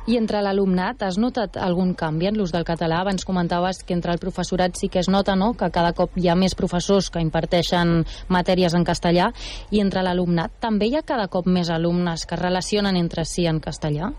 I 0.07 0.15
entre 0.15 0.39
l'alumnat, 0.39 1.01
has 1.03 1.17
notat 1.19 1.57
algun 1.59 1.89
canvi 1.97 2.29
en 2.29 2.37
l'ús 2.39 2.53
del 2.55 2.63
català? 2.63 3.01
Abans 3.01 3.25
comentaves 3.27 3.81
que 3.83 3.91
entre 3.91 4.13
el 4.13 4.21
professorat 4.23 4.77
sí 4.79 4.87
que 4.87 5.01
es 5.01 5.09
nota, 5.11 5.35
no?, 5.35 5.49
que 5.59 5.67
cada 5.73 5.91
cop 5.97 6.15
hi 6.15 6.29
ha 6.29 6.35
més 6.39 6.55
professors 6.55 7.09
que 7.11 7.19
imparteixen 7.19 8.05
matèries 8.31 8.77
en 8.77 8.85
castellà, 8.87 9.33
i 9.67 9.81
entre 9.83 10.05
l'alumnat 10.07 10.61
també 10.63 10.87
hi 10.87 10.95
ha 10.95 11.03
cada 11.03 11.27
cop 11.27 11.49
més 11.51 11.67
alumnes 11.73 12.23
que 12.23 12.37
es 12.37 12.41
relacionen 12.41 12.95
entre 12.95 13.25
si 13.25 13.49
en 13.51 13.59
castellà? 13.59 14.13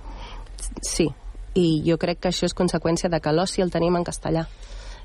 Sí, 0.82 1.08
i 1.56 1.68
jo 1.86 1.96
crec 1.96 2.20
que 2.20 2.34
això 2.34 2.44
és 2.44 2.56
conseqüència 2.58 3.08
de 3.08 3.22
que 3.24 3.32
l'oci 3.32 3.64
el 3.64 3.72
tenim 3.72 3.96
en 3.96 4.04
castellà. 4.04 4.44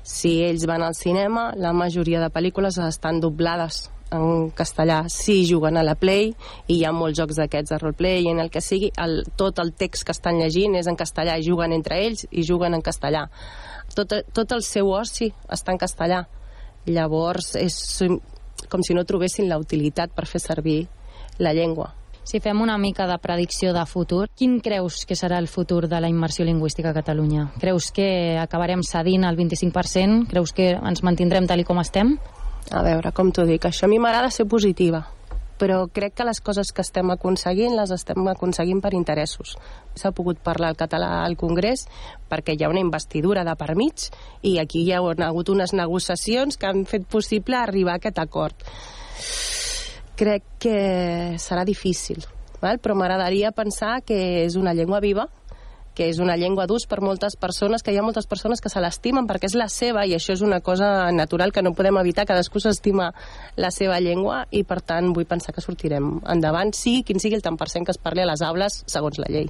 Si 0.04 0.42
ells 0.44 0.66
van 0.68 0.82
al 0.84 0.94
cinema, 0.94 1.54
la 1.56 1.72
majoria 1.72 2.20
de 2.20 2.28
pel·lícules 2.28 2.76
estan 2.84 3.22
doblades 3.24 3.86
en 4.12 4.50
castellà. 4.52 5.06
Si 5.08 5.46
juguen 5.48 5.78
a 5.80 5.82
la 5.82 5.94
Play, 5.96 6.34
i 6.68 6.76
hi 6.76 6.84
ha 6.84 6.92
molts 6.92 7.16
jocs 7.18 7.40
d'aquests 7.40 7.72
de 7.72 7.78
roleplay, 7.80 8.28
en 8.28 8.42
el 8.42 8.50
que 8.52 8.60
sigui, 8.60 8.92
el, 9.00 9.22
tot 9.40 9.58
el 9.64 9.72
text 9.72 10.04
que 10.04 10.12
estan 10.12 10.42
llegint 10.42 10.76
és 10.76 10.90
en 10.92 11.00
castellà, 11.00 11.38
i 11.40 11.48
juguen 11.48 11.72
entre 11.72 12.02
ells 12.04 12.26
i 12.30 12.44
juguen 12.44 12.76
en 12.76 12.84
castellà. 12.84 13.24
Tot, 13.96 14.12
tot 14.36 14.52
el 14.52 14.62
seu 14.66 14.92
oci 14.92 15.32
està 15.48 15.72
en 15.72 15.80
castellà. 15.80 16.24
Llavors, 16.84 17.54
és 17.56 17.80
com 18.68 18.84
si 18.84 18.92
no 18.92 19.08
trobessin 19.08 19.48
la 19.48 19.58
utilitat 19.58 20.12
per 20.12 20.28
fer 20.28 20.44
servir 20.44 20.82
la 21.40 21.56
llengua. 21.56 21.94
Si 22.24 22.40
fem 22.40 22.62
una 22.64 22.78
mica 22.80 23.06
de 23.06 23.18
predicció 23.20 23.74
de 23.76 23.84
futur, 23.84 24.30
quin 24.32 24.56
creus 24.64 25.02
que 25.04 25.16
serà 25.16 25.36
el 25.38 25.48
futur 25.48 25.84
de 25.92 26.00
la 26.00 26.08
immersió 26.08 26.46
lingüística 26.48 26.90
a 26.90 26.96
Catalunya? 26.96 27.50
Creus 27.60 27.90
que 27.92 28.38
acabarem 28.40 28.80
cedint 28.82 29.26
al 29.28 29.36
25%? 29.36 30.24
Creus 30.30 30.54
que 30.56 30.72
ens 30.72 31.04
mantindrem 31.04 31.44
tal 31.46 31.60
com 31.68 31.82
estem? 31.84 32.16
A 32.72 32.80
veure, 32.82 33.12
com 33.12 33.28
t'ho 33.28 33.44
dic, 33.44 33.68
això 33.68 33.84
a 33.84 33.92
mi 33.92 34.00
m'agrada 34.00 34.32
ser 34.32 34.46
positiva, 34.48 35.02
però 35.60 35.84
crec 35.92 36.14
que 36.16 36.24
les 36.24 36.40
coses 36.40 36.72
que 36.72 36.80
estem 36.80 37.12
aconseguint 37.12 37.76
les 37.76 37.92
estem 37.92 38.24
aconseguint 38.32 38.80
per 38.80 38.94
interessos. 38.96 39.58
S'ha 39.94 40.14
pogut 40.16 40.40
parlar 40.40 40.72
el 40.72 40.80
català 40.80 41.10
al 41.26 41.36
Congrés 41.36 41.84
perquè 42.32 42.56
hi 42.56 42.64
ha 42.64 42.72
una 42.72 42.82
investidura 42.82 43.44
de 43.44 43.54
per 43.60 43.76
mig 43.76 44.08
i 44.42 44.56
aquí 44.64 44.86
hi 44.86 44.92
ha 44.96 45.04
hagut 45.04 45.52
unes 45.52 45.76
negociacions 45.76 46.56
que 46.56 46.72
han 46.72 46.86
fet 46.88 47.04
possible 47.04 47.60
arribar 47.60 47.98
a 47.98 48.02
aquest 48.02 48.18
acord 48.18 48.64
crec 50.16 50.44
que 50.62 50.76
serà 51.42 51.64
difícil, 51.64 52.24
val? 52.62 52.78
però 52.78 52.96
m'agradaria 52.96 53.52
pensar 53.52 54.00
que 54.06 54.44
és 54.44 54.56
una 54.56 54.74
llengua 54.74 55.00
viva, 55.00 55.28
que 55.94 56.08
és 56.10 56.18
una 56.18 56.36
llengua 56.36 56.66
d'ús 56.66 56.88
per 56.90 56.98
moltes 57.00 57.36
persones, 57.38 57.82
que 57.82 57.94
hi 57.94 57.98
ha 57.98 58.06
moltes 58.06 58.26
persones 58.26 58.60
que 58.60 58.70
se 58.72 58.82
l'estimen 58.82 59.28
perquè 59.30 59.46
és 59.46 59.54
la 59.58 59.68
seva 59.70 60.02
i 60.04 60.16
això 60.16 60.34
és 60.34 60.42
una 60.42 60.58
cosa 60.60 61.10
natural 61.14 61.54
que 61.54 61.62
no 61.62 61.74
podem 61.78 62.00
evitar, 62.02 62.26
cadascú 62.26 62.60
s'estima 62.60 63.12
la 63.56 63.70
seva 63.70 64.00
llengua 64.02 64.44
i 64.50 64.64
per 64.66 64.80
tant 64.82 65.12
vull 65.14 65.30
pensar 65.30 65.54
que 65.54 65.64
sortirem 65.64 66.18
endavant, 66.26 66.74
sigui 66.74 67.04
quin 67.06 67.22
sigui 67.22 67.38
el 67.38 67.46
tant 67.46 67.60
per 67.60 67.70
cent 67.70 67.86
que 67.86 67.94
es 67.94 68.02
parli 68.02 68.26
a 68.26 68.32
les 68.32 68.42
aules 68.42 68.82
segons 68.90 69.22
la 69.22 69.30
llei. 69.30 69.48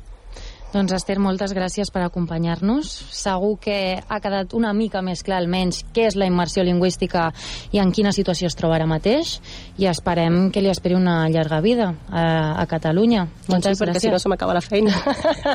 Doncs 0.75 0.91
Esther, 0.97 1.21
moltes 1.23 1.53
gràcies 1.55 1.93
per 1.95 2.03
acompanyar-nos. 2.03 2.89
Segur 3.15 3.53
que 3.63 3.77
ha 4.03 4.19
quedat 4.19 4.57
una 4.59 4.73
mica 4.75 5.05
més 5.07 5.23
clar 5.23 5.39
almenys 5.39 5.85
què 5.95 6.09
és 6.09 6.17
la 6.19 6.27
immersió 6.27 6.65
lingüística 6.67 7.29
i 7.71 7.79
en 7.79 7.95
quina 7.95 8.11
situació 8.17 8.51
es 8.51 8.59
troba 8.59 8.75
ara 8.81 8.89
mateix 8.91 9.37
i 9.79 9.87
esperem 9.87 10.51
que 10.51 10.65
li 10.65 10.73
esperi 10.75 10.99
una 10.99 11.29
llarga 11.31 11.63
vida 11.63 11.93
a, 12.11 12.27
a 12.59 12.67
Catalunya. 12.67 13.29
Moltes 13.47 13.55
Moltes 13.55 13.79
sí, 13.79 13.85
perquè 13.85 13.95
gràcies. 14.01 14.09
si 14.11 14.15
no 14.17 14.23
se 14.25 14.35
m'acaba 14.35 14.59
la 14.59 14.67
feina. 14.67 14.99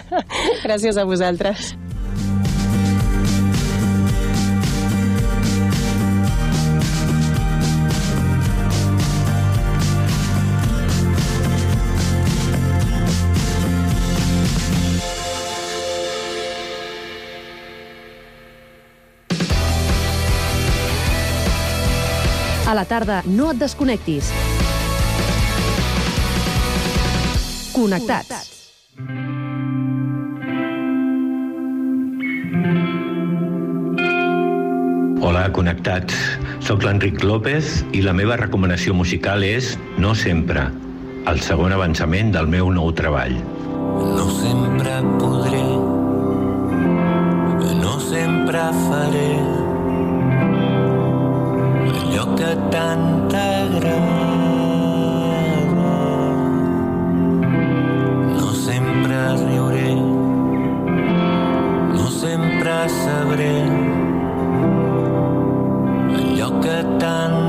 gràcies 0.66 0.96
a 0.96 1.04
vosaltres. 1.04 1.74
A 22.70 22.76
la 22.76 22.84
tarda, 22.86 23.24
no 23.26 23.48
et 23.50 23.58
desconnectis. 23.58 24.28
Connectats. 27.74 28.44
Hola, 35.26 35.48
connectats. 35.50 36.14
Soc 36.62 36.86
l'Enric 36.86 37.24
López 37.26 37.80
i 37.90 38.04
la 38.06 38.14
meva 38.14 38.38
recomanació 38.38 38.94
musical 38.94 39.42
és 39.48 39.72
No 39.98 40.14
sempre, 40.14 40.68
el 41.26 41.42
segon 41.42 41.74
avançament 41.74 42.30
del 42.38 42.52
meu 42.54 42.70
nou 42.70 42.94
treball. 42.94 43.34
No 43.98 44.30
sempre 44.38 44.94
podré, 45.18 45.66
no 47.82 47.98
sempre 48.12 48.68
faré 48.86 49.59
que 52.40 52.56
tant 52.72 53.08
t'agrada. 53.32 53.96
No 58.38 58.52
sempre 58.68 59.18
riuré, 59.44 59.92
no 61.98 62.08
sempre 62.22 62.78
sabré 63.02 63.56
allò 66.20 66.50
que 66.64 66.78
tant 67.04 67.49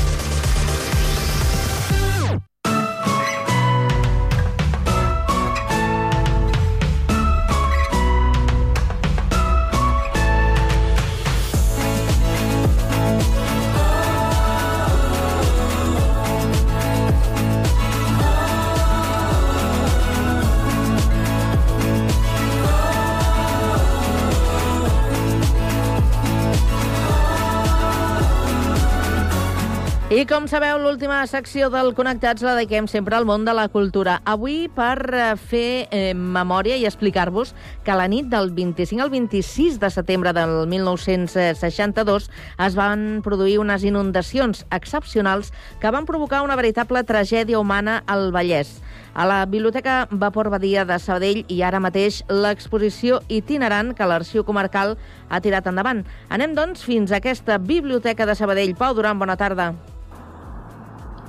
I 30.21 30.25
com 30.29 30.43
sabeu, 30.45 30.77
l'última 30.77 31.23
secció 31.25 31.71
del 31.73 31.95
Connectats 31.97 32.43
la 32.45 32.51
dediquem 32.53 32.85
sempre 32.85 33.15
al 33.17 33.23
món 33.25 33.41
de 33.41 33.55
la 33.57 33.63
cultura. 33.73 34.19
Avui 34.29 34.67
per 34.69 34.99
eh, 35.17 35.21
fer 35.33 35.87
eh, 35.89 36.11
memòria 36.13 36.75
i 36.77 36.83
explicar-vos 36.85 37.55
que 37.81 37.95
la 37.97 38.05
nit 38.05 38.27
del 38.29 38.51
25 38.53 39.01
al 39.01 39.09
26 39.09 39.79
de 39.81 39.89
setembre 39.89 40.29
del 40.37 40.67
1962 40.69 42.27
es 42.67 42.77
van 42.77 43.23
produir 43.25 43.55
unes 43.63 43.81
inundacions 43.81 44.61
excepcionals 44.69 45.49
que 45.81 45.89
van 45.89 46.05
provocar 46.05 46.43
una 46.45 46.57
veritable 46.59 47.01
tragèdia 47.01 47.57
humana 47.57 48.03
al 48.05 48.29
Vallès. 48.35 48.75
A 49.15 49.25
la 49.25 49.39
Biblioteca 49.47 50.03
Vapor 50.11 50.51
Badia 50.53 50.83
de 50.85 50.99
Sabadell 51.01 51.47
i 51.49 51.63
ara 51.65 51.79
mateix 51.81 52.19
l'exposició 52.29 53.23
itinerant 53.27 53.95
que 53.97 54.05
l'Arxiu 54.05 54.45
Comarcal 54.45 54.99
ha 55.29 55.41
tirat 55.41 55.65
endavant. 55.71 56.03
Anem, 56.29 56.53
doncs, 56.53 56.85
fins 56.85 57.09
a 57.09 57.17
aquesta 57.17 57.57
Biblioteca 57.57 58.29
de 58.29 58.37
Sabadell. 58.37 58.77
Pau 58.77 58.93
Duran, 58.93 59.17
bona 59.17 59.39
tarda. 59.39 59.71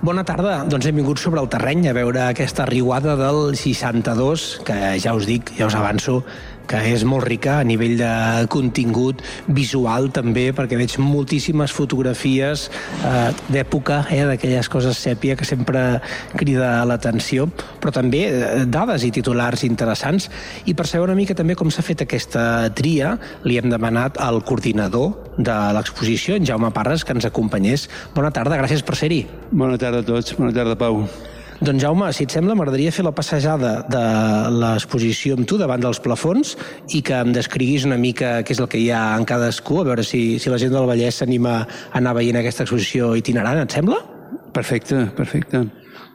Bona 0.02 0.24
tarda. 0.26 0.64
Doncs 0.66 0.88
hem 0.88 0.96
vingut 0.98 1.20
sobre 1.22 1.38
el 1.38 1.46
terreny 1.46 1.84
a 1.86 1.92
veure 1.94 2.24
aquesta 2.24 2.64
riuada 2.66 3.12
del 3.14 3.52
62, 3.54 4.46
que 4.66 4.78
ja 4.98 5.12
us 5.14 5.28
dic, 5.30 5.52
ja 5.54 5.68
us 5.70 5.76
avanço, 5.78 6.16
que 6.68 6.80
és 6.92 7.04
molt 7.08 7.26
rica 7.26 7.58
a 7.60 7.66
nivell 7.66 7.96
de 8.00 8.12
contingut 8.52 9.22
visual 9.46 10.10
també, 10.14 10.50
perquè 10.56 10.78
veig 10.78 10.96
moltíssimes 11.02 11.72
fotografies 11.74 12.68
eh, 13.02 13.30
d'època, 13.52 14.02
eh, 14.12 14.22
d'aquelles 14.28 14.70
coses 14.72 14.98
sèpia 14.98 15.36
que 15.38 15.48
sempre 15.48 16.00
crida 16.38 16.84
l'atenció, 16.88 17.48
però 17.82 17.92
també 17.94 18.24
eh, 18.28 18.64
dades 18.66 19.06
i 19.06 19.12
titulars 19.14 19.66
interessants. 19.68 20.30
I 20.66 20.76
per 20.78 20.86
saber 20.88 21.08
una 21.08 21.18
mica 21.18 21.36
també 21.38 21.56
com 21.58 21.70
s'ha 21.72 21.84
fet 21.86 22.06
aquesta 22.06 22.70
tria, 22.76 23.16
li 23.44 23.58
hem 23.60 23.70
demanat 23.72 24.20
al 24.22 24.42
coordinador 24.46 25.36
de 25.38 25.58
l'exposició, 25.76 26.36
en 26.36 26.46
Jaume 26.48 26.72
Parres, 26.74 27.04
que 27.04 27.16
ens 27.16 27.28
acompanyés. 27.28 27.88
Bona 28.16 28.32
tarda, 28.34 28.60
gràcies 28.60 28.84
per 28.86 28.98
ser-hi. 28.98 29.24
Bona 29.50 29.78
tarda 29.80 30.04
a 30.04 30.10
tots, 30.12 30.36
bona 30.38 30.54
tarda, 30.54 30.78
Pau. 30.78 31.04
Doncs 31.62 31.78
Jaume, 31.78 32.08
si 32.10 32.24
et 32.26 32.32
sembla, 32.34 32.56
m'agradaria 32.58 32.90
fer 32.90 33.04
la 33.06 33.12
passejada 33.14 33.84
de 33.86 34.00
l'exposició 34.50 35.36
amb 35.38 35.46
tu 35.46 35.54
davant 35.60 35.82
dels 35.84 36.00
plafons 36.02 36.56
i 36.90 37.02
que 37.06 37.20
em 37.22 37.30
descriguis 37.36 37.84
una 37.86 37.98
mica 38.02 38.40
què 38.42 38.56
és 38.56 38.58
el 38.58 38.66
que 38.72 38.80
hi 38.82 38.88
ha 38.90 39.02
en 39.14 39.22
cadascú, 39.28 39.76
a 39.78 39.84
veure 39.86 40.02
si, 40.02 40.40
si 40.42 40.50
la 40.50 40.58
gent 40.58 40.74
del 40.74 40.88
Vallès 40.90 41.20
s'anima 41.22 41.52
a 41.60 41.68
anar 42.00 42.16
veient 42.18 42.40
aquesta 42.40 42.66
exposició 42.66 43.12
itinerant, 43.20 43.60
et 43.62 43.76
sembla? 43.78 44.00
Perfecte, 44.56 45.04
perfecte. 45.14 45.60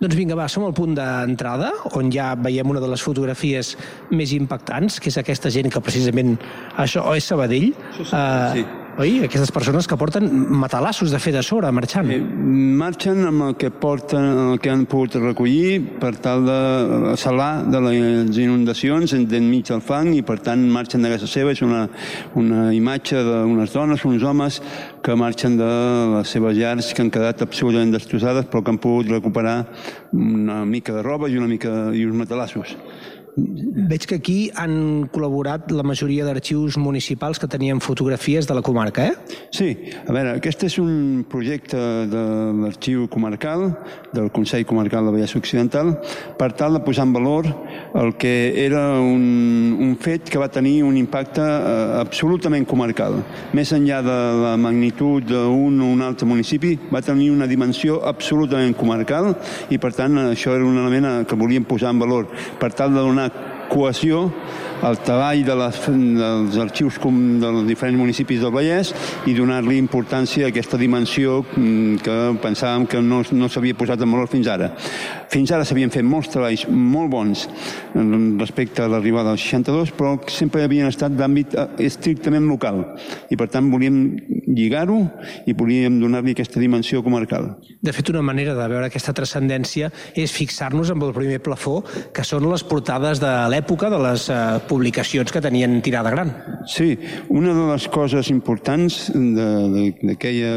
Doncs 0.02 0.18
vinga, 0.20 0.36
va, 0.36 0.50
som 0.52 0.66
al 0.68 0.76
punt 0.76 0.98
d'entrada, 1.00 1.72
on 1.95 2.12
ja 2.12 2.34
veiem 2.36 2.76
una 2.76 2.84
de 2.84 2.89
les 2.91 3.06
fotografies 3.08 3.72
més 4.12 4.36
impactants, 4.36 5.00
que 5.00 5.08
és 5.14 5.22
aquesta 5.24 5.54
gent 5.54 5.72
que 5.72 5.80
precisament... 5.80 6.36
Això, 6.76 7.08
o 7.08 7.16
és 7.16 7.32
Sabadell? 7.32 7.72
Això 7.93 8.04
és 8.04 8.12
Sabadell, 8.12 8.68
sí. 8.68 8.86
Oi? 8.98 9.20
Aquestes 9.22 9.52
persones 9.54 9.86
que 9.86 9.93
porten 9.93 10.26
matalassos 10.58 11.12
de 11.14 11.20
fer 11.22 11.30
de 11.36 11.43
sobre, 11.45 11.70
marxant. 11.70 12.08
Eh, 12.10 12.18
marxen 12.18 13.28
amb 13.30 13.43
el 13.45 13.54
que 13.62 13.70
porten, 13.70 14.26
el 14.56 14.58
que 14.58 14.72
han 14.74 14.88
pogut 14.89 15.20
recollir 15.22 15.84
per 16.02 16.16
tal 16.18 16.48
de 16.48 17.14
salar 17.22 17.68
de 17.70 17.84
les 17.86 18.39
inundacions 18.41 19.14
enmig 19.14 19.70
del 19.70 19.84
fang 19.86 20.16
i 20.18 20.24
per 20.26 20.39
tant 20.41 20.66
marxen 20.74 21.06
de 21.06 21.14
casa 21.14 21.30
seva. 21.30 21.54
És 21.54 21.62
una, 21.62 21.84
una 22.41 22.72
imatge 22.74 23.22
d'unes 23.22 23.78
dones, 23.78 24.06
uns 24.10 24.26
homes 24.26 24.62
que 25.06 25.14
marxen 25.14 25.62
de 25.62 25.72
les 26.16 26.34
seves 26.34 26.58
llars 26.58 26.89
que 26.89 27.06
han 27.06 27.14
quedat 27.14 27.45
absolutament 27.45 27.93
destrossades 27.93 28.50
però 28.50 28.64
que 28.64 28.74
han 28.74 28.82
pogut 28.82 29.14
recuperar 29.14 29.60
una 30.18 30.64
mica 30.66 30.98
de 30.98 31.06
roba 31.06 31.30
i 31.30 31.38
una 31.38 31.54
mica 31.54 31.91
i 31.93 32.02
uns 32.10 32.18
matalassos. 32.18 32.74
Veig 33.38 34.07
que 34.09 34.17
aquí 34.17 34.38
han 34.57 35.05
col·laborat 35.13 35.69
la 35.69 35.83
majoria 35.85 36.25
d'arxius 36.25 36.73
municipals 36.81 37.38
que 37.38 37.45
tenien 37.45 37.77
fotografies 37.85 38.47
de 38.49 38.55
la 38.57 38.63
comarca, 38.65 39.05
eh? 39.05 39.35
Sí, 39.53 39.67
a 40.01 40.09
veure, 40.09 40.31
aquest 40.39 40.63
és 40.65 40.77
un 40.81 41.21
projecte 41.29 41.77
de 42.09 42.23
l'arxiu 42.63 43.05
comarcal, 43.13 43.67
del 44.09 44.31
Consell 44.33 44.65
Comarcal 44.65 45.05
de 45.05 45.13
Vallès 45.13 45.35
Occidental, 45.38 45.93
per 46.39 46.49
tal 46.57 46.79
de 46.79 46.81
posar 46.81 47.05
en 47.05 47.13
valor 47.13 47.51
el 48.01 48.15
que 48.17 48.33
era 48.63 48.97
un, 48.97 49.77
un 49.85 49.93
fet 50.01 50.31
que 50.33 50.41
va 50.41 50.49
tenir 50.49 50.81
un 50.88 50.97
impacte 50.97 51.45
eh, 51.45 52.01
absolutament 52.01 52.65
comarcal. 52.65 53.19
Més 53.53 53.75
enllà 53.77 54.01
de 54.01 54.17
la 54.41 54.55
magnitud 54.57 55.21
d'un 55.29 55.77
o 55.77 55.91
un 55.93 56.01
altre 56.01 56.25
municipi, 56.25 56.73
va 56.89 57.03
tenir 57.05 57.29
una 57.35 57.45
dimensió 57.45 58.01
absolutament 58.01 58.73
comarcal 58.73 59.35
i, 59.69 59.77
per 59.77 59.93
tant, 59.93 60.17
això 60.25 60.57
era 60.57 60.65
un 60.65 60.81
element 60.81 61.29
que 61.29 61.38
volíem 61.38 61.69
posar 61.69 61.93
en 61.93 62.01
valor 62.01 62.33
per 62.57 62.73
tal 62.73 62.97
de 62.97 63.05
donar 63.05 63.26
cohesió 63.69 64.28
al 64.86 64.99
treball 65.01 65.43
de 65.45 65.55
les, 65.57 65.80
dels 66.19 66.57
arxius 66.61 66.99
com 67.01 67.15
dels 67.41 67.65
diferents 67.67 67.99
municipis 67.99 68.43
del 68.43 68.53
Vallès 68.53 68.93
i 69.28 69.34
donar-li 69.38 69.78
importància 69.82 70.45
a 70.45 70.51
aquesta 70.53 70.78
dimensió 70.80 71.41
mm, 71.43 71.97
que 72.05 72.17
pensàvem 72.43 72.86
que 72.89 73.01
no, 73.01 73.23
no 73.32 73.49
s'havia 73.49 73.78
posat 73.78 74.03
en 74.05 74.13
valor 74.13 74.30
fins 74.32 74.49
ara. 74.53 74.71
Fins 75.32 75.51
ara 75.51 75.65
s'havien 75.67 75.91
fet 75.91 76.05
molts 76.07 76.30
treballs 76.32 76.65
molt 76.69 77.11
bons 77.11 77.47
respecte 78.39 78.84
a 78.84 78.88
l'arribada 78.91 79.34
del 79.34 79.41
62, 79.41 79.91
però 79.97 80.15
sempre 80.32 80.63
havien 80.63 80.88
estat 80.88 81.15
d'àmbit 81.17 81.55
eh, 81.57 81.67
estrictament 81.88 82.47
local 82.47 82.84
i 83.32 83.38
per 83.39 83.49
tant 83.51 83.71
volíem 83.71 83.97
lligar-ho 84.47 84.99
i 85.47 85.55
volíem 85.57 85.99
donar-li 86.01 86.36
aquesta 86.36 86.61
dimensió 86.61 87.03
comarcal. 87.03 87.49
De 87.82 87.93
fet, 87.93 88.09
una 88.13 88.23
manera 88.25 88.55
de 88.57 88.67
veure 88.71 88.88
aquesta 88.88 89.13
transcendència 89.17 89.91
és 90.15 90.34
fixar-nos 90.34 90.91
amb 90.93 91.03
el 91.07 91.13
primer 91.15 91.39
plafó, 91.43 91.82
que 92.13 92.25
són 92.28 92.47
les 92.49 92.63
portades 92.67 93.21
de 93.21 93.34
l'època 93.51 93.91
de 93.93 93.99
les 94.01 94.30
eh, 94.32 94.38
publicacions 94.69 95.34
que 95.34 95.43
tenien 95.43 95.80
tirada 95.86 96.13
gran. 96.13 96.34
Sí, 96.67 96.97
una 97.30 97.53
de 97.55 97.67
les 97.71 97.88
coses 97.91 98.32
importants 98.34 99.11
d'aquella 99.13 100.53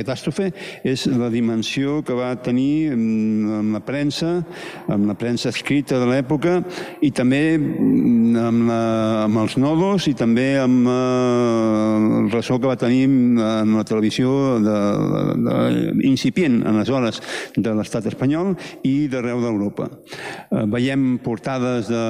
catàstrofe 0.00 0.50
és 0.86 1.06
la 1.12 1.30
dimensió 1.32 2.00
que 2.06 2.16
va 2.16 2.34
tenir 2.42 2.94
amb 3.66 3.76
la 3.76 3.82
premsa, 3.84 4.30
amb 4.92 5.10
la 5.10 5.16
premsa 5.18 5.50
escrita 5.50 5.98
de 6.00 6.06
l'època 6.08 6.60
i 7.04 7.10
també 7.14 7.42
amb, 7.58 8.66
la, 8.70 8.80
amb 9.26 9.42
els 9.42 9.56
nodos 9.60 10.06
i 10.10 10.14
també 10.18 10.46
amb 10.62 10.86
eh, 10.90 12.20
el 12.22 12.30
ressò 12.32 12.60
que 12.60 12.70
va 12.70 12.78
tenir 12.80 13.04
en 13.08 13.74
la 13.74 13.84
televisió 13.88 14.58
de, 14.62 14.76
de, 15.12 15.24
de, 15.46 15.56
incipient 16.08 16.62
aleshores 16.66 17.20
de 17.56 17.74
l'estat 17.76 18.06
espanyol 18.12 18.54
i 18.86 19.08
d'arreu 19.10 19.42
d'Europa. 19.42 19.90
Eh, 19.90 20.64
veiem 20.72 21.16
portades 21.24 21.90
de 21.90 22.04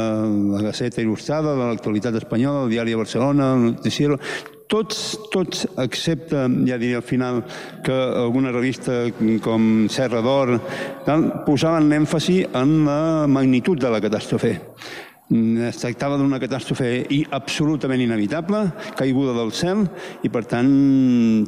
la 0.53 0.65
Gaceta 0.69 1.03
Il·lustrada, 1.05 1.57
de 1.57 1.71
l'actualitat 1.73 2.21
espanyola, 2.21 2.67
el 2.67 2.77
diari 2.77 2.95
de 2.95 3.01
Barcelona, 3.01 3.55
el 3.57 3.73
Noticiero, 3.73 4.21
tots, 4.69 5.17
tots, 5.33 5.67
excepte, 5.83 6.47
ja 6.67 6.79
diré 6.79 6.99
al 6.99 7.07
final, 7.07 7.43
que 7.87 7.95
alguna 7.95 8.53
revista 8.55 9.07
com 9.45 9.87
Serra 9.93 10.23
d'Or 10.25 10.57
posaven 11.47 11.91
l'èmfasi 11.91 12.43
en 12.53 12.79
la 12.87 13.01
magnitud 13.31 13.81
de 13.81 13.93
la 13.93 14.03
catàstrofe. 14.03 14.57
Es 15.27 15.81
tractava 15.81 16.15
d'una 16.21 16.39
catàstrofe 16.39 16.87
i 17.11 17.17
absolutament 17.35 17.99
inevitable, 18.05 18.61
caiguda 18.95 19.33
del 19.35 19.51
cel, 19.51 19.83
i 20.23 20.31
per 20.31 20.45
tant 20.47 20.71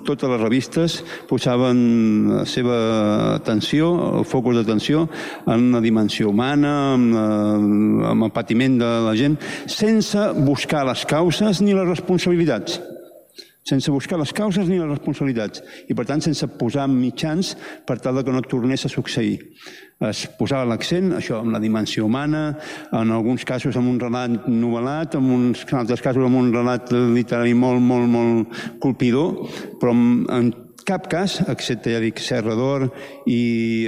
totes 0.02 0.32
les 0.32 0.42
revistes 0.42 0.96
posaven 1.30 1.78
la 2.40 2.42
seva 2.50 2.80
atenció, 3.36 3.92
el 4.18 4.26
focus 4.26 4.58
d'atenció, 4.58 5.06
en 5.46 5.70
la 5.76 5.82
dimensió 5.84 6.34
humana, 6.34 6.74
amb, 6.96 7.14
la, 7.14 7.30
amb 8.16 8.26
el 8.26 8.34
patiment 8.34 8.80
de 8.82 8.92
la 9.06 9.14
gent, 9.18 9.38
sense 9.70 10.26
buscar 10.42 10.82
les 10.90 11.06
causes 11.06 11.62
ni 11.62 11.78
les 11.78 11.86
responsabilitats 11.86 12.80
sense 13.68 13.92
buscar 13.92 14.18
les 14.20 14.32
causes 14.32 14.68
ni 14.68 14.78
les 14.80 14.88
responsabilitats 14.88 15.62
i, 15.88 15.96
per 15.96 16.06
tant, 16.08 16.22
sense 16.24 16.48
posar 16.60 16.88
mitjans 16.90 17.54
per 17.86 17.98
tal 18.02 18.22
que 18.24 18.34
no 18.34 18.44
tornés 18.46 18.86
a 18.86 18.92
succeir. 18.92 19.38
Es 20.08 20.26
posava 20.38 20.68
l'accent, 20.70 21.10
això, 21.18 21.40
amb 21.42 21.52
la 21.56 21.60
dimensió 21.62 22.04
humana, 22.06 22.52
en 22.94 23.10
alguns 23.10 23.44
casos 23.44 23.76
amb 23.76 23.90
un 23.90 23.98
relat 23.98 24.46
novel·lat, 24.46 25.18
en 25.18 25.32
uns 25.34 25.66
altres 25.74 26.04
casos 26.04 26.24
amb 26.24 26.38
un 26.38 26.52
relat 26.54 26.92
literari 26.94 27.56
molt, 27.58 27.82
molt, 27.82 28.06
molt 28.06 28.62
colpidor, 28.82 29.50
però 29.82 29.92
en 29.92 30.52
cap 30.88 31.10
cas, 31.10 31.40
excepte, 31.50 31.92
ja 31.92 32.00
dic, 32.00 32.22
Serra 32.22 32.54
d'Or 32.56 32.86
i, 33.28 33.42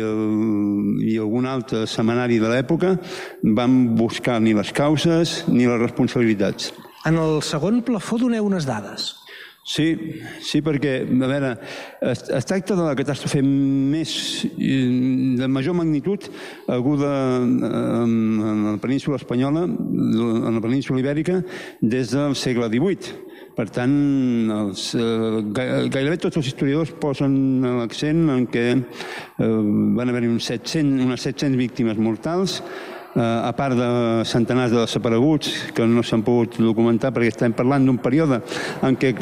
el, 0.05 0.99
i 1.07 1.17
algun 1.23 1.49
altre 1.49 1.87
setmanari 1.89 2.37
de 2.43 2.51
l'època, 2.51 2.97
van 3.57 3.81
buscar 3.97 4.37
ni 4.43 4.53
les 4.57 4.75
causes 4.77 5.41
ni 5.49 5.65
les 5.65 5.81
responsabilitats. 5.81 6.75
En 7.09 7.17
el 7.17 7.41
segon 7.47 7.81
plafó 7.87 8.19
doneu 8.21 8.45
unes 8.45 8.67
dades. 8.69 9.15
Sí, 9.61 9.91
sí, 10.41 10.63
perquè, 10.65 11.03
a 11.05 11.29
veure, 11.29 11.51
es, 12.09 12.23
es 12.33 12.47
tracta 12.49 12.75
de 12.79 12.85
la 12.87 12.95
catàstrofe 12.97 13.43
més, 13.45 14.13
de 14.57 15.49
major 15.53 15.77
magnitud 15.77 16.25
aguda 16.73 17.11
en, 17.43 17.53
en 18.41 18.63
la 18.71 18.79
península 18.81 19.21
espanyola, 19.21 19.67
en 19.69 20.57
la 20.57 20.63
península 20.65 21.03
ibèrica, 21.05 21.43
des 21.83 22.15
del 22.17 22.39
segle 22.41 22.71
XVIII. 22.73 23.19
Per 23.61 23.67
tant, 23.69 23.93
els, 24.55 24.87
eh, 24.97 25.43
gairebé 25.53 26.17
tots 26.23 26.41
els 26.41 26.49
historiadors 26.49 26.95
posen 27.03 27.35
l'accent 27.83 28.31
en 28.33 28.47
què 28.49 28.65
eh, 28.73 29.51
van 29.99 30.09
haver-hi 30.09 30.31
uns 30.33 30.49
700, 30.49 31.05
unes 31.05 31.29
700 31.29 31.61
víctimes 31.61 32.01
mortals, 32.01 32.63
a 33.15 33.51
part 33.57 33.75
de 33.75 33.89
centenars 34.25 34.71
de 34.71 34.85
desapareguts 34.85 35.73
que 35.75 35.87
no 35.87 36.03
s'han 36.07 36.23
pogut 36.23 36.61
documentar 36.63 37.11
perquè 37.11 37.33
estem 37.33 37.55
parlant 37.57 37.87
d'un 37.87 37.99
període 37.99 38.39
en 38.87 38.99
què 39.01 39.15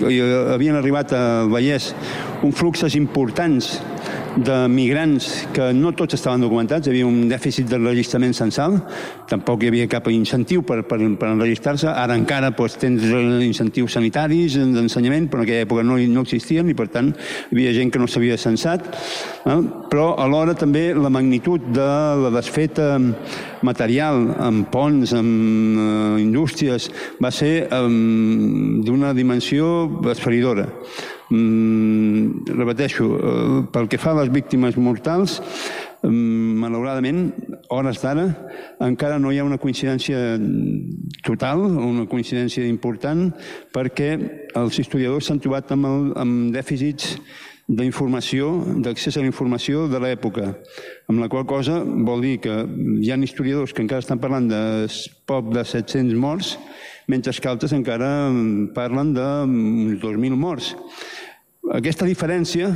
havien 0.53 0.77
arribat 0.77 1.15
al 1.17 1.49
Vallès 1.49 1.95
un 2.45 2.53
fluxes 2.53 2.95
importants 3.01 3.79
de 4.39 4.69
migrants 4.69 5.49
que 5.53 5.73
no 5.75 5.91
tots 5.97 6.15
estaven 6.15 6.43
documentats, 6.45 6.87
hi 6.87 6.93
havia 6.93 7.07
un 7.09 7.27
dèficit 7.31 7.67
d'enregistrament 7.71 8.37
censal, 8.37 8.77
tampoc 9.31 9.65
hi 9.65 9.71
havia 9.73 9.89
cap 9.91 10.07
incentiu 10.13 10.63
per, 10.67 10.83
per, 10.87 10.99
per 11.19 11.31
enregistrar-se, 11.33 11.89
ara 11.91 12.17
encara 12.19 12.53
doncs, 12.55 12.77
tens 12.79 13.09
incentius 13.45 13.97
sanitaris, 13.99 14.59
d'ensenyament, 14.77 15.29
però 15.31 15.43
en 15.43 15.49
aquella 15.49 15.67
època 15.67 15.87
no, 15.87 15.99
no 15.99 16.25
existien 16.27 16.71
i 16.71 16.77
per 16.79 16.89
tant 16.95 17.11
hi 17.11 17.57
havia 17.57 17.75
gent 17.81 17.93
que 17.95 18.03
no 18.03 18.07
s'havia 18.11 18.39
censat, 18.39 18.87
eh? 19.43 19.59
però 19.91 20.13
alhora 20.23 20.55
també 20.59 20.93
la 20.95 21.11
magnitud 21.11 21.73
de 21.75 21.91
la 22.23 22.33
desfeta 22.39 22.95
material 23.67 24.35
amb 24.43 24.69
ponts, 24.73 25.13
amb 25.17 25.79
eh, 25.79 26.23
indústries, 26.23 26.89
va 27.23 27.31
ser 27.35 27.53
eh, 27.67 27.85
d'una 28.87 29.15
dimensió 29.17 29.69
esferidora. 30.13 30.69
Mm, 31.29 32.47
repeteixo, 32.57 33.05
eh, 33.05 33.63
pel 33.73 33.89
que 33.89 34.01
fa 34.01 34.15
a 34.15 34.23
les 34.23 34.31
víctimes 34.33 34.79
mortals, 34.81 35.43
mm, 36.03 36.57
malauradament, 36.63 37.35
hores 37.69 38.01
d'ara, 38.01 38.25
encara 38.81 39.19
no 39.19 39.31
hi 39.31 39.39
ha 39.39 39.45
una 39.45 39.59
coincidència 39.59 40.39
total, 41.27 41.67
una 41.67 42.07
coincidència 42.09 42.65
important, 42.65 43.29
perquè 43.75 44.11
els 44.57 44.79
historiadors 44.79 45.29
s'han 45.29 45.41
trobat 45.45 45.71
amb, 45.77 45.85
el, 45.85 46.13
amb 46.17 46.55
dèficits 46.55 47.19
d'informació, 47.69 48.49
d'accés 48.81 49.19
a 49.19 49.21
la 49.21 49.29
informació 49.29 49.85
de 49.93 50.01
l'època, 50.01 50.55
amb 51.07 51.21
la 51.21 51.29
qual 51.29 51.45
cosa 51.45 51.83
vol 51.85 52.25
dir 52.25 52.39
que 52.41 52.55
hi 53.05 53.11
ha 53.13 53.19
historiadors 53.21 53.75
que 53.77 53.85
encara 53.85 54.01
estan 54.01 54.21
parlant 54.23 54.49
de 54.49 54.61
poc 55.29 55.53
de 55.53 55.65
700 55.65 56.17
morts, 56.17 56.55
mentre 57.09 57.33
que 57.37 57.49
altres 57.49 57.77
encara 57.77 58.33
parlen 58.75 59.13
d'uns 59.13 60.01
2.000 60.01 60.41
morts. 60.41 60.73
Aquesta 61.77 62.09
diferència 62.09 62.73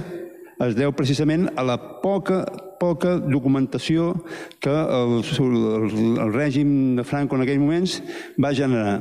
es 0.60 0.76
deu 0.76 0.92
precisament 0.92 1.48
a 1.56 1.64
la 1.64 1.78
poca 2.04 2.44
poca 2.82 3.14
documentació 3.20 4.10
que 4.58 4.72
el, 4.72 5.20
el, 5.22 5.92
el 6.24 6.32
règim 6.34 6.96
de 6.98 7.04
Franco 7.06 7.38
en 7.38 7.44
aquells 7.44 7.62
moments 7.62 7.98
va 8.42 8.50
generar. 8.58 8.96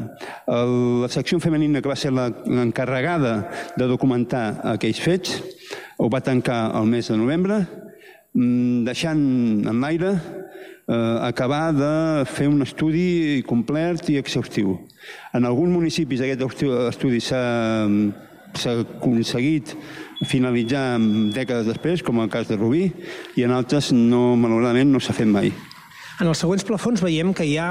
El, 0.46 0.76
la 1.02 1.10
secció 1.10 1.40
femenina, 1.42 1.82
que 1.82 1.90
va 1.90 1.98
ser 1.98 2.14
l'encarregada 2.14 3.34
de 3.80 3.90
documentar 3.90 4.62
aquells 4.76 5.02
fets, 5.02 5.42
ho 6.02 6.10
va 6.10 6.22
tancar 6.26 6.72
el 6.80 6.88
mes 6.90 7.08
de 7.12 7.18
novembre, 7.20 7.60
mm, 8.34 8.84
deixant 8.88 9.22
en 9.70 9.82
l'aire 9.84 10.16
eh, 10.16 11.18
acabar 11.28 11.72
de 11.78 11.92
fer 12.26 12.48
un 12.50 12.62
estudi 12.66 13.44
complet 13.48 14.10
i 14.10 14.18
exhaustiu. 14.18 14.80
En 15.38 15.46
alguns 15.46 15.72
municipis 15.72 16.22
aquest 16.26 16.42
estu- 16.48 16.74
estudi 16.90 17.22
s'ha 17.22 17.44
s'ha 18.52 18.74
aconseguit 18.82 19.70
finalitzar 20.28 20.98
dècades 21.32 21.70
després, 21.70 22.02
com 22.04 22.20
el 22.20 22.28
cas 22.30 22.50
de 22.50 22.58
Rubí, 22.58 22.90
i 23.40 23.46
en 23.46 23.54
altres, 23.56 23.94
no, 23.96 24.36
malauradament, 24.36 24.92
no 24.92 25.00
s'ha 25.00 25.14
fet 25.16 25.30
mai. 25.32 25.54
En 26.20 26.28
els 26.28 26.42
següents 26.44 26.66
plafons 26.68 27.00
veiem 27.02 27.32
que 27.34 27.46
hi 27.48 27.56
ha 27.58 27.70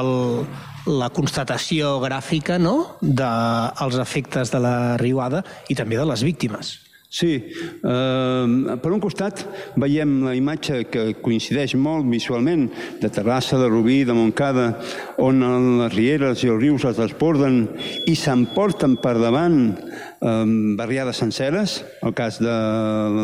el, 0.00 0.46
la 0.88 1.10
constatació 1.14 1.98
gràfica 2.02 2.56
no? 2.58 2.96
dels 3.02 3.98
efectes 4.00 4.50
de 4.50 4.62
la 4.64 4.96
riuada 4.96 5.44
i 5.68 5.76
també 5.78 6.00
de 6.00 6.06
les 6.08 6.24
víctimes. 6.24 6.78
Sí, 7.12 7.34
eh, 7.36 8.76
per 8.80 8.88
un 8.88 9.00
costat 9.04 9.42
veiem 9.76 10.14
la 10.24 10.32
imatge 10.32 10.78
que 10.88 11.02
coincideix 11.20 11.74
molt 11.76 12.06
visualment 12.08 12.70
de 13.02 13.10
Terrassa, 13.12 13.58
de 13.60 13.66
Rubí, 13.68 13.98
de 14.08 14.16
Montcada, 14.16 14.70
on 15.20 15.44
les 15.82 15.92
rieres 15.92 16.40
i 16.40 16.48
els 16.48 16.62
rius 16.62 16.86
es 16.88 16.96
desborden 16.96 17.66
i 18.08 18.16
s'emporten 18.16 18.96
per 19.04 19.18
davant 19.20 19.58
eh, 20.22 20.44
barriades 20.78 21.18
senceres, 21.18 21.84
el 22.02 22.14
cas 22.14 22.38
de 22.38 22.54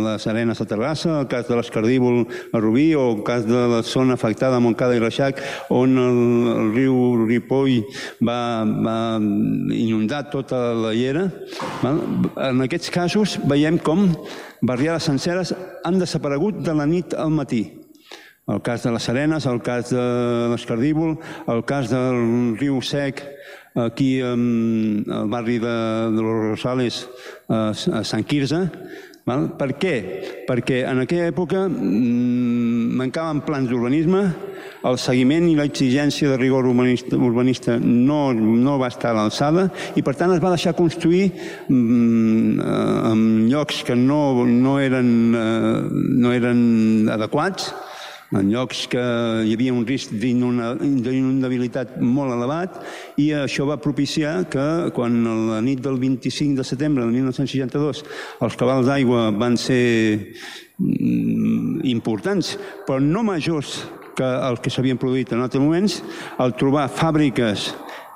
les 0.04 0.26
Arenes 0.26 0.60
a 0.60 0.66
Terrassa, 0.66 1.20
el 1.20 1.28
cas 1.30 1.48
de 1.48 1.56
l'Escardíbol 1.56 2.26
a 2.52 2.60
Rubí 2.60 2.90
o 2.98 3.12
el 3.14 3.22
cas 3.24 3.46
de 3.46 3.62
la 3.70 3.82
zona 3.82 4.18
afectada 4.18 4.58
a 4.58 4.60
Montcada 4.60 4.98
i 4.98 5.02
Reixac, 5.02 5.40
on 5.70 5.96
el, 5.96 6.20
el 6.52 6.70
riu 6.76 6.98
Ripoll 7.24 7.80
va, 8.24 8.64
va 8.66 8.98
inundar 9.74 10.26
tota 10.32 10.74
la 10.74 10.92
llera. 10.96 11.28
Val? 11.82 12.02
En 12.50 12.66
aquests 12.66 12.90
casos 12.94 13.38
veiem 13.48 13.78
com 13.78 14.10
barriades 14.60 15.06
senceres 15.08 15.54
han 15.84 16.00
desaparegut 16.02 16.62
de 16.66 16.74
la 16.74 16.86
nit 16.86 17.14
al 17.14 17.30
matí. 17.30 17.66
El 18.48 18.62
cas 18.64 18.82
de 18.82 18.90
les 18.94 19.08
Arenes, 19.12 19.44
el 19.44 19.58
cas 19.60 19.90
de 19.92 20.04
l'Escardíbol, 20.48 21.18
el 21.52 21.66
cas 21.68 21.90
del 21.92 22.56
riu 22.56 22.80
Sec, 22.80 23.20
aquí 23.86 24.20
al 24.20 25.28
barri 25.30 25.58
de, 25.58 25.76
de 26.14 26.22
los 26.22 26.40
Rosales, 26.50 27.08
a, 27.48 27.70
a 27.70 28.02
Sant 28.04 28.26
Quirze. 28.26 28.66
Val? 29.28 29.48
Per 29.60 29.74
què? 29.76 29.94
Perquè 30.48 30.82
en 30.88 31.02
aquella 31.02 31.28
època 31.28 31.66
mm, 31.68 32.96
mancaven 32.96 33.42
plans 33.44 33.68
d'urbanisme, 33.68 34.22
el 34.88 34.96
seguiment 35.00 35.48
i 35.50 35.56
l'exigència 35.58 36.30
de 36.30 36.38
rigor 36.38 36.68
urbanista, 36.70 37.18
urbanista 37.18 37.76
no, 37.82 38.32
no 38.32 38.78
va 38.80 38.88
estar 38.92 39.10
a 39.12 39.18
l'alçada 39.18 39.66
i 39.98 40.04
per 40.06 40.14
tant 40.16 40.32
es 40.32 40.40
va 40.40 40.52
deixar 40.54 40.76
construir 40.78 41.26
mm, 41.68 42.60
eh, 42.62 43.10
en 43.10 43.26
llocs 43.50 43.82
que 43.84 43.98
no, 43.98 44.46
no, 44.46 44.78
eren, 44.80 45.10
eh, 45.34 45.76
no 46.24 46.32
eren 46.32 46.62
adequats, 47.12 47.72
en 48.36 48.50
llocs 48.52 48.82
que 48.92 49.00
hi 49.48 49.54
havia 49.56 49.72
un 49.72 49.86
risc 49.88 50.12
d'inundabilitat 50.20 51.96
molt 52.04 52.34
elevat 52.34 52.80
i 53.20 53.30
això 53.32 53.64
va 53.68 53.80
propiciar 53.80 54.44
que 54.52 54.90
quan 54.96 55.22
la 55.48 55.60
nit 55.64 55.80
del 55.84 55.96
25 56.00 56.58
de 56.58 56.64
setembre 56.66 57.06
de 57.06 57.12
1962 57.14 58.04
els 58.44 58.58
cabals 58.60 58.86
d'aigua 58.90 59.30
van 59.32 59.56
ser 59.56 60.34
mm, 60.76 61.80
importants, 61.88 62.58
però 62.84 63.00
no 63.00 63.24
majors 63.24 63.86
que 64.18 64.26
els 64.26 64.60
que 64.60 64.70
s'havien 64.72 64.98
produït 65.00 65.32
en 65.32 65.40
altres 65.44 65.62
moments, 65.62 66.02
al 66.42 66.52
trobar 66.58 66.88
fàbriques, 66.90 67.70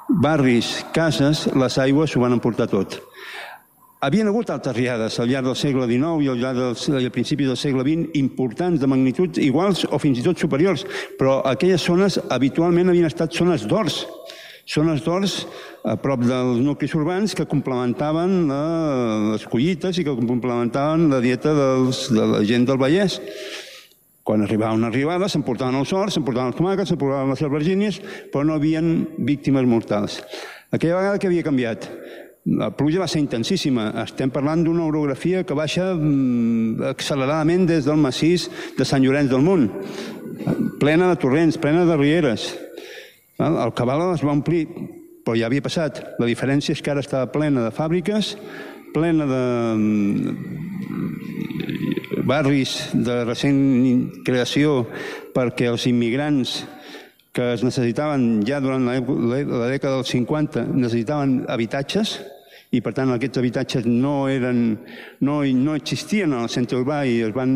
barris, 0.08 0.84
cases, 0.92 1.46
les 1.56 1.78
aigües 1.78 2.10
s'ho 2.10 2.20
van 2.20 2.34
emportar 2.36 2.66
tot. 2.68 2.98
Havien 4.02 4.26
hagut 4.26 4.48
altres 4.50 4.74
riades 4.74 5.14
al 5.22 5.28
llarg 5.30 5.46
del 5.46 5.54
segle 5.54 5.86
XIX 5.86 6.24
i 6.24 6.30
al 6.32 6.40
llarg 6.42 6.58
del, 6.58 6.72
i 6.98 7.06
al 7.06 7.12
principi 7.14 7.46
del 7.46 7.58
segle 7.60 7.84
XX 7.86 8.16
importants 8.18 8.80
de 8.82 8.88
magnituds 8.90 9.38
iguals 9.38 9.84
o 9.86 10.00
fins 10.02 10.18
i 10.18 10.24
tot 10.26 10.40
superiors, 10.42 10.82
però 11.20 11.36
aquelles 11.46 11.84
zones 11.86 12.16
habitualment 12.34 12.90
havien 12.90 13.06
estat 13.06 13.30
zones 13.38 13.62
d'ors, 13.70 14.00
zones 14.66 15.04
d'ors 15.06 15.36
a 15.86 15.94
prop 16.02 16.24
dels 16.26 16.58
nuclis 16.66 16.96
urbans 16.98 17.36
que 17.38 17.46
complementaven 17.46 18.34
les 19.36 19.46
collites 19.52 20.02
i 20.02 20.06
que 20.08 20.16
complementaven 20.18 21.06
la 21.12 21.22
dieta 21.22 21.54
dels, 21.54 22.08
de 22.10 22.26
la 22.32 22.42
gent 22.48 22.66
del 22.66 22.82
Vallès. 22.82 23.20
Quan 24.26 24.42
arribava 24.42 24.74
una 24.74 24.90
arribada 24.90 25.30
s'emportaven 25.30 25.78
els 25.78 25.94
horts, 25.94 26.18
s'emportaven 26.18 26.50
els 26.50 26.58
tomàquets, 26.58 26.90
s'emportaven 26.90 27.30
les 27.36 27.46
albergínies, 27.46 28.02
però 28.34 28.42
no 28.42 28.58
havien 28.58 28.92
víctimes 29.30 29.62
mortals. 29.62 30.18
Aquella 30.74 30.98
vegada 30.98 31.22
que 31.22 31.30
havia 31.30 31.46
canviat? 31.46 31.86
La 32.42 32.72
pluja 32.74 32.98
va 32.98 33.06
ser 33.06 33.20
intensíssima. 33.22 33.92
Estem 34.02 34.30
parlant 34.34 34.64
d'una 34.66 34.82
orografia 34.88 35.44
que 35.46 35.54
baixa 35.54 35.92
mm, 35.94 36.82
acceleradament 36.90 37.68
des 37.68 37.86
del 37.86 38.00
massís 38.02 38.48
de 38.78 38.84
Sant 38.88 39.04
Llorenç 39.04 39.30
del 39.30 39.44
Munt, 39.46 39.68
plena 40.82 41.06
de 41.12 41.20
torrents, 41.22 41.58
plena 41.62 41.84
de 41.86 41.96
rieres. 42.00 42.58
El 43.38 43.72
cabal 43.78 44.08
es 44.10 44.24
va 44.26 44.34
omplir, 44.34 44.66
però 45.22 45.38
ja 45.38 45.46
havia 45.46 45.62
passat. 45.62 46.02
La 46.18 46.26
diferència 46.26 46.74
és 46.74 46.82
que 46.82 46.90
ara 46.90 47.02
estava 47.04 47.30
plena 47.30 47.62
de 47.62 47.70
fàbriques, 47.74 48.34
plena 48.92 49.24
de 49.30 49.44
mm, 49.78 50.34
barris 52.26 52.90
de 52.92 53.24
recent 53.24 54.10
creació 54.26 54.86
perquè 55.34 55.70
els 55.70 55.86
immigrants 55.86 56.64
que 57.32 57.52
es 57.54 57.64
necessitaven 57.64 58.42
ja 58.46 58.60
durant 58.60 58.84
la, 58.84 58.98
la, 59.00 59.68
dècada 59.72 59.98
dels 59.98 60.12
50 60.12 60.66
necessitaven 60.68 61.42
habitatges 61.52 62.18
i 62.72 62.80
per 62.84 62.92
tant 62.96 63.12
aquests 63.12 63.40
habitatges 63.40 63.88
no, 63.88 64.28
eren, 64.32 64.62
no, 65.24 65.40
no 65.44 65.76
existien 65.76 66.32
en 66.36 66.48
centre 66.52 66.80
urbà 66.80 67.02
i 67.08 67.20
es 67.24 67.32
van, 67.36 67.52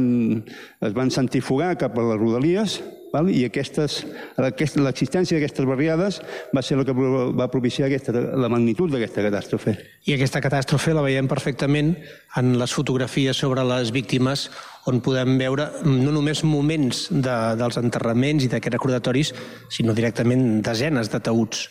es 0.80 0.96
van 0.96 1.12
centrifugar 1.12 1.74
cap 1.80 1.96
a 1.96 2.06
les 2.10 2.20
rodalies 2.20 2.78
val? 3.16 3.32
i 3.32 3.42
l'existència 3.46 5.36
d'aquestes 5.36 5.66
barriades 5.68 6.20
va 6.54 6.62
ser 6.62 6.78
el 6.78 6.84
que 6.86 6.94
va 6.94 7.50
propiciar 7.52 7.88
aquesta, 7.88 8.12
la 8.12 8.50
magnitud 8.52 8.92
d'aquesta 8.92 9.24
catàstrofe. 9.26 9.76
I 10.06 10.14
aquesta 10.16 10.42
catàstrofe 10.44 10.94
la 10.94 11.04
veiem 11.04 11.28
perfectament 11.28 11.94
en 12.36 12.54
les 12.60 12.72
fotografies 12.76 13.36
sobre 13.40 13.64
les 13.66 13.92
víctimes 13.94 14.50
on 14.86 15.00
podem 15.02 15.34
veure 15.40 15.66
no 15.86 16.12
només 16.14 16.44
moments 16.46 17.08
de, 17.10 17.38
dels 17.58 17.80
enterraments 17.80 18.46
i 18.46 18.50
d'aquests 18.52 18.76
recordatoris, 18.78 19.32
sinó 19.72 19.96
directament 19.96 20.60
desenes 20.66 21.10
de 21.10 21.20
taüts. 21.20 21.66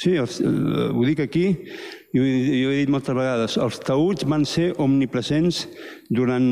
Sí, 0.00 0.14
els, 0.16 0.38
eh, 0.40 0.88
ho 0.92 1.04
dic 1.04 1.20
aquí 1.24 1.46
i 1.50 2.20
ho, 2.20 2.24
i 2.24 2.60
ho 2.64 2.72
he 2.72 2.80
dit 2.82 2.92
moltes 2.92 3.16
vegades. 3.16 3.56
Els 3.60 3.80
taüts 3.84 4.28
van 4.28 4.46
ser 4.48 4.70
omnipresents 4.80 5.66
durant 6.08 6.46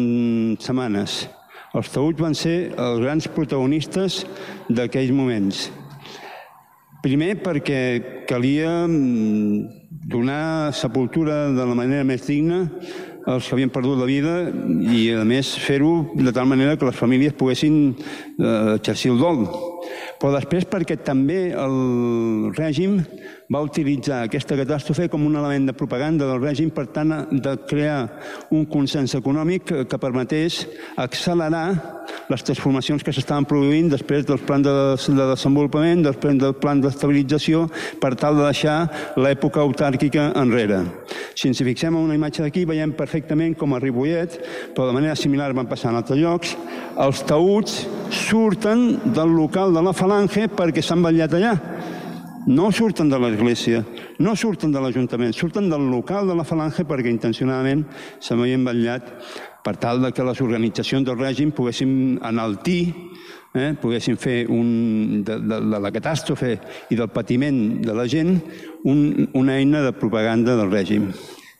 setmanes. 0.61 1.23
Els 1.79 1.91
taüts 1.95 2.19
van 2.19 2.35
ser 2.35 2.73
els 2.75 3.03
grans 3.05 3.29
protagonistes 3.31 4.25
d'aquells 4.67 5.13
moments. 5.15 5.69
Primer 7.05 7.37
perquè 7.39 8.25
calia 8.27 8.73
mm, 8.89 10.01
donar 10.11 10.75
sepultura 10.75 11.53
de 11.55 11.67
la 11.69 11.77
manera 11.79 12.07
més 12.09 12.27
digna 12.27 12.65
als 13.29 13.47
que 13.47 13.55
havien 13.55 13.71
perdut 13.71 14.01
la 14.01 14.09
vida 14.09 14.35
i, 14.49 15.13
a 15.15 15.23
més, 15.29 15.53
fer-ho 15.61 16.09
de 16.17 16.33
tal 16.35 16.49
manera 16.51 16.79
que 16.81 16.89
les 16.89 16.99
famílies 16.99 17.37
poguessin 17.39 17.93
eh, 17.93 18.75
exercir 18.79 19.13
el 19.13 19.21
dol. 19.21 19.45
Però 20.19 20.33
després 20.35 20.67
perquè 20.67 20.97
també 21.05 21.53
el 21.53 21.77
règim 22.57 23.03
va 23.49 23.63
utilitzar 23.65 24.27
aquesta 24.27 24.57
catàstrofe 24.59 25.07
com 25.09 25.23
un 25.25 25.37
element 25.41 25.71
de 25.71 25.75
propaganda 25.77 26.27
del 26.29 26.43
règim 26.43 26.69
per 26.75 26.85
tant 26.93 27.15
de 27.33 27.55
crear 27.69 28.03
un 28.53 28.67
consens 28.69 29.15
econòmic 29.17 29.65
que, 29.89 29.99
permetés 29.99 30.67
accelerar 31.01 31.65
les 32.29 32.45
transformacions 32.45 33.03
que 33.03 33.13
s'estaven 33.13 33.49
produint 33.49 33.89
després 33.89 34.27
dels 34.29 34.45
plans 34.45 34.67
de, 34.67 34.75
de 35.17 35.29
desenvolupament, 35.33 36.05
després 36.05 36.37
del 36.39 36.55
plan 36.61 36.81
d'estabilització, 36.81 37.65
per 38.01 38.13
tal 38.21 38.37
de 38.37 38.45
deixar 38.45 38.77
l'època 39.17 39.65
autàrquica 39.65 40.29
enrere. 40.37 40.83
Si 41.35 41.49
ens 41.49 41.65
fixem 41.65 41.97
en 41.97 42.05
una 42.05 42.19
imatge 42.21 42.45
d'aquí, 42.45 42.67
veiem 42.69 42.93
perfectament 42.97 43.57
com 43.57 43.73
a 43.73 43.81
Ripollet, 43.81 44.39
però 44.77 44.91
de 44.91 44.97
manera 44.97 45.17
similar 45.17 45.55
van 45.57 45.69
passar 45.71 45.95
en 45.95 46.03
altres 46.03 46.21
llocs, 46.21 46.55
els 47.01 47.25
taüts 47.25 47.81
surten 48.13 49.15
del 49.17 49.33
local 49.33 49.73
de 49.73 49.85
la 49.89 49.97
falange 49.97 50.51
perquè 50.53 50.85
s'han 50.85 51.05
vetllat 51.05 51.41
allà. 51.41 51.57
No 52.49 52.71
surten 52.73 53.11
de 53.13 53.19
l'església, 53.21 53.83
no 54.25 54.33
surten 54.33 54.73
de 54.73 54.81
l'Ajuntament, 54.81 55.35
surten 55.37 55.67
del 55.69 55.83
local 55.93 56.31
de 56.31 56.37
la 56.39 56.47
falange 56.49 56.87
perquè 56.89 57.11
intencionadament 57.13 57.83
s'havien 58.25 58.65
vetllat 58.65 59.11
per 59.67 59.75
tal 59.77 60.01
de 60.01 60.15
que 60.17 60.25
les 60.25 60.41
organitzacions 60.41 61.05
del 61.05 61.19
règim 61.21 61.53
poguessin 61.53 62.17
enaltir, 62.25 62.95
eh, 63.53 63.75
poguessin 63.77 64.17
fer 64.17 64.47
un, 64.49 65.21
de, 65.29 65.37
de, 65.45 65.59
de 65.75 65.83
la 65.85 65.93
catàstrofe 65.93 66.55
i 66.89 66.97
del 66.97 67.13
patiment 67.13 67.83
de 67.85 67.93
la 67.93 68.09
gent 68.09 68.39
un, 68.89 69.29
una 69.37 69.59
eina 69.61 69.85
de 69.85 69.93
propaganda 69.93 70.57
del 70.57 70.73
règim. 70.73 71.11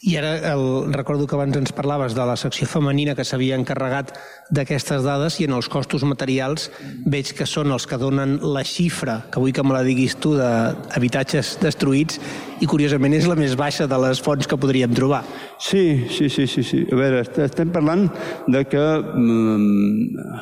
I 0.01 0.13
ara 0.15 0.37
el, 0.53 0.93
recordo 0.95 1.27
que 1.27 1.35
abans 1.35 1.57
ens 1.59 1.73
parlaves 1.75 2.15
de 2.15 2.23
la 2.23 2.37
secció 2.39 2.69
femenina 2.71 3.17
que 3.19 3.25
s'havia 3.27 3.57
encarregat 3.59 4.13
d'aquestes 4.55 5.03
dades 5.03 5.41
i 5.43 5.49
en 5.49 5.57
els 5.57 5.67
costos 5.69 6.05
materials 6.07 6.69
veig 7.03 7.33
que 7.35 7.47
són 7.51 7.73
els 7.75 7.83
que 7.91 7.99
donen 7.99 8.37
la 8.55 8.63
xifra, 8.63 9.25
que 9.27 9.43
vull 9.43 9.51
que 9.57 9.65
me 9.67 9.75
la 9.75 9.83
diguis 9.83 10.15
tu, 10.23 10.37
d'habitatges 10.39 11.57
destruïts 11.65 12.21
i 12.63 12.69
curiosament 12.71 13.17
és 13.19 13.27
la 13.27 13.35
més 13.35 13.57
baixa 13.59 13.89
de 13.91 13.99
les 14.05 14.23
fonts 14.23 14.47
que 14.47 14.57
podríem 14.61 14.95
trobar. 14.95 15.25
Sí, 15.59 16.07
sí, 16.15 16.29
sí, 16.31 16.47
sí. 16.47 16.63
sí. 16.63 16.85
A 16.93 16.95
veure, 16.95 17.25
est- 17.27 17.43
estem 17.49 17.75
parlant 17.75 18.07
de 18.47 18.63
que 18.71 18.85
mm, 19.03 20.39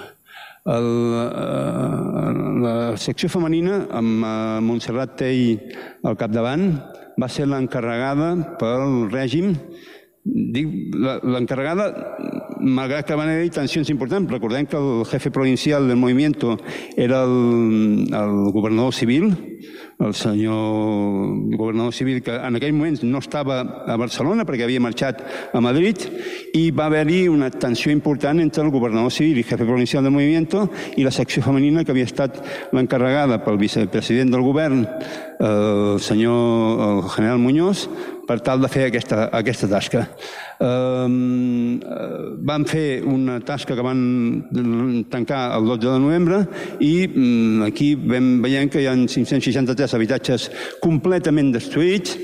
el, 0.76 0.90
eh, 1.22 2.36
la 2.66 2.76
secció 3.00 3.32
femenina 3.32 3.86
amb 3.88 4.20
eh, 4.20 4.36
Montserrat 4.68 5.16
Tell 5.16 5.72
al 6.04 6.20
capdavant 6.20 6.68
va 7.20 7.28
ser 7.32 7.46
l'encarregada 7.48 8.32
pel 8.60 9.06
règim. 9.12 9.54
Dic, 10.26 10.96
l'encarregada, 10.96 11.86
malgrat 12.58 13.06
que 13.06 13.18
van 13.18 13.30
haver 13.30 13.50
tensions 13.54 13.90
importants, 13.92 14.30
recordem 14.32 14.66
que 14.66 14.78
el 14.78 15.04
jefe 15.06 15.30
provincial 15.30 15.86
del 15.86 16.00
movimiento 16.00 16.56
era 16.96 17.22
el, 17.22 18.08
el 18.10 18.50
governador 18.50 18.92
civil, 18.92 19.30
el 19.98 20.14
senyor 20.14 21.56
governador 21.56 21.92
civil, 21.94 22.22
que 22.22 22.34
en 22.34 22.56
aquell 22.58 22.74
moment 22.76 23.00
no 23.08 23.20
estava 23.22 23.62
a 23.88 23.96
Barcelona 23.96 24.44
perquè 24.44 24.66
havia 24.66 24.82
marxat 24.82 25.22
a 25.56 25.62
Madrid, 25.64 26.04
i 26.52 26.68
va 26.70 26.90
haver-hi 26.90 27.26
una 27.32 27.48
tensió 27.50 27.92
important 27.92 28.42
entre 28.42 28.64
el 28.64 28.72
governador 28.74 29.12
civil 29.12 29.40
i 29.40 29.46
jefe 29.46 29.64
provincial 29.64 30.04
del 30.04 30.12
movimiento 30.12 30.66
i 30.96 31.06
la 31.06 31.14
secció 31.14 31.42
femenina 31.42 31.84
que 31.84 31.94
havia 31.94 32.08
estat 32.08 32.42
l'encarregada 32.76 33.40
pel 33.44 33.60
vicepresident 33.60 34.34
del 34.34 34.44
govern, 34.44 34.84
el 35.40 36.00
senyor 36.00 36.84
el 36.90 37.02
general 37.10 37.40
Muñoz, 37.40 37.88
per 38.26 38.40
tal 38.42 38.60
de 38.60 38.68
fer 38.68 38.88
aquesta, 38.90 39.30
aquesta 39.32 39.68
tasca. 39.70 40.06
Um, 40.56 41.80
van 42.48 42.64
fer 42.64 43.02
una 43.04 43.42
tasca 43.44 43.74
que 43.76 43.84
van 43.84 45.04
tancar 45.12 45.50
el 45.52 45.66
12 45.68 45.82
de 45.84 45.98
novembre 46.00 46.38
i 46.80 46.94
um, 47.10 47.66
aquí 47.66 47.90
vam, 48.00 48.38
veiem 48.40 48.70
que 48.72 48.80
hi 48.80 48.86
ha 48.88 48.94
563 48.96 49.96
habitatges 49.98 50.48
completament 50.80 51.52
destruïts 51.52 52.16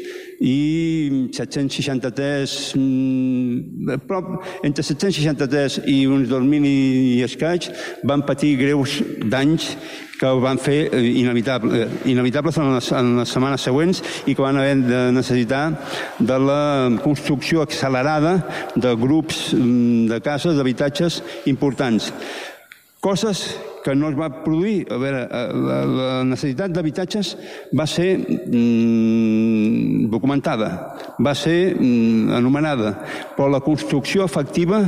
i 0.42 1.28
763, 1.30 2.54
mm, 2.80 3.98
prop, 4.08 4.32
entre 4.64 4.82
763 4.82 5.82
i 5.92 5.98
uns 6.08 6.32
2.000 6.32 6.72
i 6.72 7.20
escaig 7.28 7.68
van 8.08 8.24
patir 8.26 8.56
greus 8.64 8.96
danys 9.28 9.74
que 10.22 10.30
ho 10.30 10.38
van 10.38 10.60
fer 10.62 10.86
eh, 10.94 11.02
inevitable, 11.18 11.82
eh, 11.82 11.88
inevitables 12.12 12.58
en 12.62 12.68
les, 12.76 12.90
en 12.94 13.08
les 13.18 13.32
setmanes 13.34 13.64
següents 13.66 13.98
i 14.30 14.36
que 14.36 14.44
van 14.44 14.60
haver 14.60 14.76
de 14.86 15.00
necessitar 15.16 15.64
de 16.22 16.38
la 16.38 16.62
construcció 17.02 17.64
accelerada 17.66 18.36
de 18.76 18.94
grups 18.94 19.48
mm, 19.56 20.06
de 20.12 20.20
cases, 20.22 20.54
d'habitatges 20.54 21.18
importants. 21.50 22.12
Coses 23.02 23.48
que 23.84 23.94
no 23.94 24.08
es 24.10 24.16
va 24.18 24.30
produir. 24.44 24.86
A 24.90 24.98
veure, 25.00 25.22
eh, 25.26 25.48
la, 25.66 25.78
la 25.86 26.24
necessitat 26.26 26.72
d'habitatges 26.74 27.34
va 27.78 27.86
ser 27.90 28.16
mm, 28.18 30.08
documentada, 30.12 30.70
va 31.18 31.34
ser 31.38 31.74
mm, 31.74 32.32
anomenada, 32.38 32.94
però 33.36 33.50
la 33.50 33.62
construcció 33.64 34.24
efectiva 34.28 34.82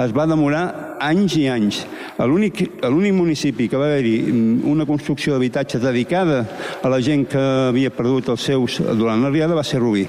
es 0.00 0.14
va 0.16 0.28
demorar 0.30 0.64
anys 1.00 1.36
i 1.40 1.46
anys. 1.50 1.84
L'únic 2.20 3.14
municipi 3.16 3.68
que 3.70 3.80
va 3.80 3.88
haver-hi 3.88 4.16
mm, 4.26 4.64
una 4.70 4.86
construcció 4.88 5.34
d'habitatge 5.34 5.80
dedicada 5.80 6.42
a 6.82 6.88
la 6.92 7.00
gent 7.00 7.28
que 7.30 7.44
havia 7.70 7.94
perdut 7.94 8.34
els 8.34 8.42
seus 8.50 8.80
durant 8.98 9.22
la 9.22 9.30
riada 9.32 9.56
va 9.56 9.64
ser 9.64 9.80
Rubí. 9.80 10.06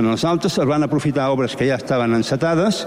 En 0.00 0.06
els 0.08 0.22
altres 0.24 0.54
es 0.56 0.68
van 0.68 0.86
aprofitar 0.86 1.28
obres 1.34 1.52
que 1.56 1.66
ja 1.68 1.76
estaven 1.76 2.14
encetades 2.16 2.86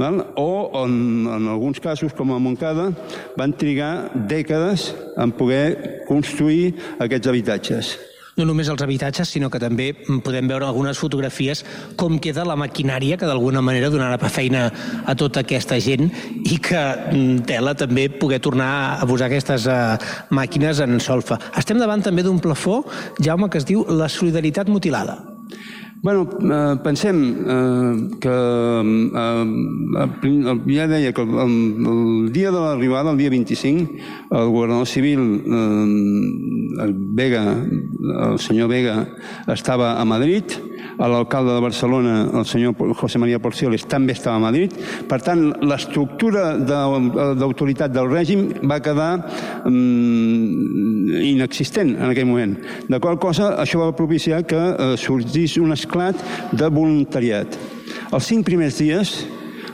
val? 0.00 0.22
o 0.36 0.84
en, 0.84 1.26
en 1.28 1.48
alguns 1.48 1.80
casos, 1.80 2.14
com 2.16 2.32
a 2.32 2.38
Montcada, 2.42 2.90
van 3.36 3.52
trigar 3.52 4.10
dècades 4.28 4.90
en 5.20 5.32
poder 5.36 6.06
construir 6.08 6.74
aquests 6.98 7.30
habitatges. 7.30 7.98
No 8.40 8.46
només 8.48 8.70
els 8.72 8.80
habitatges, 8.80 9.28
sinó 9.34 9.50
que 9.52 9.60
també 9.60 9.90
podem 10.24 10.48
veure 10.48 10.64
algunes 10.64 10.98
fotografies 11.00 11.60
com 12.00 12.16
queda 12.22 12.46
la 12.48 12.56
maquinària 12.56 13.18
que 13.20 13.28
d'alguna 13.28 13.60
manera 13.60 13.90
donarà 13.92 14.30
feina 14.32 14.68
a 15.04 15.14
tota 15.18 15.42
aquesta 15.44 15.76
gent 15.82 16.08
i 16.46 16.56
que 16.62 16.80
mm, 16.80 17.42
tela 17.50 17.74
també 17.74 18.06
poder 18.08 18.40
tornar 18.40 18.70
a 18.96 19.08
posar 19.08 19.28
aquestes 19.28 19.66
uh, 19.68 19.98
màquines 20.32 20.80
en 20.80 20.96
solfa. 21.04 21.40
Estem 21.58 21.82
davant 21.82 22.00
també 22.06 22.24
d'un 22.24 22.40
plafó, 22.40 22.80
Jaume, 23.20 23.50
que 23.50 23.60
es 23.60 23.68
diu 23.68 23.84
la 23.90 24.08
solidaritat 24.08 24.72
mutilada. 24.72 25.18
Bueno, 26.02 26.24
eh, 26.40 26.76
pensem 26.82 27.44
eh, 27.46 28.08
que 28.20 28.28
eh, 28.28 29.10
eh, 30.00 30.60
ja 30.72 30.86
deia 30.88 31.12
que 31.12 31.20
el, 31.20 31.28
el 31.36 32.32
dia 32.32 32.50
de 32.50 32.56
l'arribada, 32.56 33.12
el 33.12 33.18
dia 33.18 33.28
25, 33.28 33.92
el 34.30 34.48
governador 34.48 34.86
civil, 34.86 35.44
eh, 35.44 36.84
el 36.84 36.94
Vega, 36.96 37.52
el 37.52 38.38
senyor 38.38 38.70
Vega, 38.70 39.08
estava 39.46 40.00
a 40.00 40.04
Madrid, 40.06 40.44
l'alcalde 40.98 41.54
de 41.54 41.64
Barcelona, 41.64 42.14
el 42.34 42.46
senyor 42.46 42.74
José 42.98 43.18
María 43.18 43.40
Porcioles, 43.40 43.86
també 43.88 44.12
estava 44.12 44.36
a 44.36 44.44
Madrid. 44.44 44.74
Per 45.08 45.20
tant, 45.24 45.46
l'estructura 45.64 46.54
d'autoritat 46.60 47.92
del 47.94 48.10
règim 48.10 48.46
va 48.68 48.80
quedar 48.84 49.10
mm, 49.64 51.20
inexistent 51.32 51.96
en 51.96 52.08
aquell 52.10 52.28
moment. 52.28 52.56
De 52.88 53.00
qual 53.00 53.18
cosa, 53.22 53.54
això 53.62 53.82
va 53.84 53.96
propiciar 53.96 54.44
que 54.44 54.60
eh, 54.60 54.94
sorgís 55.00 55.56
un 55.60 55.72
esclat 55.76 56.20
de 56.52 56.70
voluntariat. 56.70 57.58
Els 58.10 58.26
cinc 58.26 58.46
primers 58.46 58.78
dies, 58.80 59.14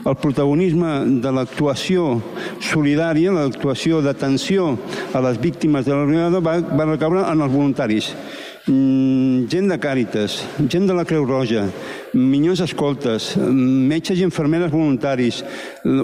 el 0.07 0.15
protagonisme 0.15 1.19
de 1.23 1.31
l'actuació 1.35 2.21
solidària, 2.63 3.33
l'actuació 3.35 3.99
d'atenció 4.05 4.75
a 5.13 5.21
les 5.25 5.39
víctimes 5.41 5.85
de 5.87 5.95
la 5.97 6.39
va, 6.39 6.59
va 6.61 6.91
recaure 6.93 7.25
en 7.27 7.43
els 7.43 7.51
voluntaris. 7.53 8.13
Mm, 8.67 9.45
gent 9.47 9.69
de 9.71 9.77
Càritas, 9.79 10.41
gent 10.67 10.89
de 10.89 10.95
la 10.95 11.05
Creu 11.07 11.23
Roja, 11.23 11.61
minyons 12.11 12.59
escoltes, 12.65 13.29
metges 13.39 14.19
i 14.19 14.25
infermeres 14.27 14.73
voluntaris, 14.73 15.37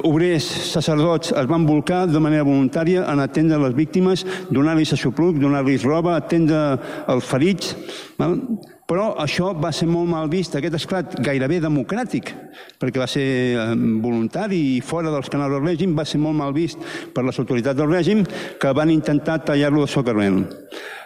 obrers, 0.08 0.48
sacerdots, 0.72 1.34
es 1.36 1.50
van 1.50 1.66
volcar 1.68 2.06
de 2.08 2.22
manera 2.24 2.48
voluntària 2.48 3.04
en 3.12 3.20
atendre 3.20 3.60
les 3.66 3.76
víctimes, 3.76 4.24
donar-los 4.48 4.96
aixopluc, 4.96 5.42
donar-los 5.44 5.84
roba, 5.84 6.16
atendre 6.16 6.80
els 7.12 7.28
ferits. 7.28 7.76
Val? 8.16 8.40
Però 8.88 9.12
això 9.20 9.52
va 9.60 9.74
ser 9.76 9.90
molt 9.92 10.08
mal 10.12 10.32
vist, 10.32 10.56
aquest 10.56 10.80
esclat 10.80 11.20
gairebé 11.24 11.60
democràtic, 11.64 12.32
perquè 12.80 13.00
va 13.00 13.08
ser 13.12 13.28
eh, 13.56 13.70
voluntari 13.76 14.60
i 14.78 14.82
fora 14.84 15.12
dels 15.12 15.32
canals 15.32 15.56
del 15.56 15.64
règim, 15.68 15.96
va 15.96 16.08
ser 16.08 16.20
molt 16.24 16.40
mal 16.40 16.56
vist 16.56 16.80
per 17.16 17.24
les 17.28 17.40
autoritats 17.40 17.80
del 17.80 17.92
règim 17.92 18.24
que 18.60 18.76
van 18.76 18.92
intentar 18.92 19.42
tallar-lo 19.48 19.84
de 19.84 19.92
socarrel. 19.92 20.44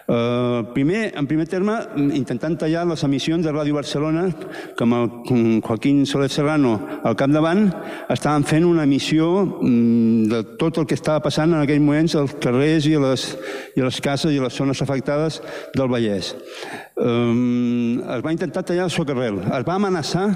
Uh, 0.08 0.64
primer, 0.72 1.12
en 1.20 1.26
primer 1.28 1.50
terme, 1.52 1.74
intentant 2.16 2.54
tallar 2.56 2.86
les 2.88 3.02
emissions 3.04 3.44
de 3.44 3.52
Ràdio 3.52 3.76
Barcelona, 3.76 4.30
que 4.32 4.86
amb 4.86 4.96
el 4.96 5.10
Joaquín 5.66 6.06
Soler 6.08 6.30
Serrano 6.32 6.78
al 7.04 7.18
capdavant, 7.20 7.66
estaven 8.08 8.46
fent 8.48 8.64
una 8.64 8.86
emissió 8.88 9.28
mm, 9.44 10.30
de 10.32 10.42
tot 10.62 10.80
el 10.80 10.88
que 10.88 10.96
estava 10.96 11.26
passant 11.26 11.52
en 11.52 11.60
aquells 11.60 11.84
moments 11.84 12.16
als 12.16 12.38
carrers 12.40 12.88
i 12.88 12.96
a 12.96 13.04
les, 13.04 13.28
i 13.76 13.84
a 13.84 13.90
les 13.90 14.00
cases 14.00 14.32
i 14.32 14.40
a 14.40 14.48
les 14.48 14.56
zones 14.56 14.80
afectades 14.86 15.42
del 15.76 15.92
Vallès. 15.92 16.32
Um, 16.96 18.00
es 18.00 18.24
va 18.24 18.32
intentar 18.32 18.64
tallar 18.64 18.88
el 18.88 18.96
socarrel. 18.96 19.44
Es 19.44 19.68
va 19.68 19.76
amenaçar 19.76 20.30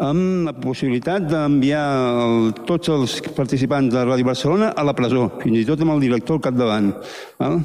amb 0.00 0.46
la 0.48 0.54
possibilitat 0.56 1.26
d'enviar 1.28 1.84
el, 2.24 2.52
tots 2.68 2.88
els 2.92 3.18
participants 3.36 3.92
de 3.92 4.04
Ràdio 4.08 4.30
Barcelona 4.30 4.70
a 4.72 4.84
la 4.86 4.94
presó, 4.96 5.26
fins 5.42 5.60
i 5.60 5.66
tot 5.68 5.82
amb 5.84 5.94
el 5.94 6.04
director 6.06 6.38
al 6.38 6.44
capdavant. 6.48 6.90
Val? 7.40 7.60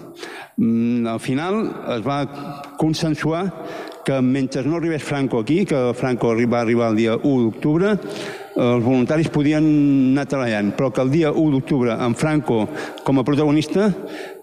Mm, 0.58 1.08
Al 1.08 1.22
final 1.24 1.62
es 1.96 2.04
va 2.04 2.20
consensuar 2.78 3.46
que 4.06 4.20
mentre 4.22 4.64
no 4.64 4.78
arribés 4.78 5.04
Franco 5.04 5.40
aquí, 5.40 5.64
que 5.66 5.94
Franco 5.96 6.36
va 6.36 6.62
arribar 6.62 6.92
el 6.92 7.00
dia 7.00 7.16
1 7.16 7.44
d'octubre, 7.48 7.96
els 8.56 8.84
voluntaris 8.86 9.28
podien 9.34 9.66
anar 10.14 10.26
treballant, 10.32 10.72
però 10.78 10.92
que 10.94 11.04
el 11.04 11.12
dia 11.12 11.32
1 11.32 11.52
d'octubre, 11.52 11.92
amb 11.92 12.16
Franco 12.16 12.62
com 13.04 13.20
a 13.20 13.26
protagonista, 13.28 13.90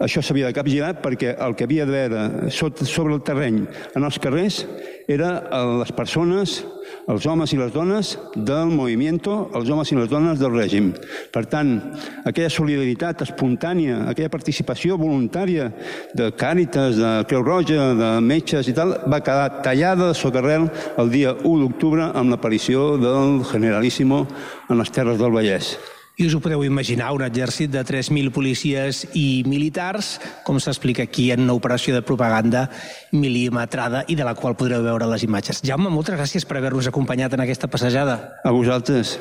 això 0.00 0.20
s'havia 0.22 0.50
de 0.50 0.56
capgirar 0.58 0.94
perquè 1.00 1.32
el 1.40 1.56
que 1.56 1.64
havia 1.64 1.86
d'haver 1.86 2.50
sota- 2.52 2.84
sobre 2.84 3.14
el 3.14 3.22
terreny 3.24 3.64
en 3.96 4.04
els 4.04 4.18
carrers 4.18 4.66
era 5.08 5.32
eh, 5.50 5.64
les 5.80 5.92
persones 5.96 6.60
els 7.08 7.24
homes 7.26 7.50
i 7.52 7.56
les 7.58 7.72
dones 7.72 8.12
del 8.36 8.70
movimiento, 8.70 9.50
els 9.56 9.68
homes 9.70 9.90
i 9.90 9.96
les 9.96 10.08
dones 10.10 10.38
del 10.38 10.52
règim. 10.54 10.92
Per 11.32 11.44
tant, 11.50 11.72
aquella 12.28 12.50
solidaritat 12.52 13.24
espontània, 13.26 14.04
aquella 14.10 14.30
participació 14.30 14.98
voluntària 15.00 15.70
de 16.14 16.30
Càritas, 16.38 16.98
de 17.00 17.12
Creu 17.30 17.42
Roja, 17.46 17.88
de 17.98 18.10
metges 18.22 18.68
i 18.70 18.74
tal, 18.76 18.94
va 19.10 19.22
quedar 19.24 19.62
tallada 19.64 20.10
de 20.10 20.18
socarrel 20.18 20.68
el 20.98 21.10
dia 21.10 21.34
1 21.34 21.64
d'octubre 21.64 22.10
amb 22.12 22.34
l'aparició 22.34 22.96
del 23.02 23.42
Generalíssimo 24.03 24.26
en 24.68 24.78
les 24.78 24.90
Terres 24.90 25.18
del 25.18 25.32
Vallès. 25.32 25.78
I 26.18 26.26
us 26.26 26.34
ho 26.36 26.40
podeu 26.44 26.62
imaginar, 26.64 27.12
un 27.16 27.22
exèrcit 27.24 27.70
de 27.72 27.80
3.000 27.82 28.30
policies 28.34 29.07
i 29.16 29.42
militars, 29.48 30.18
com 30.44 30.59
s'explica 30.61 31.07
aquí 31.07 31.30
en 31.32 31.46
una 31.46 31.55
operació 31.57 31.94
de 31.94 32.03
propaganda 32.05 32.68
mil·limetrada 33.12 34.05
i 34.09 34.14
de 34.18 34.26
la 34.26 34.34
qual 34.34 34.57
podreu 34.57 34.84
veure 34.84 35.09
les 35.09 35.24
imatges. 35.24 35.62
Jaume, 35.64 35.88
moltes 35.90 36.18
gràcies 36.18 36.44
per 36.44 36.59
haver-nos 36.59 36.90
acompanyat 36.90 37.32
en 37.32 37.46
aquesta 37.46 37.70
passejada. 37.70 38.36
A 38.44 38.53
vosaltres. 38.53 39.16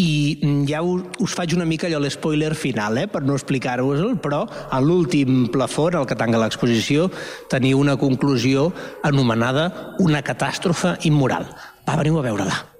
I 0.00 0.40
mm, 0.40 0.64
ja 0.66 0.80
us, 0.82 1.04
us 1.20 1.36
faig 1.36 1.52
una 1.54 1.68
mica 1.68 1.86
allò 1.86 2.00
l'espoiler 2.02 2.54
final, 2.56 2.98
eh, 2.98 3.06
per 3.06 3.22
no 3.22 3.36
explicar-vos-el, 3.36 4.16
però 4.18 4.46
a 4.48 4.80
l'últim 4.80 5.46
plafó, 5.52 5.90
en 5.92 6.00
el 6.00 6.08
que 6.08 6.18
tanca 6.18 6.40
l'exposició, 6.40 7.10
teniu 7.52 7.84
una 7.84 8.00
conclusió 8.00 8.70
anomenada 9.04 9.94
una 10.00 10.24
catàstrofe 10.24 10.96
immoral. 11.04 11.52
Va, 11.84 12.00
veniu 12.00 12.18
a 12.18 12.30
veure-la. 12.32 12.73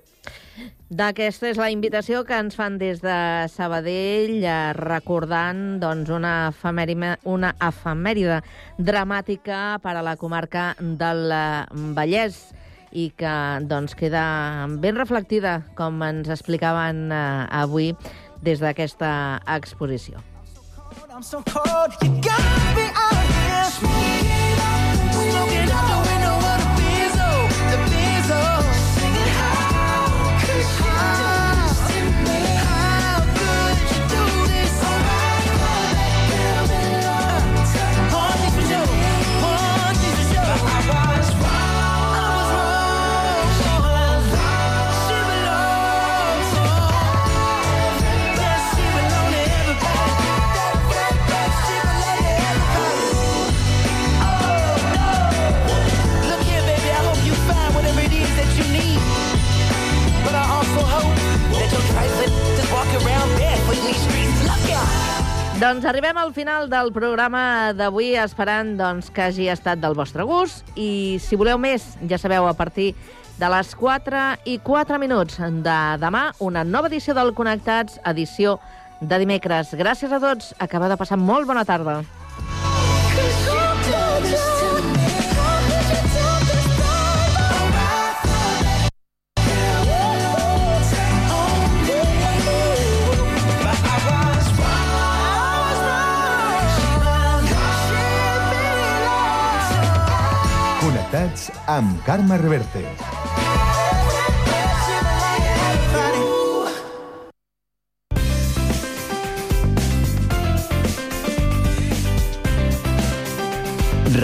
D'aquesta 0.95 1.49
és 1.51 1.59
la 1.59 1.73
invitació 1.73 2.21
que 2.27 2.37
ens 2.39 2.55
fan 2.55 2.77
des 2.79 3.01
de 3.03 3.15
Sabadell, 3.51 4.37
eh, 4.45 4.73
recordant 4.77 5.81
doncs, 5.83 6.11
una, 6.13 6.35
efemèrime, 6.53 7.17
una 7.27 7.51
efemèride 7.67 8.37
dramàtica 8.79 9.81
per 9.83 9.97
a 9.97 10.05
la 10.07 10.15
comarca 10.21 10.69
del 10.79 11.33
eh, 11.35 11.65
Vallès 11.97 12.39
i 12.93 13.09
que 13.19 13.35
doncs, 13.67 13.97
queda 13.99 14.23
ben 14.79 14.95
reflectida, 15.01 15.57
com 15.75 15.99
ens 16.07 16.31
explicaven 16.31 17.09
eh, 17.11 17.19
avui 17.65 17.91
des 18.45 18.63
d'aquesta 18.63 19.41
exposició. 19.57 20.23
I'm 21.11 21.23
so 21.23 21.43
cold, 21.43 21.91
you 22.03 22.11
got 22.23 22.39
me 22.79 22.87
out 22.95 23.27
here 23.35 23.67
smoking 23.71 24.59
out 24.63 24.99
the 25.33 25.45
window 25.51 26.04
Doncs 65.65 65.87
arribem 65.89 66.19
al 66.21 66.35
final 66.37 66.67
del 66.69 66.91
programa 66.93 67.73
d'avui 67.73 68.11
esperant 68.21 68.75
doncs, 68.77 69.07
que 69.09 69.23
hagi 69.25 69.47
estat 69.49 69.79
del 69.81 69.95
vostre 69.97 70.27
gust 70.29 70.69
i 70.77 71.17
si 71.25 71.39
voleu 71.41 71.57
més, 71.57 71.87
ja 72.11 72.19
sabeu, 72.21 72.45
a 72.45 72.53
partir 72.53 72.91
de 73.39 73.49
les 73.49 73.71
4 73.81 74.25
i 74.45 74.59
4 74.61 74.99
minuts 75.01 75.39
de 75.41 75.79
demà, 76.03 76.27
una 76.45 76.67
nova 76.69 76.91
edició 76.93 77.15
del 77.17 77.33
Connectats, 77.33 77.97
edició 78.13 78.59
de 79.01 79.23
dimecres. 79.25 79.73
Gràcies 79.73 80.13
a 80.13 80.21
tots, 80.21 80.53
acaba 80.61 80.93
de 80.93 81.01
passar 81.01 81.17
molt 81.17 81.49
bona 81.49 81.65
tarda. 81.65 82.03
Connectats 101.15 101.51
amb 101.71 102.01
Carme 102.03 102.35
Reverte. 102.41 102.83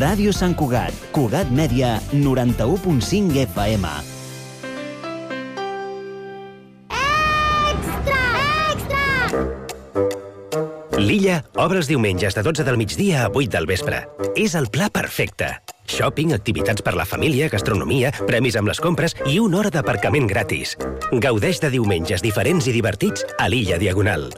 Ràdio 0.01 0.35
Sant 0.35 0.57
Cugat, 0.59 0.95
Cugat 1.15 1.55
Mèdia, 1.55 2.01
91.5 2.11 3.39
FM. 3.47 4.20
L'Illa 11.01 11.39
obre 11.57 11.81
els 11.81 11.89
diumenges 11.89 12.35
de 12.37 12.43
12 12.45 12.65
del 12.67 12.77
migdia 12.77 13.25
a 13.25 13.31
8 13.33 13.49
del 13.55 13.67
vespre. 13.71 14.03
És 14.37 14.55
el 14.59 14.69
pla 14.69 14.91
perfecte. 14.93 15.49
Shopping, 15.91 16.35
activitats 16.37 16.85
per 16.85 16.93
la 16.95 17.09
família, 17.09 17.49
gastronomia, 17.49 18.13
premis 18.29 18.59
amb 18.61 18.69
les 18.69 18.83
compres 18.85 19.17
i 19.25 19.39
una 19.41 19.63
hora 19.63 19.73
d'aparcament 19.73 20.29
gratis. 20.29 20.77
Gaudeix 21.25 21.63
de 21.65 21.73
diumenges 21.73 22.23
diferents 22.23 22.69
i 22.69 22.77
divertits 22.77 23.25
a 23.39 23.49
l'Illa 23.49 23.81
Diagonal. 23.81 24.29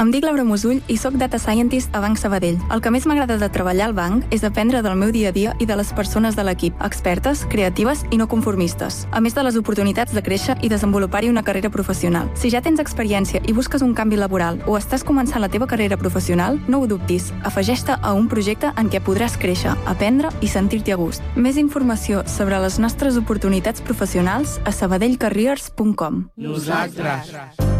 Em 0.00 0.08
dic 0.08 0.24
Laura 0.24 0.46
Musull 0.48 0.78
i 0.88 0.94
sóc 0.96 1.18
Data 1.20 1.36
Scientist 1.36 1.92
a 1.92 2.00
Banc 2.00 2.16
Sabadell. 2.16 2.56
El 2.72 2.80
que 2.80 2.88
més 2.88 3.04
m'agrada 3.04 3.34
de 3.36 3.48
treballar 3.52 3.90
al 3.90 3.92
banc 3.92 4.30
és 4.32 4.40
aprendre 4.48 4.80
del 4.80 4.94
meu 4.96 5.10
dia 5.12 5.28
a 5.28 5.32
dia 5.36 5.52
i 5.60 5.66
de 5.68 5.74
les 5.76 5.90
persones 5.92 6.38
de 6.38 6.44
l'equip, 6.46 6.72
expertes, 6.80 7.42
creatives 7.52 8.06
i 8.08 8.16
no 8.16 8.24
conformistes, 8.24 9.02
a 9.12 9.20
més 9.20 9.36
de 9.36 9.44
les 9.44 9.58
oportunitats 9.60 10.14
de 10.16 10.22
créixer 10.24 10.56
i 10.64 10.70
desenvolupar-hi 10.72 11.28
una 11.28 11.42
carrera 11.44 11.68
professional. 11.68 12.30
Si 12.32 12.48
ja 12.48 12.62
tens 12.64 12.80
experiència 12.80 13.42
i 13.44 13.52
busques 13.52 13.84
un 13.84 13.92
canvi 13.92 14.16
laboral 14.16 14.62
o 14.64 14.78
estàs 14.78 15.04
començant 15.04 15.44
la 15.44 15.52
teva 15.52 15.68
carrera 15.68 16.00
professional, 16.00 16.56
no 16.66 16.80
ho 16.80 16.88
dubtis. 16.88 17.28
Afegeix-te 17.44 17.98
a 18.00 18.14
un 18.16 18.30
projecte 18.32 18.72
en 18.80 18.88
què 18.88 19.02
podràs 19.04 19.36
créixer, 19.36 19.74
aprendre 19.84 20.32
i 20.40 20.48
sentir-t'hi 20.48 20.96
a 20.96 21.00
gust. 21.02 21.20
Més 21.36 21.60
informació 21.60 22.24
sobre 22.24 22.56
les 22.64 22.80
nostres 22.80 23.20
oportunitats 23.20 23.84
professionals 23.84 24.62
a 24.64 24.72
sabadellcareers.com. 24.72 26.24
Nosaltres. 26.40 27.34
Nosaltres 27.36 27.79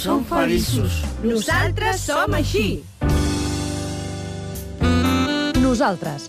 som 0.00 0.24
feliços. 0.24 1.02
Nosaltres 1.22 2.00
som 2.06 2.34
així. 2.34 2.82
Nosaltres, 5.60 6.28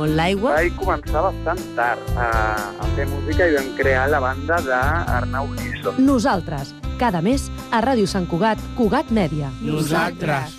molt 0.01 0.17
l'aigua. 0.17 0.55
Vaig 0.57 0.77
començar 0.79 1.23
bastant 1.27 1.61
tard 1.77 2.15
a, 2.17 2.29
a 2.81 2.89
fer 2.95 3.05
música 3.09 3.47
i 3.47 3.55
vam 3.57 3.69
crear 3.77 4.07
la 4.11 4.21
banda 4.23 4.57
d'Arnau 4.65 5.51
Giso. 5.59 5.93
Nosaltres, 6.01 6.73
cada 7.01 7.21
mes 7.25 7.49
a 7.71 7.83
Ràdio 7.85 8.09
Sant 8.09 8.27
Cugat, 8.29 8.61
Cugat 8.77 9.13
Mèdia. 9.13 9.51
Nosaltres. 9.61 10.57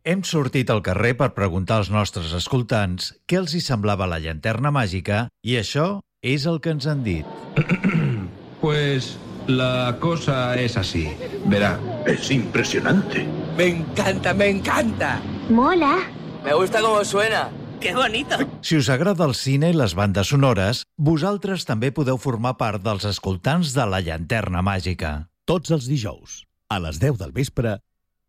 Hem 0.00 0.22
sortit 0.24 0.70
al 0.72 0.80
carrer 0.82 1.12
per 1.18 1.34
preguntar 1.36 1.82
als 1.82 1.90
nostres 1.92 2.32
escoltants 2.36 3.12
què 3.28 3.36
els 3.42 3.52
hi 3.54 3.60
semblava 3.60 4.08
la 4.08 4.18
llanterna 4.22 4.72
màgica 4.72 5.26
i 5.44 5.58
això 5.60 6.00
és 6.24 6.46
el 6.48 6.60
que 6.64 6.72
ens 6.76 6.88
han 6.90 7.04
dit. 7.06 7.26
Pues 8.60 9.16
la 9.46 9.96
cosa 9.98 10.54
es 10.54 10.76
así. 10.76 11.08
Verá, 11.46 11.78
es 12.04 12.30
impresionante. 12.30 13.24
Me 13.56 13.68
encanta, 13.68 14.34
me 14.34 14.50
encanta. 14.50 15.18
Mola. 15.48 15.96
Me 16.44 16.52
gusta 16.52 16.82
cómo 16.82 17.02
suena. 17.02 17.48
¡Qué 17.80 17.94
bonito! 17.94 18.36
Si 18.60 18.76
us 18.76 18.90
agrada 18.92 19.24
el 19.24 19.34
cine 19.34 19.70
i 19.72 19.74
les 19.76 19.94
bandes 19.96 20.28
sonores, 20.28 20.82
vosaltres 21.00 21.64
també 21.64 21.88
podeu 21.96 22.18
formar 22.20 22.58
part 22.60 22.82
dels 22.84 23.06
escoltants 23.08 23.72
de 23.72 23.86
la 23.88 24.02
llanterna 24.04 24.60
màgica. 24.60 25.30
Tots 25.48 25.72
els 25.72 25.88
dijous, 25.88 26.42
a 26.68 26.76
les 26.84 27.00
10 27.00 27.16
del 27.22 27.32
vespre, 27.32 27.78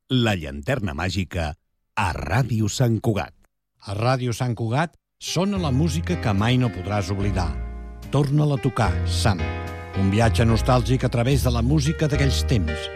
la 0.08 0.38
llanterna 0.40 0.96
màgica 0.96 1.52
a 2.00 2.08
Ràdio 2.16 2.72
Sant 2.72 3.02
Cugat. 3.04 3.36
A 3.92 3.98
Ràdio 3.98 4.32
Sant 4.32 4.56
Cugat 4.56 4.96
sona 5.20 5.60
la 5.60 5.74
música 5.76 6.16
que 6.24 6.34
mai 6.34 6.56
no 6.58 6.72
podràs 6.72 7.12
oblidar. 7.12 7.52
Torna-la 8.12 8.56
a 8.56 8.64
tocar, 8.64 8.94
Sam. 9.04 9.44
Un 10.00 10.16
viatge 10.16 10.48
nostàlgic 10.48 11.04
a 11.04 11.12
través 11.12 11.44
de 11.44 11.52
la 11.52 11.62
música 11.62 12.08
d'aquells 12.08 12.46
temps. 12.48 12.88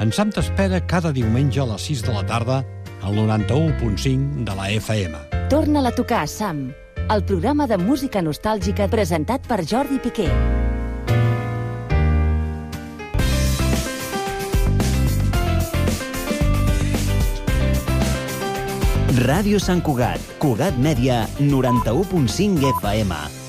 En 0.00 0.12
Sam 0.12 0.28
t'espera 0.28 0.84
cada 0.84 1.12
diumenge 1.16 1.64
a 1.64 1.68
les 1.72 1.88
6 1.88 2.04
de 2.04 2.12
la 2.12 2.26
tarda 2.28 2.60
al 3.02 3.14
91.5 3.14 4.44
de 4.44 4.54
la 4.56 4.70
FM. 4.70 5.18
Torna-la 5.50 5.90
a 5.90 5.94
tocar, 5.94 6.26
Sam, 6.28 6.72
el 7.10 7.24
programa 7.24 7.66
de 7.66 7.76
música 7.78 8.22
nostàlgica 8.22 8.88
presentat 8.88 9.46
per 9.46 9.60
Jordi 9.66 10.00
Piqué. 10.00 10.30
Ràdio 19.22 19.60
Sant 19.60 19.82
Cugat, 19.84 20.22
Cugat 20.40 20.78
Mèdia, 20.80 21.26
91.5 21.38 22.72
FM. 22.80 23.41